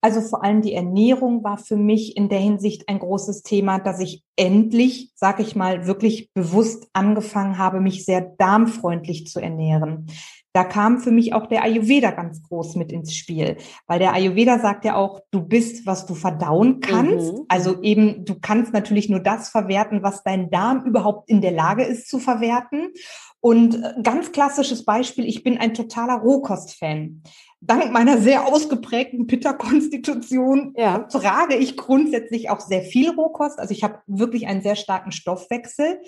Also 0.02 0.22
vor 0.22 0.44
allem 0.44 0.62
die 0.62 0.74
Ernährung 0.74 1.44
war 1.44 1.58
für 1.58 1.76
mich 1.76 2.16
in 2.16 2.30
der 2.30 2.40
Hinsicht 2.40 2.88
ein 2.88 3.00
großes 3.00 3.44
Thema, 3.44 3.80
dass 3.80 4.00
ich 4.00 4.24
endlich, 4.38 5.12
sag 5.16 5.40
ich 5.40 5.56
mal, 5.56 5.88
wirklich 5.88 6.32
bewusst 6.34 6.88
angefangen 6.94 7.58
habe, 7.58 7.82
mich 7.82 8.06
sehr 8.06 8.22
darmfreundlich 8.22 9.28
zu 9.28 9.42
ernähren. 9.42 10.08
Da 10.54 10.64
kam 10.64 11.00
für 11.00 11.12
mich 11.12 11.34
auch 11.34 11.46
der 11.46 11.64
Ayurveda 11.64 12.10
ganz 12.10 12.42
groß 12.42 12.76
mit 12.76 12.92
ins 12.92 13.14
Spiel, 13.14 13.58
weil 13.86 14.00
der 14.00 14.14
Ayurveda 14.14 14.58
sagt 14.58 14.84
ja 14.84 14.96
auch, 14.96 15.22
du 15.30 15.42
bist, 15.42 15.86
was 15.86 16.08
du 16.08 16.16
verdauen 16.16 16.80
kannst. 16.80 17.34
Mhm. 17.34 17.46
Also 17.50 17.82
eben, 17.84 18.26
du 18.26 18.40
kannst 18.40 18.74
natürlich 18.74 19.10
nur 19.10 19.20
das 19.20 19.50
verwerten, 19.50 20.02
was 20.02 20.24
dein 20.24 20.50
Darm 20.50 20.86
überhaupt 20.86 21.30
in 21.30 21.42
der 21.42 21.52
Lage 21.52 21.84
ist 21.84 22.10
zu 22.10 22.18
verwerten. 22.18 22.94
Und 23.42 23.76
äh, 23.76 23.94
ganz 24.02 24.32
klassisches 24.32 24.86
Beispiel, 24.86 25.26
ich 25.26 25.44
bin 25.44 25.58
ein 25.60 25.74
totaler 25.74 26.16
Rohkost-Fan 26.16 27.22
dank 27.62 27.92
meiner 27.92 28.18
sehr 28.20 28.48
ausgeprägten 28.48 29.28
Pitta-Konstitution 29.28 30.74
ja. 30.78 31.00
trage 31.00 31.56
ich 31.56 31.78
grundsätzlich 31.78 32.50
auch 32.50 32.60
sehr 32.60 32.82
viel 32.82 33.12
Rohkost. 33.12 33.60
Also 33.60 33.74
ich 33.74 33.84
habe 33.84 34.00
wirklich 34.08 34.48
einen 34.48 34.62
sehr 34.62 34.76
starken 34.76 35.12
Stoffwechsel. 35.12 36.00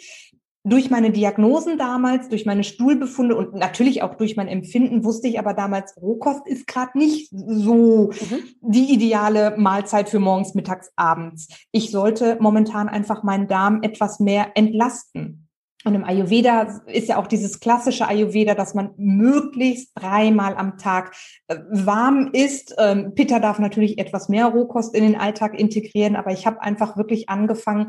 Durch 0.64 0.92
meine 0.92 1.10
Diagnosen 1.10 1.80
damals, 1.80 2.30
durch 2.30 2.46
meine 2.46 2.64
Stuhlbefunde 2.64 3.36
und 3.36 3.56
natürlich 3.56 4.04
auch 4.04 4.14
durch 4.14 4.36
mein 4.38 4.48
Empfinden 4.48 5.04
wusste 5.04 5.28
ich 5.28 5.40
aber 5.40 5.56
damals, 5.56 5.98
Rohkost 6.00 6.46
ist 6.46 6.68
gerade 6.68 6.98
nicht 7.00 7.32
so 7.32 8.12
mhm. 8.12 8.44
die 8.62 8.94
ideale 8.94 9.56
Mahlzeit 9.58 10.08
für 10.08 10.20
morgens, 10.20 10.54
mittags, 10.54 10.92
abends. 10.96 11.48
Ich 11.72 11.90
sollte 11.90 12.38
momentan 12.40 12.90
einfach 12.90 13.24
meinen 13.24 13.48
Darm 13.48 13.82
etwas 13.82 14.20
mehr 14.20 14.52
entlasten. 14.54 15.48
Und 15.84 15.96
im 15.96 16.04
Ayurveda 16.04 16.84
ist 16.86 17.08
ja 17.08 17.18
auch 17.18 17.28
dieses 17.28 17.60
klassische 17.60 18.08
Ayurveda, 18.08 18.54
dass 18.54 18.74
man 18.74 18.92
möglichst 18.98 19.92
dreimal 19.96 20.56
am 20.56 20.78
Tag 20.78 21.16
äh, 21.48 21.58
warm 21.70 22.30
isst. 22.34 22.76
Ähm, 22.78 23.14
Pitta 23.16 23.40
darf 23.40 23.58
natürlich 23.60 23.98
etwas 23.98 24.30
mehr 24.30 24.48
Rohkost 24.48 24.94
in 24.94 25.04
den 25.04 25.16
Alltag 25.16 25.60
integrieren, 25.60 26.16
aber 26.16 26.32
ich 26.32 26.46
habe 26.46 26.62
einfach 26.62 26.98
wirklich 26.98 27.30
angefangen, 27.30 27.88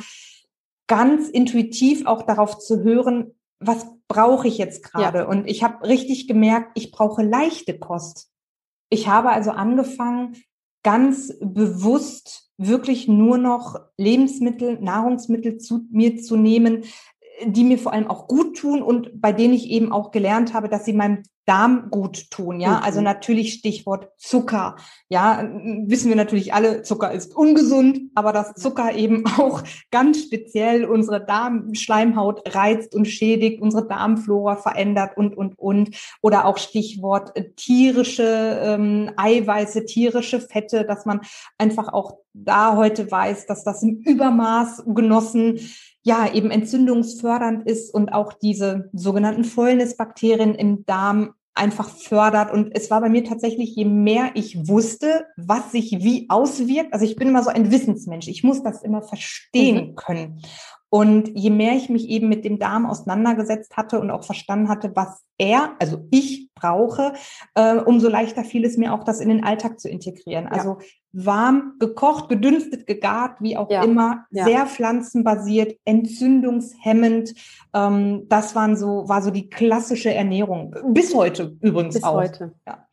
ganz 0.87 1.29
intuitiv 1.29 2.07
auch 2.07 2.23
darauf 2.23 2.59
zu 2.59 2.83
hören, 2.83 3.35
was 3.61 3.87
brauche 4.09 4.49
ich 4.49 4.59
jetzt 4.59 4.83
gerade? 4.83 5.19
Ja. 5.19 5.27
Und 5.27 5.49
ich 5.49 5.63
habe 5.63 5.87
richtig 5.87 6.29
gemerkt, 6.29 6.73
ich 6.75 6.91
brauche 6.91 7.23
leichte 7.23 7.79
Kost. 7.79 8.31
Ich 8.91 9.09
habe 9.09 9.31
also 9.31 9.53
angefangen, 9.53 10.37
ganz 10.83 11.33
bewusst 11.41 12.51
wirklich 12.59 13.09
nur 13.09 13.39
noch 13.39 13.81
Lebensmittel, 13.97 14.79
Nahrungsmittel 14.81 15.59
zu 15.59 15.87
mir 15.91 16.21
zu 16.21 16.37
nehmen, 16.37 16.85
die 17.47 17.65
mir 17.65 17.79
vor 17.79 17.93
allem 17.93 18.09
auch 18.09 18.29
gut 18.29 18.57
tun 18.57 18.83
und 18.83 19.21
bei 19.21 19.33
denen 19.33 19.55
ich 19.55 19.71
eben 19.71 19.93
auch 19.93 20.11
gelernt 20.11 20.55
habe, 20.55 20.69
dass 20.69 20.85
sie 20.85 20.93
meinem 20.93 21.23
Darm 21.45 21.91
gut 21.91 22.31
tun, 22.31 22.61
ja. 22.61 22.77
Also 22.77 22.79
mhm. 22.79 22.93
Also 22.93 23.01
natürlich 23.01 23.55
Stichwort 23.55 24.11
Zucker. 24.19 24.77
Ja, 25.09 25.49
wissen 25.87 26.11
wir 26.11 26.17
natürlich 26.17 26.53
alle, 26.53 26.83
Zucker 26.83 27.11
ist 27.11 27.35
ungesund, 27.35 28.01
aber 28.15 28.33
dass 28.33 28.55
Zucker 28.55 28.95
eben 28.95 29.25
auch 29.39 29.63
ganz 29.91 30.23
speziell 30.23 30.85
unsere 30.85 31.25
Darmschleimhaut 31.25 32.55
reizt 32.55 32.95
und 32.95 33.07
schädigt, 33.07 33.63
unsere 33.63 33.89
Darmflora 33.89 34.57
verändert 34.57 35.17
und, 35.17 35.37
und, 35.37 35.59
und. 35.59 35.97
Oder 36.21 36.45
auch 36.45 36.59
Stichwort 36.59 37.35
äh, 37.35 37.51
tierische 37.57 38.61
ähm, 38.63 39.11
Eiweiße, 39.17 39.87
tierische 39.87 40.39
Fette, 40.39 40.85
dass 40.85 41.07
man 41.07 41.23
einfach 41.57 41.93
auch 41.93 42.19
da 42.35 42.77
heute 42.77 43.11
weiß, 43.11 43.47
dass 43.47 43.65
das 43.65 43.83
im 43.83 43.97
Übermaß 43.97 44.85
genossen 44.87 45.59
ja 46.03 46.33
eben 46.33 46.51
entzündungsfördernd 46.51 47.67
ist 47.67 47.95
und 47.95 48.13
auch 48.13 48.33
diese 48.33 48.91
sogenannten 48.93 49.45
Fäulnisbakterien 49.45 50.55
im 50.55 50.85
Darm 50.85 51.35
einfach 51.55 51.89
fördert. 51.89 52.53
Und 52.53 52.75
es 52.75 52.91
war 52.91 53.01
bei 53.01 53.09
mir 53.09 53.25
tatsächlich, 53.25 53.75
je 53.77 53.85
mehr 53.85 54.31
ich 54.35 54.69
wusste, 54.69 55.27
was 55.37 55.73
sich 55.73 55.93
wie 56.01 56.27
auswirkt, 56.29 56.93
also 56.93 57.05
ich 57.05 57.17
bin 57.17 57.29
immer 57.29 57.43
so 57.43 57.51
ein 57.51 57.71
Wissensmensch, 57.71 58.29
ich 58.29 58.43
muss 58.43 58.63
das 58.63 58.83
immer 58.83 59.03
verstehen 59.03 59.91
mhm. 59.91 59.95
können. 59.95 60.43
Und 60.89 61.31
je 61.35 61.51
mehr 61.51 61.75
ich 61.75 61.89
mich 61.89 62.09
eben 62.09 62.29
mit 62.29 62.45
dem 62.45 62.59
Darm 62.59 62.85
auseinandergesetzt 62.85 63.77
hatte 63.77 63.99
und 63.99 64.11
auch 64.11 64.25
verstanden 64.25 64.69
hatte, 64.69 64.93
was 64.95 65.23
er, 65.39 65.75
also 65.79 66.07
ich 66.11 66.51
brauche, 66.63 67.13
äh, 67.55 67.77
umso 67.77 68.09
leichter 68.09 68.45
fiel 68.45 68.65
es 68.65 68.77
mir 68.77 68.95
auch, 68.95 69.05
das 69.05 69.21
in 69.21 69.29
den 69.29 69.45
Alltag 69.45 69.81
zu 69.81 69.89
integrieren. 69.89 70.45
Ja. 70.45 70.51
Also 70.51 70.79
warm, 71.13 71.75
gekocht, 71.79 72.29
gedünstet, 72.29 72.87
gegart, 72.87 73.41
wie 73.41 73.57
auch 73.57 73.71
ja. 73.71 73.83
immer, 73.83 74.25
ja. 74.31 74.45
sehr 74.45 74.67
pflanzenbasiert, 74.67 75.77
entzündungshemmend. 75.85 77.35
Ähm, 77.75 78.27
das 78.29 78.55
waren 78.55 78.77
so, 78.77 79.09
war 79.09 79.23
so 79.23 79.31
die 79.31 79.51
klassische 79.51 80.13
Ernährung. 80.15 80.75
Bis 80.89 81.15
heute 81.15 81.57
übrigens 81.61 81.97
Bis 81.97 82.05
auch. 82.05 82.15
heute. 82.15 82.55
Ja. 82.67 82.87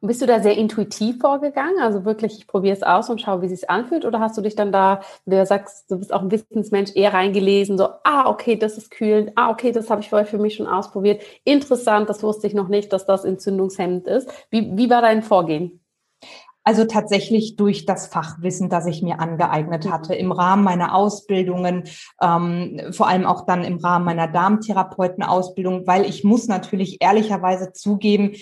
Und 0.00 0.08
bist 0.08 0.22
du 0.22 0.26
da 0.26 0.40
sehr 0.40 0.56
intuitiv 0.56 1.18
vorgegangen? 1.20 1.80
Also 1.80 2.04
wirklich, 2.04 2.38
ich 2.38 2.46
probiere 2.46 2.76
es 2.76 2.82
aus 2.82 3.10
und 3.10 3.20
schaue, 3.20 3.42
wie 3.42 3.46
es 3.46 3.60
sich 3.60 3.70
anfühlt? 3.70 4.04
Oder 4.04 4.20
hast 4.20 4.36
du 4.36 4.42
dich 4.42 4.54
dann 4.54 4.72
da, 4.72 5.00
wie 5.24 5.36
du 5.36 5.46
sagst, 5.46 5.90
du 5.90 5.98
bist 5.98 6.12
auch 6.12 6.22
ein 6.22 6.30
Wissensmensch, 6.30 6.92
eher 6.94 7.14
reingelesen, 7.14 7.78
so, 7.78 7.88
ah, 8.04 8.28
okay, 8.28 8.56
das 8.56 8.78
ist 8.78 8.90
kühlend, 8.90 9.32
ah, 9.36 9.50
okay, 9.50 9.72
das 9.72 9.90
habe 9.90 10.00
ich 10.00 10.10
vorher 10.10 10.26
für 10.26 10.38
mich 10.38 10.54
schon 10.54 10.66
ausprobiert. 10.66 11.22
Interessant, 11.44 12.08
das 12.08 12.22
wusste 12.22 12.46
ich 12.46 12.54
noch 12.54 12.68
nicht, 12.68 12.92
dass 12.92 13.06
das 13.06 13.24
entzündungshemmend 13.24 14.06
ist. 14.06 14.30
Wie, 14.50 14.76
wie 14.76 14.90
war 14.90 15.02
dein 15.02 15.22
Vorgehen? 15.22 15.80
Also 16.68 16.84
tatsächlich 16.84 17.56
durch 17.56 17.86
das 17.86 18.08
Fachwissen, 18.08 18.68
das 18.68 18.84
ich 18.84 19.00
mir 19.00 19.20
angeeignet 19.20 19.86
mhm. 19.86 19.90
hatte 19.90 20.14
im 20.14 20.32
Rahmen 20.32 20.64
meiner 20.64 20.94
Ausbildungen, 20.94 21.84
ähm, 22.20 22.82
vor 22.90 23.08
allem 23.08 23.24
auch 23.24 23.46
dann 23.46 23.64
im 23.64 23.78
Rahmen 23.78 24.04
meiner 24.04 24.28
Darmtherapeutenausbildung, 24.28 25.86
weil 25.86 26.04
ich 26.04 26.24
muss 26.24 26.46
natürlich 26.46 27.00
ehrlicherweise 27.00 27.72
zugeben, 27.72 28.32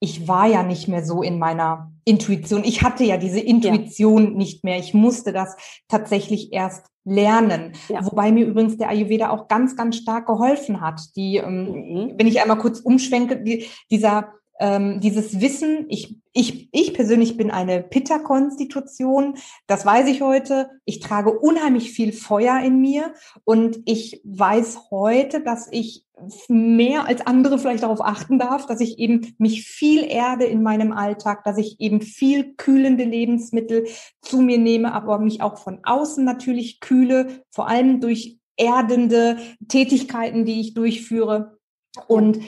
ich 0.00 0.28
war 0.28 0.46
ja 0.46 0.62
nicht 0.62 0.88
mehr 0.88 1.04
so 1.04 1.22
in 1.22 1.38
meiner 1.38 1.92
Intuition. 2.04 2.64
Ich 2.64 2.82
hatte 2.82 3.04
ja 3.04 3.16
diese 3.16 3.40
Intuition 3.40 4.24
ja. 4.24 4.30
nicht 4.30 4.64
mehr. 4.64 4.78
Ich 4.78 4.94
musste 4.94 5.32
das 5.32 5.56
tatsächlich 5.88 6.52
erst 6.52 6.86
lernen. 7.04 7.72
Ja. 7.88 8.04
Wobei 8.04 8.32
mir 8.32 8.46
übrigens 8.46 8.76
der 8.76 8.90
Ayurveda 8.90 9.30
auch 9.30 9.48
ganz, 9.48 9.76
ganz 9.76 9.96
stark 9.96 10.26
geholfen 10.26 10.80
hat. 10.80 11.00
Die, 11.16 11.36
ähm, 11.36 11.64
mhm. 11.64 12.14
wenn 12.16 12.26
ich 12.26 12.40
einmal 12.40 12.58
kurz 12.58 12.80
umschwenke, 12.80 13.42
die, 13.42 13.66
dieser 13.90 14.32
ähm, 14.58 15.00
dieses 15.00 15.40
Wissen, 15.40 15.86
ich, 15.88 16.16
ich, 16.32 16.68
ich 16.72 16.94
persönlich 16.94 17.36
bin 17.36 17.50
eine 17.50 17.82
Pitta-Konstitution, 17.82 19.36
das 19.66 19.84
weiß 19.84 20.08
ich 20.08 20.22
heute. 20.22 20.70
Ich 20.84 21.00
trage 21.00 21.38
unheimlich 21.38 21.92
viel 21.92 22.12
Feuer 22.12 22.60
in 22.60 22.80
mir 22.80 23.12
und 23.44 23.80
ich 23.84 24.20
weiß 24.24 24.90
heute, 24.90 25.42
dass 25.42 25.68
ich 25.70 26.06
mehr 26.48 27.06
als 27.06 27.26
andere 27.26 27.58
vielleicht 27.58 27.82
darauf 27.82 28.00
achten 28.00 28.38
darf, 28.38 28.66
dass 28.66 28.80
ich 28.80 28.98
eben 28.98 29.34
mich 29.38 29.64
viel 29.64 30.02
erde 30.04 30.46
in 30.46 30.62
meinem 30.62 30.92
Alltag, 30.92 31.44
dass 31.44 31.58
ich 31.58 31.78
eben 31.78 32.00
viel 32.00 32.54
kühlende 32.54 33.04
Lebensmittel 33.04 33.86
zu 34.22 34.40
mir 34.40 34.58
nehme, 34.58 34.92
aber 34.92 35.18
mich 35.18 35.42
auch 35.42 35.58
von 35.58 35.80
außen 35.84 36.24
natürlich 36.24 36.80
kühle, 36.80 37.44
vor 37.50 37.68
allem 37.68 38.00
durch 38.00 38.38
erdende 38.56 39.36
Tätigkeiten, 39.68 40.46
die 40.46 40.60
ich 40.60 40.72
durchführe. 40.72 41.58
Und 42.08 42.40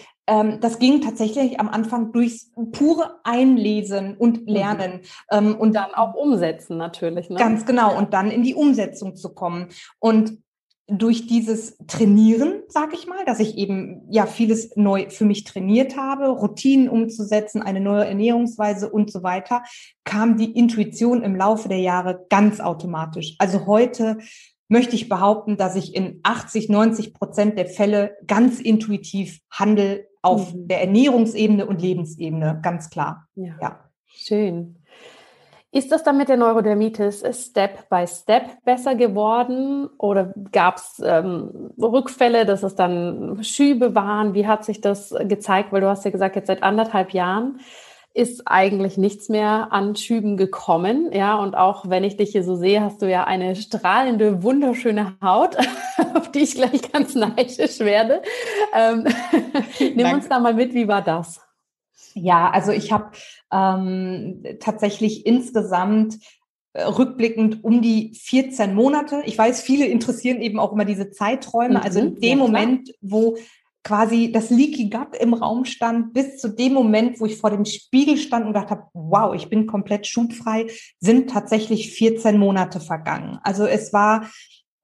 das 0.60 0.78
ging 0.78 1.00
tatsächlich 1.00 1.58
am 1.58 1.68
Anfang 1.68 2.12
durchs 2.12 2.52
pure 2.72 3.20
Einlesen 3.24 4.16
und 4.16 4.42
mhm. 4.42 4.52
Lernen. 4.52 4.92
Mhm. 4.92 5.00
Ähm, 5.30 5.56
und 5.56 5.74
dann 5.74 5.94
auch 5.94 6.14
umsetzen 6.14 6.76
natürlich. 6.76 7.30
Ne? 7.30 7.36
Ganz 7.36 7.64
genau. 7.64 7.96
Und 7.96 8.12
dann 8.12 8.30
in 8.30 8.42
die 8.42 8.54
Umsetzung 8.54 9.16
zu 9.16 9.30
kommen. 9.34 9.68
Und 9.98 10.38
durch 10.90 11.26
dieses 11.26 11.76
Trainieren, 11.86 12.62
sag 12.68 12.94
ich 12.94 13.06
mal, 13.06 13.24
dass 13.26 13.40
ich 13.40 13.58
eben 13.58 14.06
ja 14.10 14.24
vieles 14.24 14.74
neu 14.74 15.10
für 15.10 15.26
mich 15.26 15.44
trainiert 15.44 15.98
habe, 15.98 16.28
Routinen 16.28 16.88
umzusetzen, 16.88 17.60
eine 17.60 17.80
neue 17.80 18.06
Ernährungsweise 18.06 18.88
und 18.88 19.12
so 19.12 19.22
weiter, 19.22 19.62
kam 20.04 20.38
die 20.38 20.50
Intuition 20.50 21.22
im 21.22 21.36
Laufe 21.36 21.68
der 21.68 21.80
Jahre 21.80 22.24
ganz 22.30 22.60
automatisch. 22.60 23.34
Also 23.38 23.66
heute 23.66 24.16
möchte 24.68 24.96
ich 24.96 25.10
behaupten, 25.10 25.58
dass 25.58 25.76
ich 25.76 25.94
in 25.94 26.20
80, 26.22 26.70
90 26.70 27.12
Prozent 27.12 27.58
der 27.58 27.66
Fälle 27.66 28.16
ganz 28.26 28.58
intuitiv 28.58 29.40
handle 29.50 30.07
auf 30.22 30.52
mhm. 30.52 30.68
der 30.68 30.82
Ernährungsebene 30.82 31.66
und 31.66 31.80
Lebensebene, 31.80 32.60
ganz 32.62 32.90
klar. 32.90 33.26
Ja. 33.34 33.54
ja. 33.60 33.80
Schön. 34.06 34.76
Ist 35.70 35.92
das 35.92 36.02
dann 36.02 36.16
mit 36.16 36.30
der 36.30 36.38
Neurodermitis 36.38 37.22
Step 37.32 37.90
by 37.90 38.06
Step 38.06 38.64
besser 38.64 38.94
geworden 38.94 39.88
oder 39.98 40.32
gab 40.50 40.76
es 40.76 41.02
ähm, 41.04 41.72
Rückfälle, 41.78 42.46
dass 42.46 42.62
es 42.62 42.74
dann 42.74 43.42
Schübe 43.42 43.94
waren? 43.94 44.32
Wie 44.32 44.46
hat 44.46 44.64
sich 44.64 44.80
das 44.80 45.14
gezeigt? 45.24 45.70
Weil 45.70 45.82
du 45.82 45.88
hast 45.88 46.06
ja 46.06 46.10
gesagt, 46.10 46.36
jetzt 46.36 46.46
seit 46.46 46.62
anderthalb 46.62 47.12
Jahren 47.12 47.60
ist 48.18 48.42
eigentlich 48.46 48.98
nichts 48.98 49.28
mehr 49.28 49.68
an 49.70 49.94
Schüben 49.94 50.36
gekommen. 50.36 51.12
Ja, 51.12 51.36
und 51.36 51.54
auch 51.56 51.88
wenn 51.88 52.02
ich 52.02 52.16
dich 52.16 52.32
hier 52.32 52.42
so 52.42 52.56
sehe, 52.56 52.82
hast 52.82 53.00
du 53.00 53.08
ja 53.08 53.24
eine 53.24 53.54
strahlende, 53.54 54.42
wunderschöne 54.42 55.16
Haut, 55.22 55.56
auf 56.14 56.32
die 56.32 56.40
ich 56.40 56.56
gleich 56.56 56.90
ganz 56.90 57.14
neidisch 57.14 57.78
werde. 57.78 58.22
Ähm, 58.74 59.06
nimm 59.78 59.98
Danke. 59.98 60.16
uns 60.16 60.28
da 60.28 60.40
mal 60.40 60.52
mit, 60.52 60.74
wie 60.74 60.88
war 60.88 61.00
das? 61.00 61.40
Ja, 62.14 62.50
also 62.50 62.72
ich 62.72 62.90
habe 62.90 63.12
ähm, 63.52 64.42
tatsächlich 64.58 65.24
insgesamt 65.24 66.18
äh, 66.72 66.82
rückblickend 66.82 67.62
um 67.62 67.82
die 67.82 68.14
14 68.20 68.74
Monate. 68.74 69.22
Ich 69.26 69.38
weiß, 69.38 69.62
viele 69.62 69.86
interessieren 69.86 70.40
eben 70.40 70.58
auch 70.58 70.72
immer 70.72 70.84
diese 70.84 71.12
Zeiträume. 71.12 71.78
Mhm, 71.78 71.84
also 71.84 72.00
in 72.00 72.16
dem 72.16 72.38
ja, 72.38 72.44
Moment, 72.44 72.90
wo 73.00 73.36
quasi 73.88 74.30
das 74.30 74.50
Leaky 74.50 74.90
Gut 74.90 75.16
im 75.18 75.32
Raum 75.32 75.64
stand, 75.64 76.12
bis 76.12 76.36
zu 76.36 76.48
dem 76.48 76.74
Moment, 76.74 77.20
wo 77.20 77.24
ich 77.24 77.38
vor 77.38 77.48
dem 77.48 77.64
Spiegel 77.64 78.18
stand 78.18 78.44
und 78.44 78.52
gedacht 78.52 78.70
habe, 78.70 78.82
wow, 78.92 79.34
ich 79.34 79.48
bin 79.48 79.66
komplett 79.66 80.06
schubfrei, 80.06 80.66
sind 81.00 81.30
tatsächlich 81.30 81.92
14 81.92 82.38
Monate 82.38 82.80
vergangen. 82.80 83.38
Also 83.42 83.64
es 83.64 83.94
war 83.94 84.28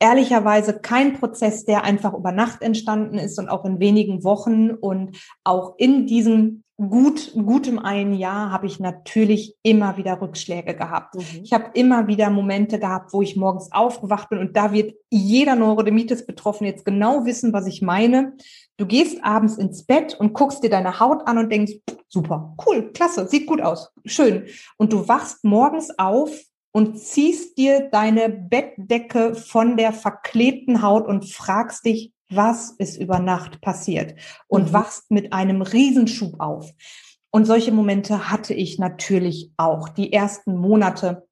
ehrlicherweise 0.00 0.80
kein 0.80 1.12
Prozess, 1.12 1.66
der 1.66 1.84
einfach 1.84 2.14
über 2.14 2.32
Nacht 2.32 2.62
entstanden 2.62 3.18
ist 3.18 3.38
und 3.38 3.50
auch 3.50 3.66
in 3.66 3.78
wenigen 3.78 4.24
Wochen 4.24 4.70
und 4.70 5.18
auch 5.44 5.74
in 5.76 6.07
diesem 6.07 6.63
gut, 6.77 7.33
gutem 7.35 7.79
ein 7.79 8.14
Jahr 8.14 8.51
habe 8.51 8.66
ich 8.66 8.81
natürlich 8.81 9.57
immer 9.62 9.97
wieder 9.97 10.20
Rückschläge 10.20 10.75
gehabt. 10.75 11.14
Mhm. 11.14 11.43
Ich 11.43 11.53
habe 11.53 11.70
immer 11.75 12.07
wieder 12.07 12.31
Momente 12.31 12.79
gehabt, 12.79 13.12
wo 13.12 13.22
ich 13.22 13.37
morgens 13.37 13.70
aufgewacht 13.72 14.29
bin 14.29 14.39
und 14.39 14.57
da 14.57 14.72
wird 14.72 14.95
jeder 15.11 15.55
Neurodermitis 15.55 16.27
betroffen 16.27 16.66
jetzt 16.66 16.85
genau 16.85 17.25
wissen, 17.25 17.53
was 17.53 17.66
ich 17.66 17.83
meine. 17.83 18.35
Du 18.77 18.87
gehst 18.87 19.22
abends 19.22 19.57
ins 19.57 19.85
Bett 19.85 20.16
und 20.18 20.33
guckst 20.33 20.64
dir 20.64 20.70
deine 20.70 20.99
Haut 20.99 21.29
an 21.29 21.39
und 21.39 21.53
denkst, 21.53 21.75
super, 22.09 22.57
cool, 22.66 22.91
klasse, 22.93 23.29
sieht 23.29 23.47
gut 23.47 23.61
aus, 23.61 23.93
schön. 24.05 24.47
Und 24.77 24.93
du 24.93 25.07
wachst 25.07 25.45
morgens 25.45 25.97
auf 25.99 26.31
und 26.72 26.99
ziehst 26.99 27.57
dir 27.57 27.89
deine 27.93 28.29
Bettdecke 28.29 29.37
von 29.37 29.77
der 29.77 29.93
verklebten 29.93 30.83
Haut 30.83 31.07
und 31.07 31.31
fragst 31.31 31.85
dich, 31.87 32.13
was 32.31 32.70
ist 32.72 32.97
über 32.97 33.18
Nacht 33.18 33.61
passiert 33.61 34.14
und 34.49 34.68
mhm. 34.68 34.72
wachst 34.72 35.11
mit 35.11 35.33
einem 35.33 35.62
Riesenschub 35.62 36.41
auf. 36.41 36.70
Und 37.31 37.47
solche 37.47 37.72
Momente 37.72 38.31
hatte 38.31 38.55
ich 38.55 38.79
natürlich 38.79 39.51
auch. 39.57 39.89
Die 39.89 40.12
ersten 40.12 40.57
Monate 40.57 41.25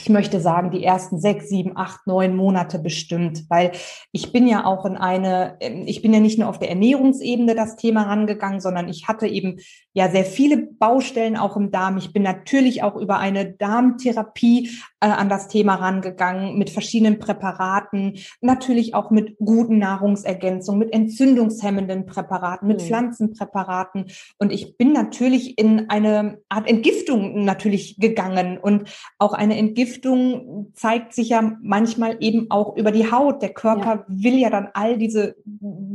ich 0.00 0.08
möchte 0.08 0.40
sagen, 0.40 0.70
die 0.70 0.84
ersten 0.84 1.20
sechs, 1.20 1.48
sieben, 1.48 1.76
acht, 1.76 2.06
neun 2.06 2.36
Monate 2.36 2.78
bestimmt, 2.78 3.44
weil 3.48 3.72
ich 4.12 4.32
bin 4.32 4.46
ja 4.46 4.64
auch 4.64 4.84
in 4.84 4.96
eine, 4.96 5.56
ähm, 5.60 5.84
ich 5.86 6.02
bin 6.02 6.12
ja 6.12 6.20
nicht 6.20 6.38
nur 6.38 6.48
auf 6.48 6.58
der 6.58 6.70
Ernährungsebene 6.70 7.54
das 7.54 7.76
Thema 7.76 8.04
rangegangen, 8.04 8.60
sondern 8.60 8.88
ich 8.88 9.08
hatte 9.08 9.26
eben 9.26 9.58
ja 9.92 10.10
sehr 10.10 10.24
viele 10.24 10.56
Baustellen 10.58 11.36
auch 11.36 11.56
im 11.56 11.70
Darm. 11.70 11.98
Ich 11.98 12.12
bin 12.12 12.22
natürlich 12.22 12.82
auch 12.82 12.96
über 12.96 13.18
eine 13.18 13.52
Darmtherapie 13.52 14.70
äh, 15.00 15.06
an 15.06 15.28
das 15.28 15.48
Thema 15.48 15.76
rangegangen 15.76 16.58
mit 16.58 16.70
verschiedenen 16.70 17.18
Präparaten, 17.18 18.18
natürlich 18.40 18.94
auch 18.94 19.10
mit 19.10 19.36
guten 19.38 19.78
Nahrungsergänzungen, 19.78 20.80
mit 20.80 20.92
entzündungshemmenden 20.92 22.06
Präparaten, 22.06 22.66
mit 22.66 22.80
mhm. 22.80 22.86
Pflanzenpräparaten. 22.86 24.06
Und 24.38 24.52
ich 24.52 24.76
bin 24.76 24.92
natürlich 24.92 25.56
in 25.58 25.88
eine 25.88 26.38
Art 26.48 26.68
Entgiftung 26.68 27.44
natürlich 27.44 27.98
gegangen 27.98 28.58
und 28.58 28.88
auch 29.18 29.34
eine 29.34 29.56
Entgiftung 29.56 30.72
zeigt 30.74 31.12
sich 31.12 31.28
ja 31.28 31.56
manchmal 31.62 32.16
eben 32.20 32.50
auch 32.50 32.76
über 32.76 32.90
die 32.90 33.10
Haut. 33.10 33.40
Der 33.42 33.54
Körper 33.54 33.94
ja. 33.94 34.04
will 34.08 34.38
ja 34.38 34.50
dann 34.50 34.68
all 34.74 34.98
diese 34.98 35.36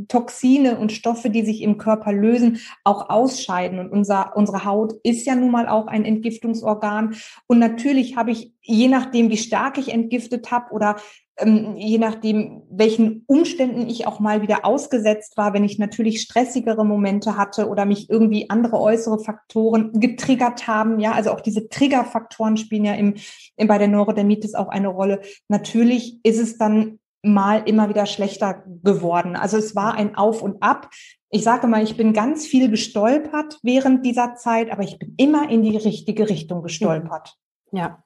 Toxine 0.07 0.77
und 0.77 0.91
Stoffe, 0.91 1.29
die 1.29 1.43
sich 1.43 1.61
im 1.61 1.77
Körper 1.77 2.13
lösen, 2.13 2.59
auch 2.83 3.09
ausscheiden. 3.09 3.79
Und 3.79 3.91
unser, 3.91 4.35
unsere 4.35 4.65
Haut 4.65 4.93
ist 5.03 5.25
ja 5.25 5.35
nun 5.35 5.51
mal 5.51 5.67
auch 5.67 5.87
ein 5.87 6.05
Entgiftungsorgan. 6.05 7.15
Und 7.47 7.59
natürlich 7.59 8.15
habe 8.15 8.31
ich, 8.31 8.53
je 8.61 8.92
nachdem, 8.93 9.29
wie 9.29 9.37
stark 9.37 9.77
ich 9.77 9.91
entgiftet 9.91 10.51
habe 10.51 10.71
oder 10.71 10.95
ähm, 11.37 11.75
je 11.75 11.97
nachdem, 11.97 12.61
welchen 12.69 13.23
Umständen 13.25 13.87
ich 13.89 14.05
auch 14.05 14.19
mal 14.19 14.41
wieder 14.41 14.65
ausgesetzt 14.65 15.35
war, 15.35 15.53
wenn 15.53 15.63
ich 15.63 15.79
natürlich 15.79 16.21
stressigere 16.21 16.85
Momente 16.85 17.35
hatte 17.37 17.67
oder 17.67 17.85
mich 17.85 18.09
irgendwie 18.09 18.49
andere 18.49 18.79
äußere 18.79 19.19
Faktoren 19.19 19.91
getriggert 19.99 20.67
haben. 20.67 20.99
Ja, 20.99 21.13
also 21.13 21.31
auch 21.31 21.41
diese 21.41 21.69
Triggerfaktoren 21.69 22.57
spielen 22.57 22.85
ja 22.85 22.93
im, 22.93 23.15
im 23.57 23.67
bei 23.67 23.79
der 23.79 23.87
Neurodermitis 23.87 24.53
auch 24.53 24.67
eine 24.67 24.89
Rolle. 24.89 25.21
Natürlich 25.49 26.19
ist 26.23 26.39
es 26.39 26.57
dann 26.57 26.99
mal 27.23 27.63
immer 27.65 27.89
wieder 27.89 28.05
schlechter 28.05 28.63
geworden. 28.83 29.35
Also 29.35 29.57
es 29.57 29.75
war 29.75 29.95
ein 29.95 30.15
Auf 30.15 30.41
und 30.41 30.61
Ab. 30.61 30.89
Ich 31.29 31.43
sage 31.43 31.65
mal, 31.65 31.81
ich 31.81 31.97
bin 31.97 32.13
ganz 32.13 32.45
viel 32.45 32.69
gestolpert 32.69 33.57
während 33.63 34.05
dieser 34.05 34.35
Zeit, 34.35 34.71
aber 34.71 34.83
ich 34.83 34.99
bin 34.99 35.15
immer 35.17 35.49
in 35.49 35.63
die 35.63 35.77
richtige 35.77 36.29
Richtung 36.29 36.61
gestolpert. 36.61 37.35
Ja, 37.71 38.03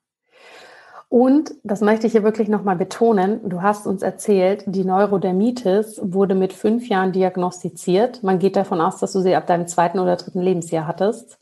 und 1.10 1.54
das 1.64 1.80
möchte 1.82 2.06
ich 2.06 2.12
hier 2.14 2.24
wirklich 2.24 2.50
nochmal 2.50 2.76
betonen. 2.76 3.48
Du 3.48 3.62
hast 3.62 3.88
uns 3.88 4.02
erzählt, 4.02 4.64
die 4.68 4.84
Neurodermitis 4.84 6.02
wurde 6.04 6.36
mit 6.36 6.52
fünf 6.52 6.90
Jahren 6.90 7.14
diagnostiziert. 7.14 8.24
Man 8.24 8.40
geht 8.40 8.58
davon 8.58 8.82
aus, 8.82 8.98
dass 8.98 9.14
du 9.14 9.22
sie 9.22 9.36
ab 9.36 9.48
deinem 9.48 9.68
zweiten 9.68 10.00
oder 10.00 10.18
dritten 10.18 10.42
Lebensjahr 10.42 10.86
hattest. 10.86 11.40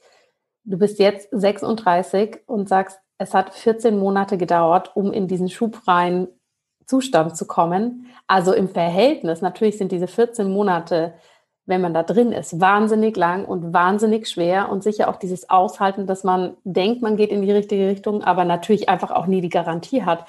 Du 0.66 0.78
bist 0.78 1.00
jetzt 1.00 1.30
36 1.32 2.42
und 2.46 2.70
sagst, 2.70 3.00
es 3.18 3.34
hat 3.34 3.54
14 3.54 3.98
Monate 3.98 4.38
gedauert, 4.38 4.92
um 4.96 5.12
in 5.12 5.28
diesen 5.28 5.50
schubfreien 5.50 6.28
Zustand 6.86 7.36
zu 7.36 7.48
kommen. 7.48 8.08
Also 8.28 8.54
im 8.54 8.70
Verhältnis, 8.70 9.42
natürlich 9.42 9.78
sind 9.78 9.92
diese 9.92 10.08
14 10.08 10.52
Monate 10.52 11.16
wenn 11.66 11.82
man 11.82 11.94
da 11.94 12.04
drin 12.04 12.32
ist, 12.32 12.60
wahnsinnig 12.62 13.18
lang 13.18 13.46
und 13.46 13.74
wahnsinnig 13.74 14.28
schwer 14.28 14.70
und 14.70 14.84
sicher 14.84 15.10
auch 15.10 15.16
dieses 15.16 15.50
Aushalten, 15.50 16.06
dass 16.06 16.24
man 16.24 16.56
denkt, 16.64 17.02
man 17.02 17.18
geht 17.18 17.32
in 17.32 17.42
die 17.42 17.52
richtige 17.52 17.88
Richtung, 17.88 18.24
aber 18.24 18.46
natürlich 18.46 18.88
einfach 18.88 19.12
auch 19.12 19.26
nie 19.26 19.42
die 19.42 19.50
Garantie 19.50 20.04
hat. 20.04 20.26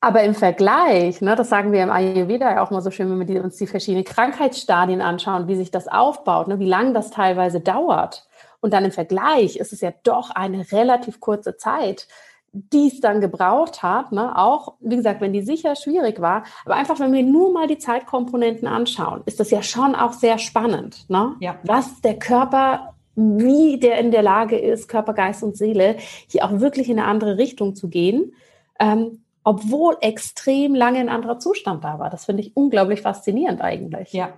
Aber 0.00 0.22
im 0.22 0.34
Vergleich, 0.34 1.20
ne, 1.20 1.36
das 1.36 1.48
sagen 1.48 1.70
wir 1.70 1.82
im 1.82 1.90
Ayurveda 1.90 2.50
ja 2.50 2.64
auch 2.64 2.70
mal 2.70 2.80
so 2.80 2.90
schön, 2.90 3.08
wenn 3.08 3.28
wir 3.28 3.44
uns 3.44 3.56
die 3.56 3.68
verschiedenen 3.68 4.04
Krankheitsstadien 4.04 5.00
anschauen, 5.00 5.46
wie 5.46 5.54
sich 5.54 5.70
das 5.70 5.86
aufbaut, 5.86 6.48
ne, 6.48 6.58
wie 6.58 6.68
lange 6.68 6.92
das 6.92 7.10
teilweise 7.10 7.60
dauert. 7.60 8.26
Und 8.60 8.72
dann 8.72 8.84
im 8.84 8.90
Vergleich 8.90 9.56
ist 9.56 9.72
es 9.72 9.80
ja 9.80 9.92
doch 10.02 10.30
eine 10.30 10.72
relativ 10.72 11.20
kurze 11.20 11.56
Zeit, 11.56 12.08
die 12.52 12.88
es 12.88 13.00
dann 13.00 13.20
gebraucht 13.20 13.82
hat, 13.82 14.12
ne, 14.12 14.38
auch, 14.38 14.74
wie 14.80 14.96
gesagt, 14.96 15.20
wenn 15.22 15.32
die 15.32 15.42
sicher 15.42 15.74
schwierig 15.74 16.20
war, 16.20 16.44
aber 16.64 16.74
einfach, 16.74 17.00
wenn 17.00 17.12
wir 17.12 17.22
nur 17.22 17.52
mal 17.52 17.66
die 17.66 17.78
Zeitkomponenten 17.78 18.68
anschauen, 18.68 19.22
ist 19.24 19.40
das 19.40 19.50
ja 19.50 19.62
schon 19.62 19.94
auch 19.94 20.12
sehr 20.12 20.38
spannend, 20.38 21.08
ne? 21.08 21.34
Ja. 21.40 21.56
was 21.64 22.02
der 22.02 22.18
Körper, 22.18 22.94
wie 23.14 23.78
der 23.78 23.98
in 23.98 24.10
der 24.10 24.22
Lage 24.22 24.58
ist, 24.58 24.88
Körper, 24.88 25.14
Geist 25.14 25.42
und 25.42 25.56
Seele, 25.56 25.96
hier 26.28 26.44
auch 26.44 26.60
wirklich 26.60 26.90
in 26.90 26.98
eine 26.98 27.08
andere 27.08 27.38
Richtung 27.38 27.74
zu 27.74 27.88
gehen, 27.88 28.34
ähm, 28.78 29.24
obwohl 29.44 29.96
extrem 30.00 30.74
lange 30.74 30.98
ein 30.98 31.08
anderer 31.08 31.38
Zustand 31.38 31.82
da 31.84 31.98
war. 31.98 32.10
Das 32.10 32.26
finde 32.26 32.42
ich 32.42 32.56
unglaublich 32.56 33.00
faszinierend 33.00 33.60
eigentlich. 33.60 34.12
Ja, 34.12 34.34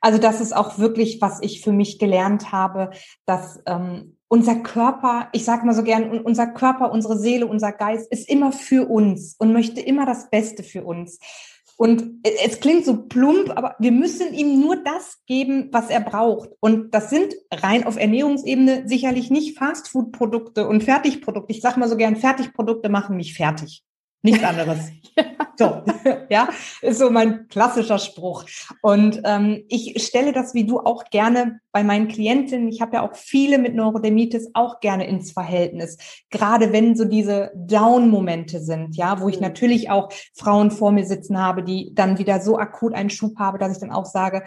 also 0.00 0.18
das 0.18 0.40
ist 0.40 0.54
auch 0.54 0.78
wirklich, 0.78 1.20
was 1.20 1.40
ich 1.42 1.60
für 1.60 1.72
mich 1.72 1.98
gelernt 1.98 2.52
habe, 2.52 2.90
dass 3.24 3.62
ähm, 3.66 4.16
unser 4.32 4.54
Körper, 4.54 5.28
ich 5.32 5.44
sage 5.44 5.66
mal 5.66 5.74
so 5.74 5.82
gern, 5.82 6.22
unser 6.22 6.46
Körper, 6.46 6.90
unsere 6.90 7.18
Seele, 7.18 7.46
unser 7.46 7.70
Geist 7.70 8.10
ist 8.10 8.26
immer 8.30 8.50
für 8.50 8.88
uns 8.88 9.36
und 9.38 9.52
möchte 9.52 9.82
immer 9.82 10.06
das 10.06 10.30
Beste 10.30 10.62
für 10.62 10.84
uns. 10.84 11.18
Und 11.76 12.26
es 12.46 12.60
klingt 12.60 12.86
so 12.86 13.02
plump, 13.02 13.50
aber 13.54 13.76
wir 13.78 13.92
müssen 13.92 14.32
ihm 14.32 14.58
nur 14.58 14.76
das 14.76 15.18
geben, 15.26 15.68
was 15.70 15.90
er 15.90 16.00
braucht. 16.00 16.48
Und 16.60 16.94
das 16.94 17.10
sind 17.10 17.34
rein 17.52 17.84
auf 17.84 17.98
Ernährungsebene 17.98 18.88
sicherlich 18.88 19.30
nicht 19.30 19.58
Fastfood-Produkte 19.58 20.66
und 20.66 20.82
Fertigprodukte. 20.82 21.52
Ich 21.52 21.60
sage 21.60 21.78
mal 21.78 21.90
so 21.90 21.98
gern, 21.98 22.16
Fertigprodukte 22.16 22.88
machen 22.88 23.18
mich 23.18 23.34
fertig. 23.34 23.84
Nichts 24.22 24.44
anderes. 24.44 24.78
So, 25.58 25.82
ja, 26.30 26.48
ist 26.80 26.98
so 26.98 27.10
mein 27.10 27.46
klassischer 27.48 27.98
Spruch. 27.98 28.44
Und 28.80 29.20
ähm, 29.24 29.64
ich 29.68 30.02
stelle 30.02 30.32
das 30.32 30.54
wie 30.54 30.64
du 30.64 30.80
auch 30.80 31.04
gerne 31.10 31.60
bei 31.72 31.84
meinen 31.84 32.08
Klientinnen. 32.08 32.68
Ich 32.68 32.80
habe 32.80 32.96
ja 32.96 33.02
auch 33.02 33.14
viele 33.14 33.58
mit 33.58 33.74
Neurodermitis 33.74 34.48
auch 34.54 34.80
gerne 34.80 35.06
ins 35.06 35.32
Verhältnis. 35.32 35.98
Gerade 36.30 36.72
wenn 36.72 36.96
so 36.96 37.04
diese 37.04 37.52
Down-Momente 37.54 38.60
sind, 38.60 38.96
ja, 38.96 39.20
wo 39.20 39.28
ich 39.28 39.36
mhm. 39.36 39.42
natürlich 39.42 39.90
auch 39.90 40.10
Frauen 40.34 40.70
vor 40.70 40.90
mir 40.90 41.04
sitzen 41.04 41.38
habe, 41.38 41.62
die 41.62 41.90
dann 41.94 42.18
wieder 42.18 42.40
so 42.40 42.56
akut 42.56 42.94
einen 42.94 43.10
Schub 43.10 43.38
habe, 43.38 43.58
dass 43.58 43.72
ich 43.72 43.78
dann 43.78 43.92
auch 43.92 44.06
sage, 44.06 44.44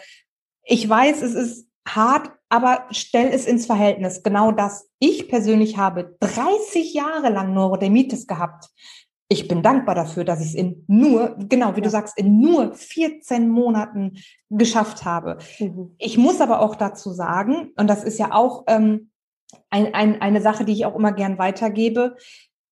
ich 0.63 0.89
weiß, 0.89 1.21
es 1.21 1.35
ist 1.35 1.67
hart, 1.87 2.31
aber 2.49 2.85
stell 2.89 3.27
es 3.27 3.45
ins 3.45 3.67
Verhältnis. 3.67 4.23
Genau 4.23 4.51
das. 4.51 4.89
Ich 4.97 5.27
persönlich 5.27 5.77
habe 5.77 6.17
30 6.19 6.95
Jahre 6.95 7.29
lang 7.29 7.53
Neurodermitis 7.53 8.25
gehabt 8.25 8.69
ich 9.27 9.47
bin 9.47 9.63
dankbar 9.63 9.95
dafür, 9.95 10.23
dass 10.23 10.41
ich 10.41 10.49
es 10.49 10.55
in 10.55 10.83
nur, 10.87 11.35
genau 11.37 11.71
wie 11.75 11.79
ja. 11.79 11.83
du 11.83 11.89
sagst, 11.89 12.17
in 12.17 12.39
nur 12.39 12.73
14 12.73 13.49
Monaten 13.49 14.17
geschafft 14.49 15.03
habe. 15.03 15.39
Mhm. 15.59 15.95
Ich 15.97 16.17
muss 16.17 16.41
aber 16.41 16.61
auch 16.61 16.75
dazu 16.75 17.11
sagen, 17.11 17.71
und 17.75 17.89
das 17.89 18.03
ist 18.03 18.19
ja 18.19 18.33
auch 18.33 18.65
ähm, 18.67 19.09
ein, 19.69 19.93
ein, 19.93 20.21
eine 20.21 20.41
Sache, 20.41 20.63
die 20.63 20.73
ich 20.73 20.85
auch 20.85 20.95
immer 20.95 21.11
gern 21.11 21.37
weitergebe, 21.37 22.15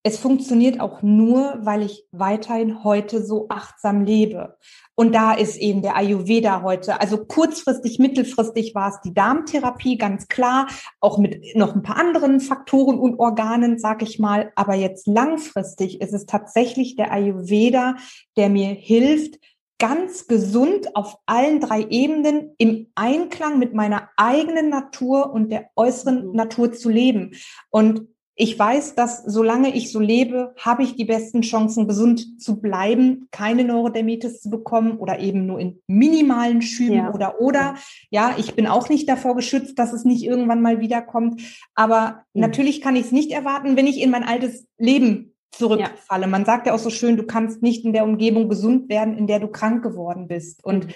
es 0.06 0.20
funktioniert 0.20 0.82
auch 0.82 1.02
nur, 1.02 1.60
weil 1.62 1.82
ich 1.82 2.06
weiterhin 2.12 2.84
heute 2.84 3.24
so 3.24 3.48
achtsam 3.48 4.04
lebe. 4.04 4.58
Und 4.96 5.16
da 5.16 5.34
ist 5.34 5.56
eben 5.56 5.82
der 5.82 5.96
Ayurveda 5.96 6.62
heute. 6.62 7.00
Also 7.00 7.24
kurzfristig, 7.26 8.00
mittelfristig 8.00 8.76
war 8.76 8.90
es 8.90 9.00
die 9.00 9.14
Darmtherapie, 9.14 9.98
ganz 9.98 10.28
klar, 10.28 10.68
auch 11.00 11.18
mit 11.18 11.56
noch 11.56 11.74
ein 11.74 11.84
paar 11.84 11.98
anderen 11.98 12.42
Faktoren 12.42 13.00
und 13.00 13.18
Organen, 13.18 13.80
sag 13.80 14.02
ich 14.04 14.20
mal. 14.20 14.52
Aber 14.56 14.76
jetzt 14.76 15.08
langfristig 15.08 16.02
ist 16.02 16.14
es 16.14 16.26
tatsächlich 16.26 16.98
der 16.98 17.14
Ayurveda, 17.14 17.96
der 18.36 18.50
mir 18.50 18.68
hilft, 18.68 19.40
ganz 19.80 20.28
gesund 20.28 20.96
auf 20.96 21.18
allen 21.26 21.60
drei 21.60 21.82
Ebenen 21.90 22.54
im 22.58 22.88
Einklang 22.96 23.58
mit 23.58 23.74
meiner 23.74 24.10
eigenen 24.18 24.70
Natur 24.70 25.32
und 25.34 25.50
der 25.50 25.70
äußeren. 25.76 26.34
Natur 26.34 26.74
zu 26.74 26.90
leben. 26.90 27.32
Und 27.70 28.08
ich 28.36 28.58
weiß, 28.58 28.96
dass 28.96 29.24
solange 29.24 29.76
ich 29.76 29.92
so 29.92 30.00
lebe, 30.00 30.56
habe 30.58 30.82
ich 30.82 30.96
die 30.96 31.06
besten 31.06 31.42
Chancen, 31.42 31.88
gesund 31.88 32.42
zu 32.42 32.60
bleiben, 32.60 33.28
keine 33.32 33.64
Neurodermitis 33.64 34.42
zu 34.42 34.50
bekommen 34.50 34.98
oder 34.98 35.20
eben 35.20 35.46
nur 35.46 35.60
in 35.60 35.80
minimalen 35.86 36.64
Schüben 36.64 36.96
ja. 36.96 37.14
oder 37.14 37.40
oder. 37.40 37.76
Ja, 38.10 38.36
ich 38.38 38.56
bin 38.56 38.66
auch 38.66 38.90
nicht 38.90 39.08
davor 39.08 39.36
geschützt, 39.36 39.78
dass 39.78 39.94
es 39.94 40.04
nicht 40.04 40.24
irgendwann 40.24 40.64
mal 40.64 40.80
wiederkommt. 40.80 41.42
Aber 41.76 42.24
mhm. 42.34 42.42
natürlich 42.42 42.82
kann 42.82 42.96
ich 42.96 43.06
es 43.06 43.12
nicht 43.12 43.32
erwarten, 43.32 43.78
wenn 43.78 43.88
ich 43.88 44.02
in 44.02 44.10
mein 44.10 44.24
altes 44.24 44.68
Leben 44.80 45.36
zurückfalle. 45.52 46.24
Ja. 46.24 46.28
Man 46.28 46.46
sagt 46.46 46.66
ja 46.66 46.74
auch 46.74 46.80
so 46.80 46.90
schön, 46.90 47.18
du 47.18 47.24
kannst 47.24 47.62
nicht 47.62 47.86
in 47.86 47.94
der 47.94 48.04
Umgebung 48.04 48.50
gesund 48.50 48.90
werden, 48.90 49.16
in 49.16 49.28
der 49.28 49.40
du 49.40 49.48
krank 49.48 49.84
geworden 49.84 50.28
bist. 50.28 50.66
Und 50.66 50.88
mhm. 50.88 50.94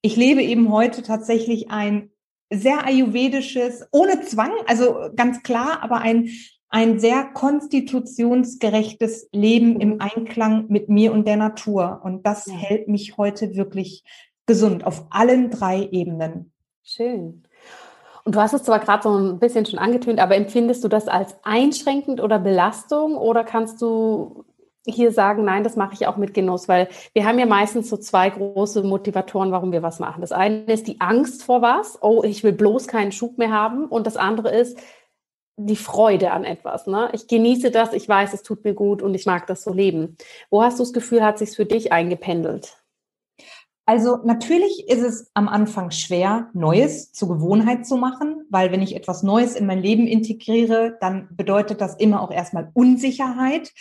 ich 0.00 0.16
lebe 0.16 0.42
eben 0.42 0.72
heute 0.72 1.04
tatsächlich 1.04 1.70
ein 1.70 2.10
sehr 2.52 2.84
ayurvedisches, 2.84 3.86
ohne 3.92 4.20
Zwang, 4.22 4.50
also 4.66 5.10
ganz 5.14 5.42
klar, 5.42 5.82
aber 5.82 6.00
ein 6.00 6.28
ein 6.72 6.98
sehr 6.98 7.24
konstitutionsgerechtes 7.24 9.28
Leben 9.30 9.78
im 9.78 10.00
Einklang 10.00 10.64
mit 10.68 10.88
mir 10.88 11.12
und 11.12 11.28
der 11.28 11.36
Natur. 11.36 12.00
Und 12.02 12.26
das 12.26 12.46
ja. 12.46 12.54
hält 12.54 12.88
mich 12.88 13.18
heute 13.18 13.54
wirklich 13.54 14.04
gesund 14.46 14.84
auf 14.84 15.04
allen 15.10 15.50
drei 15.50 15.86
Ebenen. 15.92 16.50
Schön. 16.82 17.42
Und 18.24 18.34
du 18.34 18.40
hast 18.40 18.54
es 18.54 18.62
zwar 18.62 18.78
gerade 18.78 19.02
so 19.02 19.14
ein 19.14 19.38
bisschen 19.38 19.66
schon 19.66 19.78
angetönt, 19.78 20.18
aber 20.18 20.34
empfindest 20.34 20.82
du 20.82 20.88
das 20.88 21.08
als 21.08 21.36
einschränkend 21.42 22.22
oder 22.22 22.38
Belastung 22.38 23.18
oder 23.18 23.44
kannst 23.44 23.82
du 23.82 24.46
hier 24.86 25.12
sagen, 25.12 25.44
nein, 25.44 25.64
das 25.64 25.76
mache 25.76 25.92
ich 25.92 26.06
auch 26.06 26.16
mit 26.16 26.32
Genuss, 26.32 26.68
weil 26.68 26.88
wir 27.12 27.26
haben 27.26 27.38
ja 27.38 27.46
meistens 27.46 27.90
so 27.90 27.98
zwei 27.98 28.30
große 28.30 28.82
Motivatoren, 28.82 29.52
warum 29.52 29.72
wir 29.72 29.82
was 29.82 30.00
machen. 30.00 30.22
Das 30.22 30.32
eine 30.32 30.72
ist 30.72 30.88
die 30.88 31.00
Angst 31.00 31.44
vor 31.44 31.60
was, 31.60 31.98
oh, 32.00 32.22
ich 32.24 32.42
will 32.42 32.52
bloß 32.52 32.88
keinen 32.88 33.12
Schub 33.12 33.36
mehr 33.36 33.50
haben 33.50 33.84
und 33.84 34.06
das 34.06 34.16
andere 34.16 34.56
ist, 34.56 34.78
die 35.56 35.76
Freude 35.76 36.30
an 36.30 36.44
etwas. 36.44 36.86
Ne? 36.86 37.10
Ich 37.12 37.28
genieße 37.28 37.70
das, 37.70 37.92
ich 37.92 38.08
weiß, 38.08 38.32
es 38.32 38.42
tut 38.42 38.64
mir 38.64 38.74
gut 38.74 39.02
und 39.02 39.14
ich 39.14 39.26
mag 39.26 39.46
das 39.46 39.62
so 39.62 39.72
leben. 39.72 40.16
Wo 40.50 40.62
hast 40.62 40.78
du 40.78 40.82
das 40.82 40.92
Gefühl, 40.92 41.22
hat 41.22 41.38
sich 41.38 41.50
für 41.50 41.66
dich 41.66 41.92
eingependelt? 41.92 42.82
Also 43.84 44.18
natürlich 44.24 44.88
ist 44.88 45.02
es 45.02 45.30
am 45.34 45.48
Anfang 45.48 45.90
schwer, 45.90 46.48
Neues 46.52 47.10
zur 47.12 47.28
Gewohnheit 47.28 47.84
zu 47.84 47.96
machen, 47.96 48.46
weil 48.48 48.70
wenn 48.70 48.80
ich 48.80 48.94
etwas 48.94 49.24
Neues 49.24 49.56
in 49.56 49.66
mein 49.66 49.82
Leben 49.82 50.06
integriere, 50.06 50.96
dann 51.00 51.28
bedeutet 51.32 51.80
das 51.80 51.96
immer 51.96 52.22
auch 52.22 52.30
erstmal 52.30 52.70
Unsicherheit. 52.74 53.72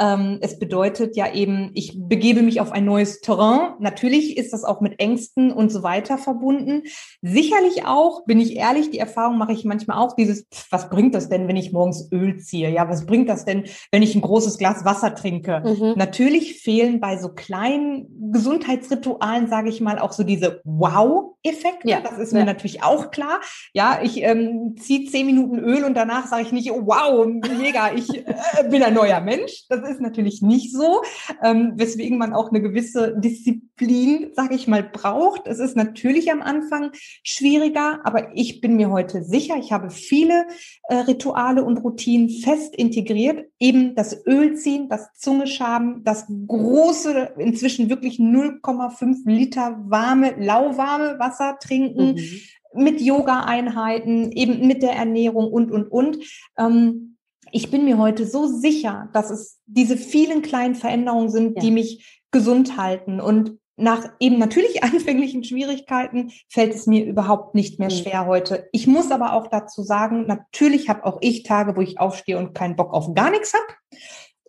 Ähm, 0.00 0.38
es 0.40 0.58
bedeutet 0.58 1.14
ja 1.16 1.32
eben, 1.32 1.70
ich 1.74 1.94
begebe 1.96 2.42
mich 2.42 2.60
auf 2.60 2.72
ein 2.72 2.86
neues 2.86 3.20
Terrain. 3.20 3.74
Natürlich 3.80 4.38
ist 4.38 4.52
das 4.52 4.64
auch 4.64 4.80
mit 4.80 4.98
Ängsten 4.98 5.52
und 5.52 5.70
so 5.70 5.82
weiter 5.82 6.16
verbunden. 6.16 6.84
Sicherlich 7.20 7.84
auch, 7.84 8.24
bin 8.24 8.40
ich 8.40 8.56
ehrlich, 8.56 8.90
die 8.90 8.98
Erfahrung 8.98 9.36
mache 9.36 9.52
ich 9.52 9.64
manchmal 9.64 9.98
auch, 9.98 10.14
dieses, 10.14 10.46
was 10.70 10.88
bringt 10.88 11.14
das 11.14 11.28
denn, 11.28 11.48
wenn 11.48 11.56
ich 11.56 11.72
morgens 11.72 12.10
Öl 12.12 12.38
ziehe? 12.38 12.70
Ja, 12.70 12.88
was 12.88 13.04
bringt 13.04 13.28
das 13.28 13.44
denn, 13.44 13.64
wenn 13.92 14.02
ich 14.02 14.14
ein 14.14 14.22
großes 14.22 14.56
Glas 14.56 14.84
Wasser 14.84 15.14
trinke? 15.14 15.62
Mhm. 15.64 15.94
Natürlich 15.96 16.60
fehlen 16.60 17.00
bei 17.00 17.18
so 17.18 17.28
kleinen 17.28 18.32
Gesundheitsritualen, 18.32 19.48
sage 19.48 19.68
ich 19.68 19.82
mal, 19.82 19.98
auch 19.98 20.12
so 20.12 20.22
diese 20.22 20.62
Wow-Effekte. 20.64 21.88
Ja. 21.88 22.00
Das 22.00 22.18
ist 22.18 22.32
mir 22.32 22.40
ja. 22.40 22.44
natürlich 22.46 22.82
auch 22.82 23.10
klar. 23.10 23.40
Ja, 23.74 24.00
ich 24.02 24.22
ähm, 24.22 24.76
ziehe 24.78 25.10
zehn 25.10 25.26
Minuten 25.26 25.58
Öl 25.58 25.84
und 25.84 25.94
danach 25.94 26.26
sage 26.26 26.42
ich 26.42 26.52
nicht, 26.52 26.72
oh, 26.72 26.86
wow, 26.86 27.26
mega, 27.26 27.92
ich 27.94 28.08
äh, 28.16 28.68
bin 28.70 28.82
ein 28.82 28.94
neuer 28.94 29.20
Mensch. 29.20 29.66
Das 29.68 29.89
ist 29.90 30.00
natürlich 30.00 30.40
nicht 30.40 30.72
so, 30.72 31.02
ähm, 31.42 31.72
weswegen 31.76 32.16
man 32.16 32.32
auch 32.32 32.50
eine 32.50 32.62
gewisse 32.62 33.14
Disziplin, 33.18 34.30
sage 34.34 34.54
ich 34.54 34.66
mal, 34.66 34.82
braucht. 34.82 35.46
Es 35.46 35.58
ist 35.58 35.76
natürlich 35.76 36.32
am 36.32 36.40
Anfang 36.40 36.92
schwieriger, 37.22 38.00
aber 38.04 38.34
ich 38.34 38.60
bin 38.60 38.76
mir 38.76 38.90
heute 38.90 39.22
sicher, 39.22 39.56
ich 39.58 39.72
habe 39.72 39.90
viele 39.90 40.46
äh, 40.84 40.94
Rituale 40.96 41.64
und 41.64 41.78
Routinen 41.78 42.30
fest 42.30 42.74
integriert. 42.74 43.46
Eben 43.58 43.94
das 43.94 44.24
Ölziehen, 44.26 44.88
das 44.88 45.12
Zungeschaben, 45.14 46.04
das 46.04 46.26
große, 46.46 47.34
inzwischen 47.38 47.90
wirklich 47.90 48.18
0,5 48.18 49.28
Liter 49.28 49.78
warme, 49.86 50.34
lauwarme 50.38 51.18
Wasser 51.18 51.58
trinken. 51.60 52.14
Mhm 52.14 52.40
mit 52.72 53.00
Yoga-Einheiten, 53.00 54.32
eben 54.32 54.66
mit 54.66 54.82
der 54.82 54.92
Ernährung 54.92 55.52
und, 55.52 55.72
und, 55.72 55.88
und. 55.88 56.18
Ähm, 56.56 57.09
ich 57.52 57.70
bin 57.70 57.84
mir 57.84 57.98
heute 57.98 58.26
so 58.26 58.46
sicher, 58.46 59.08
dass 59.12 59.30
es 59.30 59.60
diese 59.66 59.96
vielen 59.96 60.42
kleinen 60.42 60.74
Veränderungen 60.74 61.30
sind, 61.30 61.56
ja. 61.56 61.62
die 61.62 61.70
mich 61.70 62.22
gesund 62.30 62.76
halten. 62.76 63.20
Und 63.20 63.58
nach 63.76 64.08
eben 64.20 64.38
natürlich 64.38 64.82
anfänglichen 64.84 65.44
Schwierigkeiten 65.44 66.32
fällt 66.48 66.74
es 66.74 66.86
mir 66.86 67.04
überhaupt 67.04 67.54
nicht 67.54 67.78
mehr 67.78 67.90
mhm. 67.90 67.94
schwer 67.94 68.26
heute. 68.26 68.68
Ich 68.72 68.86
muss 68.86 69.10
aber 69.10 69.32
auch 69.32 69.48
dazu 69.48 69.82
sagen, 69.82 70.26
natürlich 70.26 70.88
habe 70.88 71.04
auch 71.04 71.18
ich 71.20 71.42
Tage, 71.42 71.76
wo 71.76 71.80
ich 71.80 71.98
aufstehe 71.98 72.38
und 72.38 72.54
keinen 72.54 72.76
Bock 72.76 72.92
auf 72.92 73.14
gar 73.14 73.30
nichts 73.30 73.52
habe. 73.54 74.02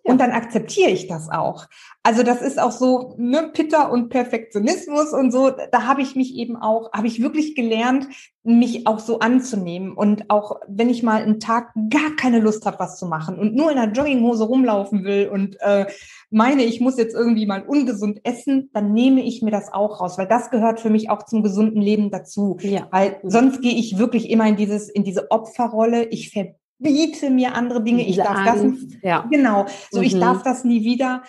Und 0.03 0.19
dann 0.19 0.31
akzeptiere 0.31 0.89
ich 0.89 1.07
das 1.07 1.29
auch. 1.29 1.67
Also 2.03 2.23
das 2.23 2.41
ist 2.41 2.59
auch 2.59 2.71
so 2.71 3.13
ne, 3.17 3.51
Pitter 3.53 3.91
und 3.91 4.09
Perfektionismus 4.09 5.13
und 5.13 5.31
so. 5.31 5.51
Da 5.71 5.85
habe 5.85 6.01
ich 6.01 6.15
mich 6.15 6.35
eben 6.35 6.55
auch, 6.55 6.91
habe 6.93 7.05
ich 7.05 7.21
wirklich 7.21 7.53
gelernt, 7.53 8.07
mich 8.43 8.87
auch 8.87 8.97
so 8.97 9.19
anzunehmen. 9.19 9.93
Und 9.93 10.27
auch 10.31 10.61
wenn 10.67 10.89
ich 10.89 11.03
mal 11.03 11.21
einen 11.21 11.39
Tag 11.39 11.71
gar 11.91 12.15
keine 12.15 12.39
Lust 12.39 12.65
habe, 12.65 12.79
was 12.79 12.97
zu 12.97 13.05
machen 13.05 13.37
und 13.37 13.53
nur 13.53 13.71
in 13.71 13.77
einer 13.77 13.91
Jogginghose 13.91 14.45
rumlaufen 14.45 15.03
will 15.03 15.29
und 15.31 15.57
äh, 15.61 15.85
meine, 16.31 16.63
ich 16.63 16.81
muss 16.81 16.97
jetzt 16.97 17.13
irgendwie 17.13 17.45
mal 17.45 17.61
ungesund 17.61 18.21
essen, 18.23 18.71
dann 18.73 18.93
nehme 18.93 19.21
ich 19.21 19.43
mir 19.43 19.51
das 19.51 19.71
auch 19.71 20.01
raus, 20.01 20.17
weil 20.17 20.27
das 20.27 20.49
gehört 20.49 20.79
für 20.79 20.89
mich 20.89 21.11
auch 21.11 21.23
zum 21.23 21.43
gesunden 21.43 21.81
Leben 21.81 22.09
dazu. 22.09 22.57
Ja. 22.61 22.87
Weil 22.89 23.19
sonst 23.21 23.61
gehe 23.61 23.75
ich 23.75 23.99
wirklich 23.99 24.31
immer 24.31 24.47
in 24.47 24.55
dieses, 24.55 24.89
in 24.89 25.03
diese 25.03 25.29
Opferrolle. 25.29 26.05
Ich 26.05 26.31
verbiete 26.31 27.29
mir 27.29 27.53
andere 27.53 27.83
Dinge. 27.83 28.05
Diese 28.05 28.21
ich 28.21 28.25
darf 28.25 28.47
Angst, 28.47 28.85
das, 28.85 29.01
ja. 29.03 29.27
genau. 29.29 29.67
So, 29.91 29.99
mhm. 29.99 30.05
ich 30.05 30.19
darf 30.19 30.41
das 30.41 30.63
nie 30.63 30.83
wieder 30.83 31.21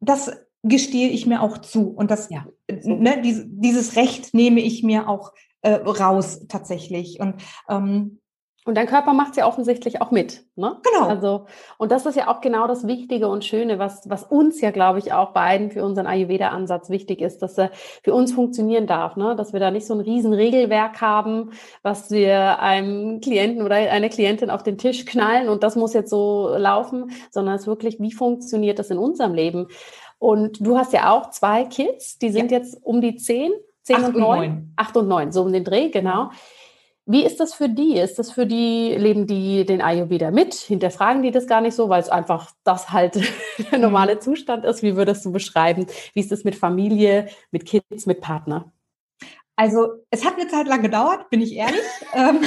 das 0.00 0.30
gestehe 0.62 1.08
ich 1.08 1.26
mir 1.26 1.42
auch 1.42 1.58
zu. 1.58 1.88
Und 1.88 2.10
das, 2.10 2.28
ja. 2.30 2.46
ne, 2.68 3.20
dieses, 3.22 3.44
dieses 3.48 3.96
Recht 3.96 4.34
nehme 4.34 4.60
ich 4.60 4.82
mir 4.82 5.08
auch 5.08 5.32
äh, 5.62 5.72
raus 5.72 6.46
tatsächlich. 6.48 7.20
Und 7.20 7.36
ähm, 7.68 8.20
und 8.68 8.74
dein 8.74 8.86
Körper 8.86 9.14
macht 9.14 9.30
es 9.30 9.36
ja 9.38 9.46
offensichtlich 9.46 10.02
auch 10.02 10.10
mit. 10.10 10.44
Ne? 10.54 10.76
Genau. 10.82 11.06
Also, 11.08 11.46
und 11.78 11.90
das 11.90 12.04
ist 12.04 12.16
ja 12.16 12.28
auch 12.28 12.42
genau 12.42 12.66
das 12.66 12.86
Wichtige 12.86 13.28
und 13.28 13.42
Schöne, 13.42 13.78
was, 13.78 14.10
was 14.10 14.24
uns 14.24 14.60
ja, 14.60 14.72
glaube 14.72 14.98
ich, 14.98 15.10
auch 15.14 15.30
beiden 15.30 15.70
für 15.70 15.82
unseren 15.82 16.06
Ayurveda-Ansatz 16.06 16.90
wichtig 16.90 17.22
ist, 17.22 17.38
dass 17.38 17.56
er 17.56 17.70
für 18.02 18.12
uns 18.12 18.30
funktionieren 18.30 18.86
darf, 18.86 19.16
ne? 19.16 19.34
dass 19.36 19.54
wir 19.54 19.60
da 19.60 19.70
nicht 19.70 19.86
so 19.86 19.94
ein 19.94 20.00
riesen 20.00 20.34
Regelwerk 20.34 21.00
haben, 21.00 21.52
was 21.82 22.10
wir 22.10 22.60
einem 22.60 23.22
Klienten 23.22 23.62
oder 23.62 23.76
einer 23.76 24.10
Klientin 24.10 24.50
auf 24.50 24.62
den 24.62 24.76
Tisch 24.76 25.06
knallen 25.06 25.48
und 25.48 25.62
das 25.62 25.74
muss 25.74 25.94
jetzt 25.94 26.10
so 26.10 26.54
laufen, 26.54 27.10
sondern 27.30 27.54
es 27.54 27.66
wirklich, 27.66 27.98
wie 28.00 28.12
funktioniert 28.12 28.78
das 28.78 28.90
in 28.90 28.98
unserem 28.98 29.32
Leben? 29.32 29.68
Und 30.18 30.58
du 30.60 30.76
hast 30.76 30.92
ja 30.92 31.10
auch 31.10 31.30
zwei 31.30 31.64
Kids, 31.64 32.18
die 32.18 32.28
sind 32.28 32.50
ja. 32.50 32.58
jetzt 32.58 32.78
um 32.84 33.00
die 33.00 33.16
zehn, 33.16 33.50
zehn 33.82 34.04
und 34.04 34.14
neun, 34.14 34.74
acht 34.76 34.94
und 34.94 35.08
neun, 35.08 35.32
so 35.32 35.40
um 35.40 35.54
den 35.54 35.64
Dreh, 35.64 35.88
genau. 35.88 36.32
Wie 37.10 37.24
ist 37.24 37.40
das 37.40 37.54
für 37.54 37.70
die? 37.70 37.96
Ist 37.96 38.18
das 38.18 38.30
für 38.30 38.44
die, 38.44 38.94
leben 38.94 39.26
die 39.26 39.64
den 39.64 39.80
Ayurveda 39.80 40.30
mit? 40.30 40.52
Hinterfragen 40.52 41.22
die 41.22 41.30
das 41.30 41.46
gar 41.46 41.62
nicht 41.62 41.74
so, 41.74 41.88
weil 41.88 42.02
es 42.02 42.10
einfach 42.10 42.50
das 42.64 42.90
halt 42.90 43.18
der 43.72 43.78
normale 43.78 44.16
mhm. 44.16 44.20
Zustand 44.20 44.66
ist? 44.66 44.82
Wie 44.82 44.94
würdest 44.94 45.24
du 45.24 45.32
beschreiben? 45.32 45.86
Wie 46.12 46.20
ist 46.20 46.30
das 46.30 46.44
mit 46.44 46.54
Familie, 46.54 47.30
mit 47.50 47.64
Kids, 47.64 48.04
mit 48.04 48.20
Partner? 48.20 48.70
Also 49.58 49.88
es 50.10 50.24
hat 50.24 50.34
eine 50.38 50.46
Zeit 50.46 50.68
lang 50.68 50.82
gedauert, 50.82 51.30
bin 51.30 51.40
ich 51.40 51.56
ehrlich. 51.56 51.80
ähm, 52.14 52.38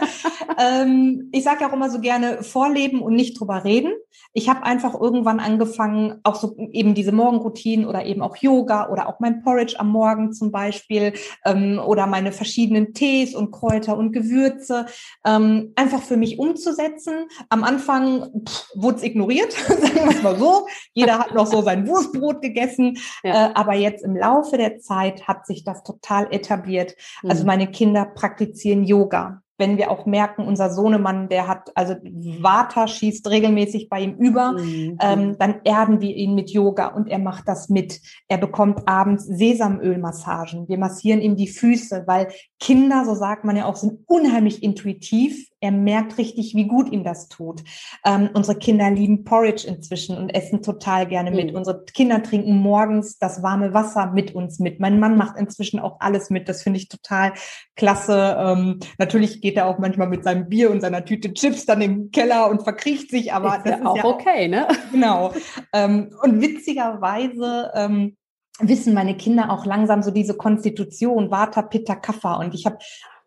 ähm, 0.58 1.28
ich 1.30 1.44
sage 1.44 1.60
ja 1.60 1.68
auch 1.68 1.74
immer 1.74 1.90
so 1.90 2.00
gerne 2.00 2.42
vorleben 2.42 3.02
und 3.02 3.14
nicht 3.14 3.38
drüber 3.38 3.62
reden. 3.62 3.92
Ich 4.32 4.48
habe 4.48 4.62
einfach 4.62 4.98
irgendwann 4.98 5.38
angefangen, 5.38 6.18
auch 6.22 6.36
so 6.36 6.56
eben 6.72 6.94
diese 6.94 7.12
Morgenroutinen 7.12 7.86
oder 7.86 8.06
eben 8.06 8.22
auch 8.22 8.36
Yoga 8.36 8.88
oder 8.88 9.06
auch 9.06 9.20
mein 9.20 9.42
Porridge 9.42 9.78
am 9.78 9.90
Morgen 9.90 10.32
zum 10.32 10.50
Beispiel 10.50 11.12
ähm, 11.44 11.78
oder 11.78 12.06
meine 12.06 12.32
verschiedenen 12.32 12.94
Tees 12.94 13.34
und 13.34 13.50
Kräuter 13.50 13.98
und 13.98 14.12
Gewürze 14.12 14.86
ähm, 15.26 15.74
einfach 15.76 16.00
für 16.00 16.16
mich 16.16 16.38
umzusetzen. 16.38 17.26
Am 17.50 17.64
Anfang 17.64 18.30
wurde 18.74 18.96
es 18.96 19.02
ignoriert, 19.02 19.52
sagen 19.68 19.94
wir 19.94 20.08
es 20.08 20.22
mal 20.22 20.38
so. 20.38 20.66
Jeder 20.94 21.18
hat 21.18 21.34
noch 21.34 21.46
so 21.46 21.60
sein 21.60 21.86
Wurstbrot 21.86 22.40
gegessen. 22.40 22.96
Ja. 23.22 23.48
Äh, 23.48 23.52
aber 23.52 23.74
jetzt 23.74 24.02
im 24.02 24.16
Laufe 24.16 24.56
der 24.56 24.78
Zeit 24.78 25.28
hat 25.28 25.46
sich 25.46 25.62
das 25.62 25.82
total 25.82 26.24
etabliert 26.32 26.45
etabliert. 26.46 26.94
Also 27.22 27.42
mhm. 27.42 27.46
meine 27.46 27.66
Kinder 27.70 28.04
praktizieren 28.04 28.84
Yoga 28.84 29.42
wenn 29.58 29.78
wir 29.78 29.90
auch 29.90 30.06
merken, 30.06 30.46
unser 30.46 30.70
Sohnemann, 30.70 31.28
der 31.28 31.48
hat, 31.48 31.70
also 31.74 31.94
Vata 32.02 32.86
schießt 32.86 33.30
regelmäßig 33.30 33.88
bei 33.88 34.00
ihm 34.00 34.14
über, 34.16 34.52
mhm. 34.52 34.98
ähm, 35.00 35.36
dann 35.38 35.60
erden 35.64 36.00
wir 36.00 36.14
ihn 36.14 36.34
mit 36.34 36.50
Yoga 36.50 36.88
und 36.88 37.08
er 37.08 37.18
macht 37.18 37.48
das 37.48 37.68
mit. 37.68 38.00
Er 38.28 38.38
bekommt 38.38 38.86
abends 38.86 39.24
Sesamölmassagen. 39.24 40.68
Wir 40.68 40.78
massieren 40.78 41.20
ihm 41.20 41.36
die 41.36 41.48
Füße, 41.48 42.04
weil 42.06 42.28
Kinder, 42.58 43.04
so 43.04 43.14
sagt 43.14 43.44
man 43.44 43.56
ja 43.56 43.66
auch, 43.66 43.76
sind 43.76 44.00
unheimlich 44.06 44.62
intuitiv. 44.62 45.50
Er 45.60 45.72
merkt 45.72 46.16
richtig, 46.16 46.54
wie 46.54 46.66
gut 46.66 46.90
ihm 46.90 47.04
das 47.04 47.28
tut. 47.28 47.62
Ähm, 48.04 48.30
unsere 48.32 48.58
Kinder 48.58 48.90
lieben 48.90 49.24
Porridge 49.24 49.66
inzwischen 49.66 50.16
und 50.16 50.30
essen 50.30 50.62
total 50.62 51.06
gerne 51.06 51.30
mit. 51.30 51.50
Mhm. 51.50 51.56
Unsere 51.56 51.84
Kinder 51.84 52.22
trinken 52.22 52.56
morgens 52.56 53.18
das 53.18 53.42
warme 53.42 53.74
Wasser 53.74 54.12
mit 54.12 54.34
uns 54.34 54.58
mit. 54.58 54.80
Mein 54.80 54.98
Mann 54.98 55.18
macht 55.18 55.36
inzwischen 55.38 55.80
auch 55.80 56.00
alles 56.00 56.30
mit. 56.30 56.48
Das 56.48 56.62
finde 56.62 56.78
ich 56.78 56.88
total 56.88 57.34
klasse. 57.74 58.36
Ähm, 58.38 58.80
natürlich 58.98 59.42
geht 59.42 59.56
er 59.56 59.66
auch 59.66 59.78
manchmal 59.78 60.08
mit 60.08 60.24
seinem 60.24 60.48
Bier 60.48 60.70
und 60.70 60.80
seiner 60.80 61.04
Tüte 61.04 61.34
Chips 61.34 61.66
dann 61.66 61.82
im 61.82 62.10
Keller 62.10 62.48
und 62.48 62.62
verkriecht 62.62 63.10
sich, 63.10 63.32
aber 63.34 63.56
ist 63.56 63.66
das 63.66 63.70
ja 63.72 63.76
ist 63.76 63.86
auch 63.86 63.96
ja 63.96 64.04
okay, 64.04 64.48
ne? 64.48 64.66
Genau. 64.92 65.34
Ähm, 65.72 66.10
und 66.22 66.40
witzigerweise 66.40 67.70
ähm, 67.74 68.16
wissen 68.60 68.94
meine 68.94 69.16
Kinder 69.16 69.50
auch 69.50 69.66
langsam 69.66 70.02
so 70.02 70.10
diese 70.10 70.34
Konstitution, 70.34 71.30
Vata, 71.30 71.62
Pitta, 71.62 71.94
Kapha. 71.96 72.34
Und 72.36 72.54
ich 72.54 72.66
habe 72.66 72.78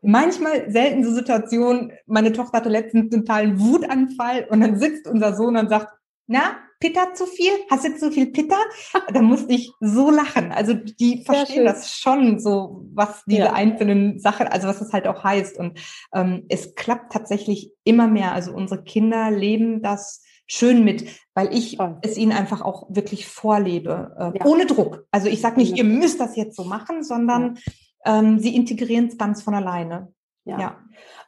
manchmal 0.02 0.72
selten 0.72 1.04
so 1.04 1.14
Situationen, 1.14 1.92
meine 2.06 2.34
Tochter 2.34 2.58
hatte 2.58 2.70
letztens 2.70 3.14
einen 3.14 3.26
totalen 3.26 3.60
Wutanfall 3.60 4.48
und 4.50 4.62
dann 4.62 4.80
sitzt 4.80 5.08
unser 5.08 5.36
Sohn 5.36 5.58
und 5.58 5.70
sagt, 5.70 5.88
na, 6.28 6.58
Pitta 6.80 7.14
zu 7.14 7.26
viel? 7.26 7.52
Hast 7.70 7.86
du 7.86 7.98
zu 7.98 8.12
viel 8.12 8.28
Pitta? 8.28 8.56
Da 9.14 9.22
musste 9.22 9.54
ich 9.54 9.72
so 9.82 10.12
lachen. 10.12 10.52
Also 10.52 10.74
die 10.74 11.24
verstehen 11.26 11.66
das 11.66 11.98
schon 11.98 12.40
so, 12.40 12.86
was 12.94 13.24
diese 13.26 13.44
ja. 13.44 13.54
einzelnen 13.54 14.20
Sachen, 14.20 14.48
also 14.48 14.68
was 14.68 14.80
das 14.80 14.94
halt 14.94 15.08
auch 15.08 15.24
heißt. 15.24 15.58
Und 15.58 15.80
ähm, 16.14 16.46
es 16.48 16.76
klappt 16.76 17.12
tatsächlich 17.12 17.72
immer 17.84 18.08
mehr. 18.08 18.34
Also 18.34 18.54
unsere 18.54 18.84
Kinder 18.84 19.32
leben 19.32 19.82
das 19.82 20.24
schön 20.50 20.84
mit, 20.84 21.06
weil 21.36 21.54
ich 21.54 21.78
Toll. 21.78 21.98
es 22.02 22.18
ihnen 22.18 22.32
einfach 22.32 22.62
auch 22.62 22.88
wirklich 22.90 23.28
vorlebe, 23.28 24.16
äh, 24.18 24.40
ja. 24.40 24.46
ohne 24.46 24.66
Druck. 24.66 25.06
Also 25.12 25.28
ich 25.30 25.40
sage 25.40 25.60
nicht, 25.60 25.78
ihr 25.78 25.84
müsst 25.84 26.20
das 26.20 26.36
jetzt 26.36 26.58
so 26.58 26.66
machen, 26.66 27.04
sondern 27.04 27.58
ja. 28.06 28.20
ähm, 28.20 28.40
sie 28.40 28.56
integrieren 28.56 29.08
es 29.08 29.18
ganz 29.18 29.42
von 29.42 29.54
alleine. 29.54 30.12
Ja. 30.46 30.60
ja. 30.60 30.78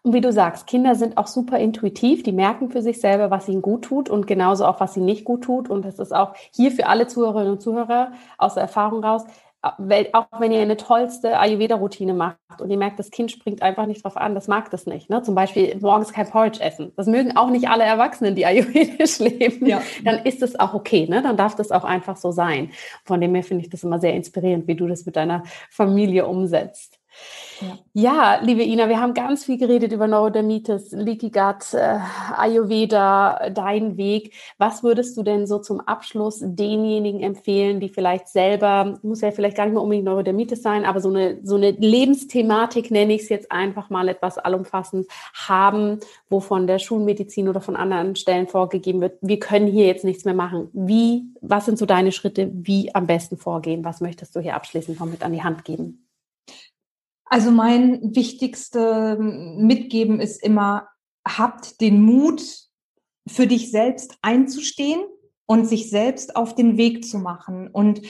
Und 0.04 0.14
wie 0.14 0.22
du 0.22 0.34
sagst, 0.34 0.66
Kinder 0.66 0.96
sind 0.96 1.18
auch 1.18 1.28
super 1.28 1.60
intuitiv, 1.60 2.24
die 2.24 2.32
merken 2.32 2.72
für 2.72 2.82
sich 2.82 3.00
selber, 3.00 3.30
was 3.30 3.48
ihnen 3.48 3.62
gut 3.62 3.84
tut 3.84 4.10
und 4.10 4.26
genauso 4.26 4.66
auch, 4.66 4.80
was 4.80 4.98
ihnen 4.98 5.06
nicht 5.06 5.26
gut 5.26 5.44
tut. 5.44 5.70
Und 5.70 5.86
das 5.86 6.00
ist 6.00 6.14
auch 6.14 6.34
hier 6.52 6.72
für 6.72 6.88
alle 6.88 7.06
Zuhörerinnen 7.06 7.54
und 7.54 7.62
Zuhörer 7.62 8.14
aus 8.40 8.56
der 8.56 8.64
Erfahrung 8.64 9.04
raus, 9.04 9.26
auch 9.62 10.40
wenn 10.40 10.52
ihr 10.52 10.62
eine 10.62 10.78
tollste 10.78 11.38
Ayurveda-Routine 11.40 12.14
macht 12.16 12.38
und 12.60 12.70
ihr 12.72 12.78
merkt, 12.78 12.98
das 12.98 13.12
Kind 13.12 13.32
springt 13.32 13.62
einfach 13.62 13.86
nicht 13.86 14.04
drauf 14.04 14.18
an, 14.18 14.34
das 14.34 14.48
mag 14.48 14.72
das 14.72 14.88
nicht. 14.88 15.10
Ne? 15.10 15.22
Zum 15.22 15.36
Beispiel 15.36 15.78
morgens 15.80 16.14
kein 16.14 16.28
Porridge 16.28 16.60
essen. 16.62 16.92
Das 16.96 17.06
mögen 17.06 17.38
auch 17.38 17.50
nicht 17.52 17.70
alle 17.70 17.84
Erwachsenen, 17.84 18.36
die 18.36 18.46
ayurvedisch 18.46 19.20
leben. 19.20 19.68
Ja. 19.68 19.82
Dann 20.04 20.26
ist 20.26 20.42
es 20.42 20.60
auch 20.60 20.74
okay. 20.74 21.06
Ne? 21.08 21.22
Dann 21.22 21.38
darf 21.38 21.56
das 21.56 21.72
auch 21.72 21.84
einfach 21.84 22.18
so 22.18 22.32
sein. 22.32 22.72
Von 23.06 23.22
dem 23.22 23.36
her 23.36 23.44
finde 23.44 23.64
ich 23.64 23.70
das 23.70 23.84
immer 23.84 24.00
sehr 24.00 24.16
inspirierend, 24.16 24.68
wie 24.68 24.76
du 24.76 24.88
das 24.88 25.06
mit 25.06 25.16
deiner 25.16 25.44
Familie 25.70 26.26
umsetzt. 26.26 27.01
Ja. 27.94 28.40
liebe 28.42 28.64
Ina, 28.64 28.90
wir 28.90 29.00
haben 29.00 29.14
ganz 29.14 29.46
viel 29.46 29.58
geredet 29.58 29.92
über 29.92 30.08
Neurodermitis, 30.08 30.92
Leaky 30.92 31.30
Gut, 31.30 31.74
äh, 31.74 32.00
Ayurveda, 32.36 33.50
dein 33.50 33.98
Weg. 33.98 34.34
Was 34.58 34.84
würdest 34.84 35.18
du 35.18 35.24
denn 35.24 35.46
so 35.46 35.60
zum 35.60 35.80
Abschluss 35.82 36.40
denjenigen 36.42 37.22
empfehlen, 37.22 37.80
die 37.80 37.90
vielleicht 37.90 38.28
selber, 38.30 38.98
muss 39.04 39.22
ja 39.22 39.32
vielleicht 39.32 39.58
gar 39.58 39.66
nicht 39.66 39.74
mehr 39.74 39.84
unbedingt 39.84 40.06
Neurodermitis 40.06 40.64
sein, 40.64 40.86
aber 40.86 41.02
so 41.02 41.10
eine, 41.10 41.40
so 41.44 41.56
eine 41.56 41.72
Lebensthematik, 41.72 42.90
nenne 42.92 43.14
ich 43.14 43.24
es 43.24 43.30
jetzt 43.30 43.52
einfach 43.52 43.90
mal 43.90 44.08
etwas 44.08 44.38
allumfassend, 44.38 45.08
haben, 45.34 46.00
wo 46.30 46.40
von 46.40 46.68
der 46.68 46.80
Schulmedizin 46.80 47.50
oder 47.50 47.62
von 47.62 47.76
anderen 47.76 48.16
Stellen 48.16 48.48
vorgegeben 48.48 49.02
wird, 49.02 49.18
wir 49.22 49.40
können 49.40 49.68
hier 49.68 49.86
jetzt 49.86 50.06
nichts 50.06 50.26
mehr 50.26 50.34
machen. 50.34 50.70
Wie, 50.74 51.26
was 51.42 51.66
sind 51.66 51.78
so 51.78 51.86
deine 51.86 52.12
Schritte, 52.12 52.50
wie 52.54 52.94
am 52.96 53.06
besten 53.06 53.38
vorgehen? 53.38 53.84
Was 53.84 54.02
möchtest 54.02 54.36
du 54.36 54.40
hier 54.40 54.56
abschließend 54.56 55.00
noch 55.00 55.08
mit 55.08 55.24
an 55.24 55.34
die 55.34 55.44
Hand 55.44 55.66
geben? 55.66 56.08
Also 57.32 57.50
mein 57.50 58.14
wichtigste 58.14 59.18
Mitgeben 59.18 60.20
ist 60.20 60.44
immer, 60.44 60.90
habt 61.26 61.80
den 61.80 62.02
Mut, 62.02 62.44
für 63.26 63.48
dich 63.48 63.72
selbst 63.72 64.18
einzustehen 64.22 65.02
und 65.46 65.66
sich 65.66 65.90
selbst 65.90 66.36
auf 66.36 66.56
den 66.56 66.76
Weg 66.76 67.06
zu 67.06 67.20
machen. 67.20 67.70
Und 67.70 68.02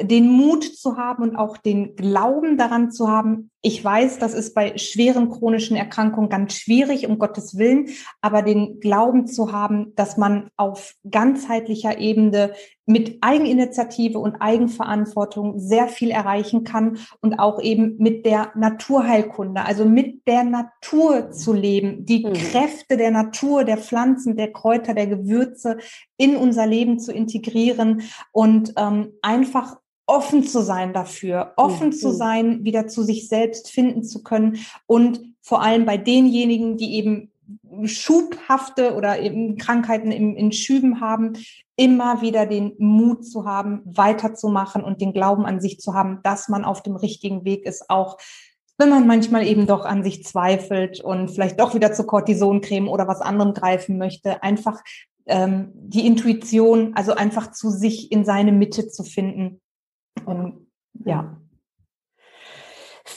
den 0.00 0.28
Mut 0.28 0.62
zu 0.62 0.96
haben 0.96 1.24
und 1.24 1.34
auch 1.34 1.56
den 1.56 1.96
Glauben 1.96 2.56
daran 2.56 2.92
zu 2.92 3.08
haben, 3.08 3.50
ich 3.60 3.84
weiß, 3.84 4.18
das 4.18 4.34
ist 4.34 4.54
bei 4.54 4.78
schweren 4.78 5.30
chronischen 5.30 5.76
Erkrankungen 5.76 6.28
ganz 6.30 6.54
schwierig, 6.54 7.08
um 7.08 7.18
Gottes 7.18 7.58
Willen, 7.58 7.88
aber 8.20 8.42
den 8.42 8.78
Glauben 8.78 9.26
zu 9.26 9.50
haben, 9.50 9.94
dass 9.96 10.16
man 10.16 10.50
auf 10.56 10.94
ganzheitlicher 11.10 11.98
Ebene 11.98 12.52
mit 12.86 13.18
Eigeninitiative 13.20 14.18
und 14.18 14.36
Eigenverantwortung 14.36 15.58
sehr 15.58 15.88
viel 15.88 16.10
erreichen 16.10 16.62
kann 16.62 16.98
und 17.20 17.38
auch 17.38 17.60
eben 17.60 17.96
mit 17.98 18.24
der 18.24 18.52
Naturheilkunde, 18.54 19.62
also 19.62 19.84
mit 19.84 20.26
der 20.28 20.44
Natur 20.44 21.32
zu 21.32 21.52
leben, 21.52 22.06
die 22.06 22.24
mhm. 22.24 22.34
Kräfte 22.34 22.96
der 22.96 23.10
Natur, 23.10 23.64
der 23.64 23.76
Pflanzen, 23.76 24.36
der 24.36 24.52
Kräuter, 24.52 24.94
der 24.94 25.08
Gewürze 25.08 25.78
in 26.16 26.36
unser 26.36 26.66
Leben 26.66 27.00
zu 27.00 27.12
integrieren 27.12 28.02
und 28.32 28.72
ähm, 28.76 29.14
einfach 29.20 29.76
offen 30.08 30.42
zu 30.42 30.62
sein 30.62 30.92
dafür, 30.92 31.52
offen 31.56 31.88
mhm. 31.88 31.92
zu 31.92 32.10
sein, 32.10 32.64
wieder 32.64 32.88
zu 32.88 33.02
sich 33.02 33.28
selbst 33.28 33.70
finden 33.70 34.02
zu 34.02 34.22
können 34.22 34.58
und 34.86 35.20
vor 35.42 35.62
allem 35.62 35.84
bei 35.84 35.98
denjenigen, 35.98 36.76
die 36.76 36.94
eben 36.94 37.30
schubhafte 37.84 38.94
oder 38.94 39.20
eben 39.20 39.56
Krankheiten 39.56 40.10
in, 40.10 40.34
in 40.34 40.50
Schüben 40.50 41.00
haben, 41.00 41.34
immer 41.76 42.22
wieder 42.22 42.46
den 42.46 42.72
Mut 42.78 43.24
zu 43.24 43.44
haben, 43.44 43.82
weiterzumachen 43.84 44.82
und 44.82 45.00
den 45.00 45.12
Glauben 45.12 45.46
an 45.46 45.60
sich 45.60 45.78
zu 45.78 45.94
haben, 45.94 46.20
dass 46.22 46.48
man 46.48 46.64
auf 46.64 46.82
dem 46.82 46.96
richtigen 46.96 47.44
Weg 47.44 47.64
ist, 47.66 47.88
auch 47.88 48.18
wenn 48.78 48.88
man 48.90 49.06
manchmal 49.06 49.46
eben 49.46 49.66
doch 49.66 49.84
an 49.84 50.04
sich 50.04 50.24
zweifelt 50.24 51.00
und 51.00 51.30
vielleicht 51.30 51.60
doch 51.60 51.74
wieder 51.74 51.92
zur 51.92 52.06
Cortisoncreme 52.06 52.88
oder 52.88 53.08
was 53.08 53.20
anderem 53.20 53.52
greifen 53.52 53.98
möchte, 53.98 54.42
einfach 54.42 54.80
ähm, 55.26 55.72
die 55.74 56.06
Intuition, 56.06 56.94
also 56.94 57.14
einfach 57.14 57.52
zu 57.52 57.70
sich 57.70 58.10
in 58.12 58.24
seine 58.24 58.52
Mitte 58.52 58.88
zu 58.88 59.02
finden 59.02 59.60
und 60.28 60.66
ja. 61.04 61.40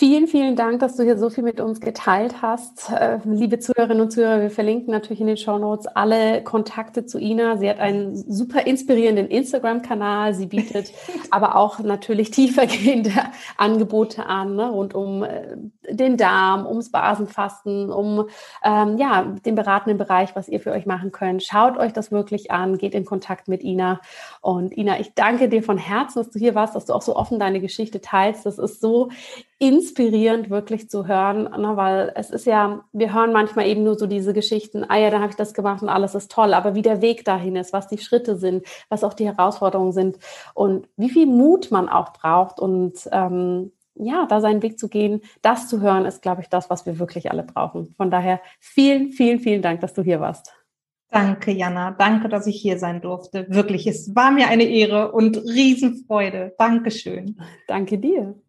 Vielen, 0.02 0.26
vielen 0.26 0.56
Dank, 0.56 0.80
dass 0.80 0.95
du 0.95 1.04
hier 1.04 1.16
so 1.16 1.30
viel 1.30 1.43
mit 1.43 1.62
uns 1.62 1.80
geteilt 1.80 2.41
hast. 2.41 2.89
Äh, 2.89 3.20
liebe 3.24 3.60
Zuhörerinnen 3.60 4.02
und 4.02 4.10
Zuhörer, 4.10 4.41
wir 4.41 4.49
verlinken 4.49 4.91
natürlich 4.91 5.22
in 5.22 5.28
den 5.28 5.38
Show 5.38 5.60
Notes 5.60 5.86
alle 5.86 6.43
Kontakte 6.43 7.06
zu 7.06 7.20
Ina. 7.20 7.58
Sie 7.58 7.70
hat 7.70 7.78
einen 7.78 8.16
super 8.16 8.66
inspirierenden 8.66 9.28
Instagram-Kanal. 9.28 10.34
Sie 10.34 10.47
bietet 10.47 10.91
aber 11.30 11.56
auch 11.56 11.78
natürlich 11.78 12.32
tiefergehende 12.32 13.12
Angebote 13.58 14.26
an, 14.26 14.56
ne, 14.56 14.72
rund 14.72 14.95
um 14.95 15.22
äh, 15.22 15.56
den 15.88 16.18
Darm, 16.18 16.66
ums 16.66 16.89
Basenfasten, 16.89 17.91
um 17.91 18.28
ähm, 18.64 18.97
ja, 18.97 19.22
den 19.45 19.54
beratenden 19.54 19.99
Bereich, 19.99 20.36
was 20.36 20.49
ihr 20.49 20.62
für 20.62 20.72
euch 20.72 20.88
machen 20.88 21.12
könnt. 21.12 21.43
Schaut 21.43 21.78
euch 21.78 21.93
das 21.93 22.12
wirklich 22.12 22.49
an, 22.49 22.80
geht 22.80 22.95
in 22.95 23.06
Kontakt 23.06 23.47
mit 23.47 23.62
Ina. 23.62 24.02
Und 24.41 24.76
Ina, 24.76 24.99
ich 24.99 25.14
danke 25.14 25.47
dir 25.47 25.62
von 25.62 25.78
Herzen, 25.78 26.24
dass 26.24 26.32
du 26.32 26.39
hier 26.39 26.56
warst, 26.56 26.74
dass 26.74 26.86
du 26.86 26.93
auch 26.93 27.04
so 27.04 27.16
offen 27.16 27.38
deine 27.38 27.62
Geschichte 27.62 28.02
teilst. 28.02 28.47
Das 28.47 28.58
ist 28.58 28.82
so 28.82 29.10
inspirierend 29.62 30.49
wirklich 30.49 30.89
zu 30.89 31.07
hören, 31.07 31.43
ne, 31.43 31.74
weil 31.76 32.12
es 32.16 32.32
ist 32.32 32.47
ja, 32.47 32.84
wir 32.93 33.14
hören 33.14 33.32
manchmal 33.32 33.68
eben 33.68 33.84
nur 33.84 33.95
so 33.95 34.07
diese 34.07 34.34
Geschichten, 34.34 34.84
ah 34.89 34.97
ja, 34.97 35.12
da 35.12 35.20
habe 35.20 35.30
ich 35.30 35.36
das 35.36 35.53
gemacht 35.53 35.84
und 35.84 35.89
alles 35.89 36.16
ist 36.16 36.32
toll, 36.32 36.55
aber 36.55 36.74
wie 36.74 36.82
der 36.82 37.03
Weg 37.03 37.24
dahin 37.26 37.55
ist, 37.55 37.72
was 37.72 37.88
die 37.88 37.99
Schritte 37.99 38.38
sind, 38.38 38.66
was 38.89 39.03
auch 39.03 39.14
die 39.14 39.28
Herausforderungen 39.28 39.91
sind 39.91 40.18
und 40.55 40.88
wie 40.97 41.12
viel 41.12 41.28
Mut 41.28 41.70
man 41.70 41.89
auch 41.89 42.12
braucht 42.12 42.59
und 42.59 43.07
ähm, 43.12 43.72
ja, 43.93 44.26
da 44.26 44.41
seinen 44.41 44.64
Weg 44.64 44.80
zu 44.80 44.89
gehen, 44.89 45.22
das 45.43 45.70
zu 45.70 45.80
hören, 45.80 46.05
ist, 46.05 46.24
glaube 46.24 46.41
ich, 46.41 46.49
das, 46.49 46.72
was 46.72 46.88
wir 46.88 46.97
wirklich 46.97 47.30
alle 47.30 47.43
brauchen. 47.43 47.93
Von 47.97 48.09
daher 48.09 48.41
vielen, 48.59 49.12
vielen, 49.12 49.39
vielen 49.39 49.62
Dank, 49.62 49.82
dass 49.82 49.93
du 49.93 50.01
hier 50.01 50.20
warst. 50.20 50.51
Danke, 51.12 51.51
Jana. 51.51 51.91
Danke, 51.91 52.30
dass 52.30 52.47
ich 52.47 52.59
hier 52.59 52.80
sein 52.80 53.01
durfte. 53.01 53.45
Wirklich, 53.49 53.86
es 53.86 54.16
war 54.16 54.32
mir 54.32 54.47
eine 54.47 54.64
Ehre 54.64 55.12
und 55.12 55.38
Riesenfreude. 55.38 56.55
Dankeschön. 56.57 57.39
Danke 57.68 57.99
dir. 57.99 58.41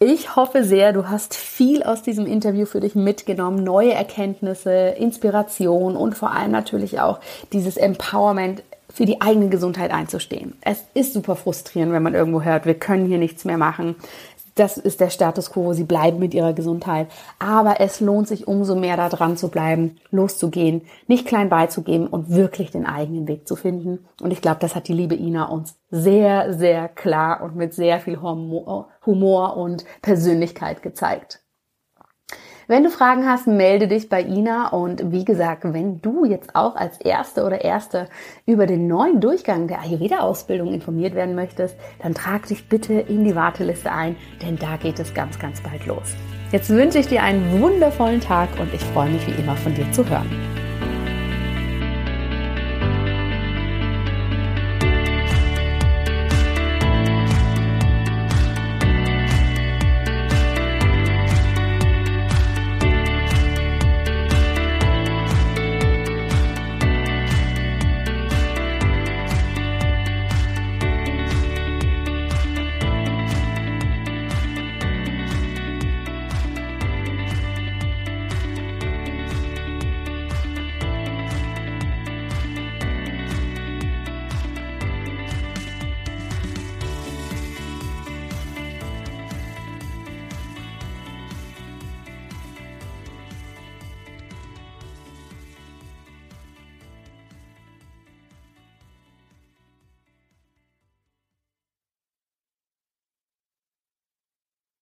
Ich 0.00 0.36
hoffe 0.36 0.62
sehr, 0.62 0.92
du 0.92 1.08
hast 1.08 1.34
viel 1.34 1.82
aus 1.82 2.02
diesem 2.02 2.24
Interview 2.24 2.66
für 2.66 2.78
dich 2.78 2.94
mitgenommen, 2.94 3.64
neue 3.64 3.94
Erkenntnisse, 3.94 4.70
Inspiration 4.70 5.96
und 5.96 6.16
vor 6.16 6.30
allem 6.30 6.52
natürlich 6.52 7.00
auch 7.00 7.18
dieses 7.52 7.76
Empowerment 7.76 8.62
für 8.88 9.06
die 9.06 9.20
eigene 9.20 9.48
Gesundheit 9.48 9.90
einzustehen. 9.90 10.56
Es 10.60 10.84
ist 10.94 11.14
super 11.14 11.34
frustrierend, 11.34 11.92
wenn 11.92 12.04
man 12.04 12.14
irgendwo 12.14 12.42
hört, 12.42 12.64
wir 12.64 12.74
können 12.74 13.06
hier 13.06 13.18
nichts 13.18 13.44
mehr 13.44 13.58
machen 13.58 13.96
das 14.58 14.76
ist 14.76 15.00
der 15.00 15.10
Status 15.10 15.50
quo, 15.50 15.72
sie 15.72 15.84
bleiben 15.84 16.18
mit 16.18 16.34
ihrer 16.34 16.52
Gesundheit. 16.52 17.08
Aber 17.38 17.80
es 17.80 18.00
lohnt 18.00 18.28
sich 18.28 18.48
umso 18.48 18.74
mehr 18.74 18.96
da 18.96 19.08
dran 19.08 19.36
zu 19.36 19.48
bleiben, 19.48 19.96
loszugehen, 20.10 20.82
nicht 21.06 21.26
klein 21.26 21.48
beizugeben 21.48 22.06
und 22.06 22.30
wirklich 22.30 22.70
den 22.70 22.86
eigenen 22.86 23.28
Weg 23.28 23.46
zu 23.46 23.56
finden. 23.56 24.06
Und 24.20 24.32
ich 24.32 24.40
glaube, 24.40 24.58
das 24.60 24.74
hat 24.74 24.88
die 24.88 24.94
liebe 24.94 25.14
Ina 25.14 25.44
uns 25.44 25.78
sehr, 25.90 26.54
sehr 26.54 26.88
klar 26.88 27.42
und 27.42 27.56
mit 27.56 27.74
sehr 27.74 28.00
viel 28.00 28.20
Humor 28.20 29.56
und 29.56 29.84
Persönlichkeit 30.02 30.82
gezeigt. 30.82 31.40
Wenn 32.70 32.84
du 32.84 32.90
Fragen 32.90 33.26
hast, 33.26 33.46
melde 33.46 33.88
dich 33.88 34.10
bei 34.10 34.22
Ina 34.22 34.68
und 34.68 35.10
wie 35.10 35.24
gesagt, 35.24 35.62
wenn 35.64 36.02
du 36.02 36.26
jetzt 36.26 36.54
auch 36.54 36.76
als 36.76 37.00
Erste 37.00 37.44
oder 37.44 37.62
Erste 37.64 38.10
über 38.44 38.66
den 38.66 38.86
neuen 38.86 39.22
Durchgang 39.22 39.68
der 39.68 39.80
Ayurveda-Ausbildung 39.80 40.74
informiert 40.74 41.14
werden 41.14 41.34
möchtest, 41.34 41.76
dann 42.02 42.12
trag 42.12 42.46
dich 42.46 42.68
bitte 42.68 42.92
in 42.92 43.24
die 43.24 43.34
Warteliste 43.34 43.90
ein, 43.90 44.16
denn 44.42 44.56
da 44.56 44.76
geht 44.76 44.98
es 44.98 45.14
ganz, 45.14 45.38
ganz 45.38 45.62
bald 45.62 45.86
los. 45.86 46.14
Jetzt 46.52 46.68
wünsche 46.68 46.98
ich 46.98 47.06
dir 47.06 47.22
einen 47.22 47.58
wundervollen 47.58 48.20
Tag 48.20 48.50
und 48.60 48.72
ich 48.74 48.84
freue 48.84 49.08
mich 49.08 49.26
wie 49.26 49.40
immer 49.40 49.56
von 49.56 49.72
dir 49.72 49.90
zu 49.92 50.06
hören. 50.06 50.28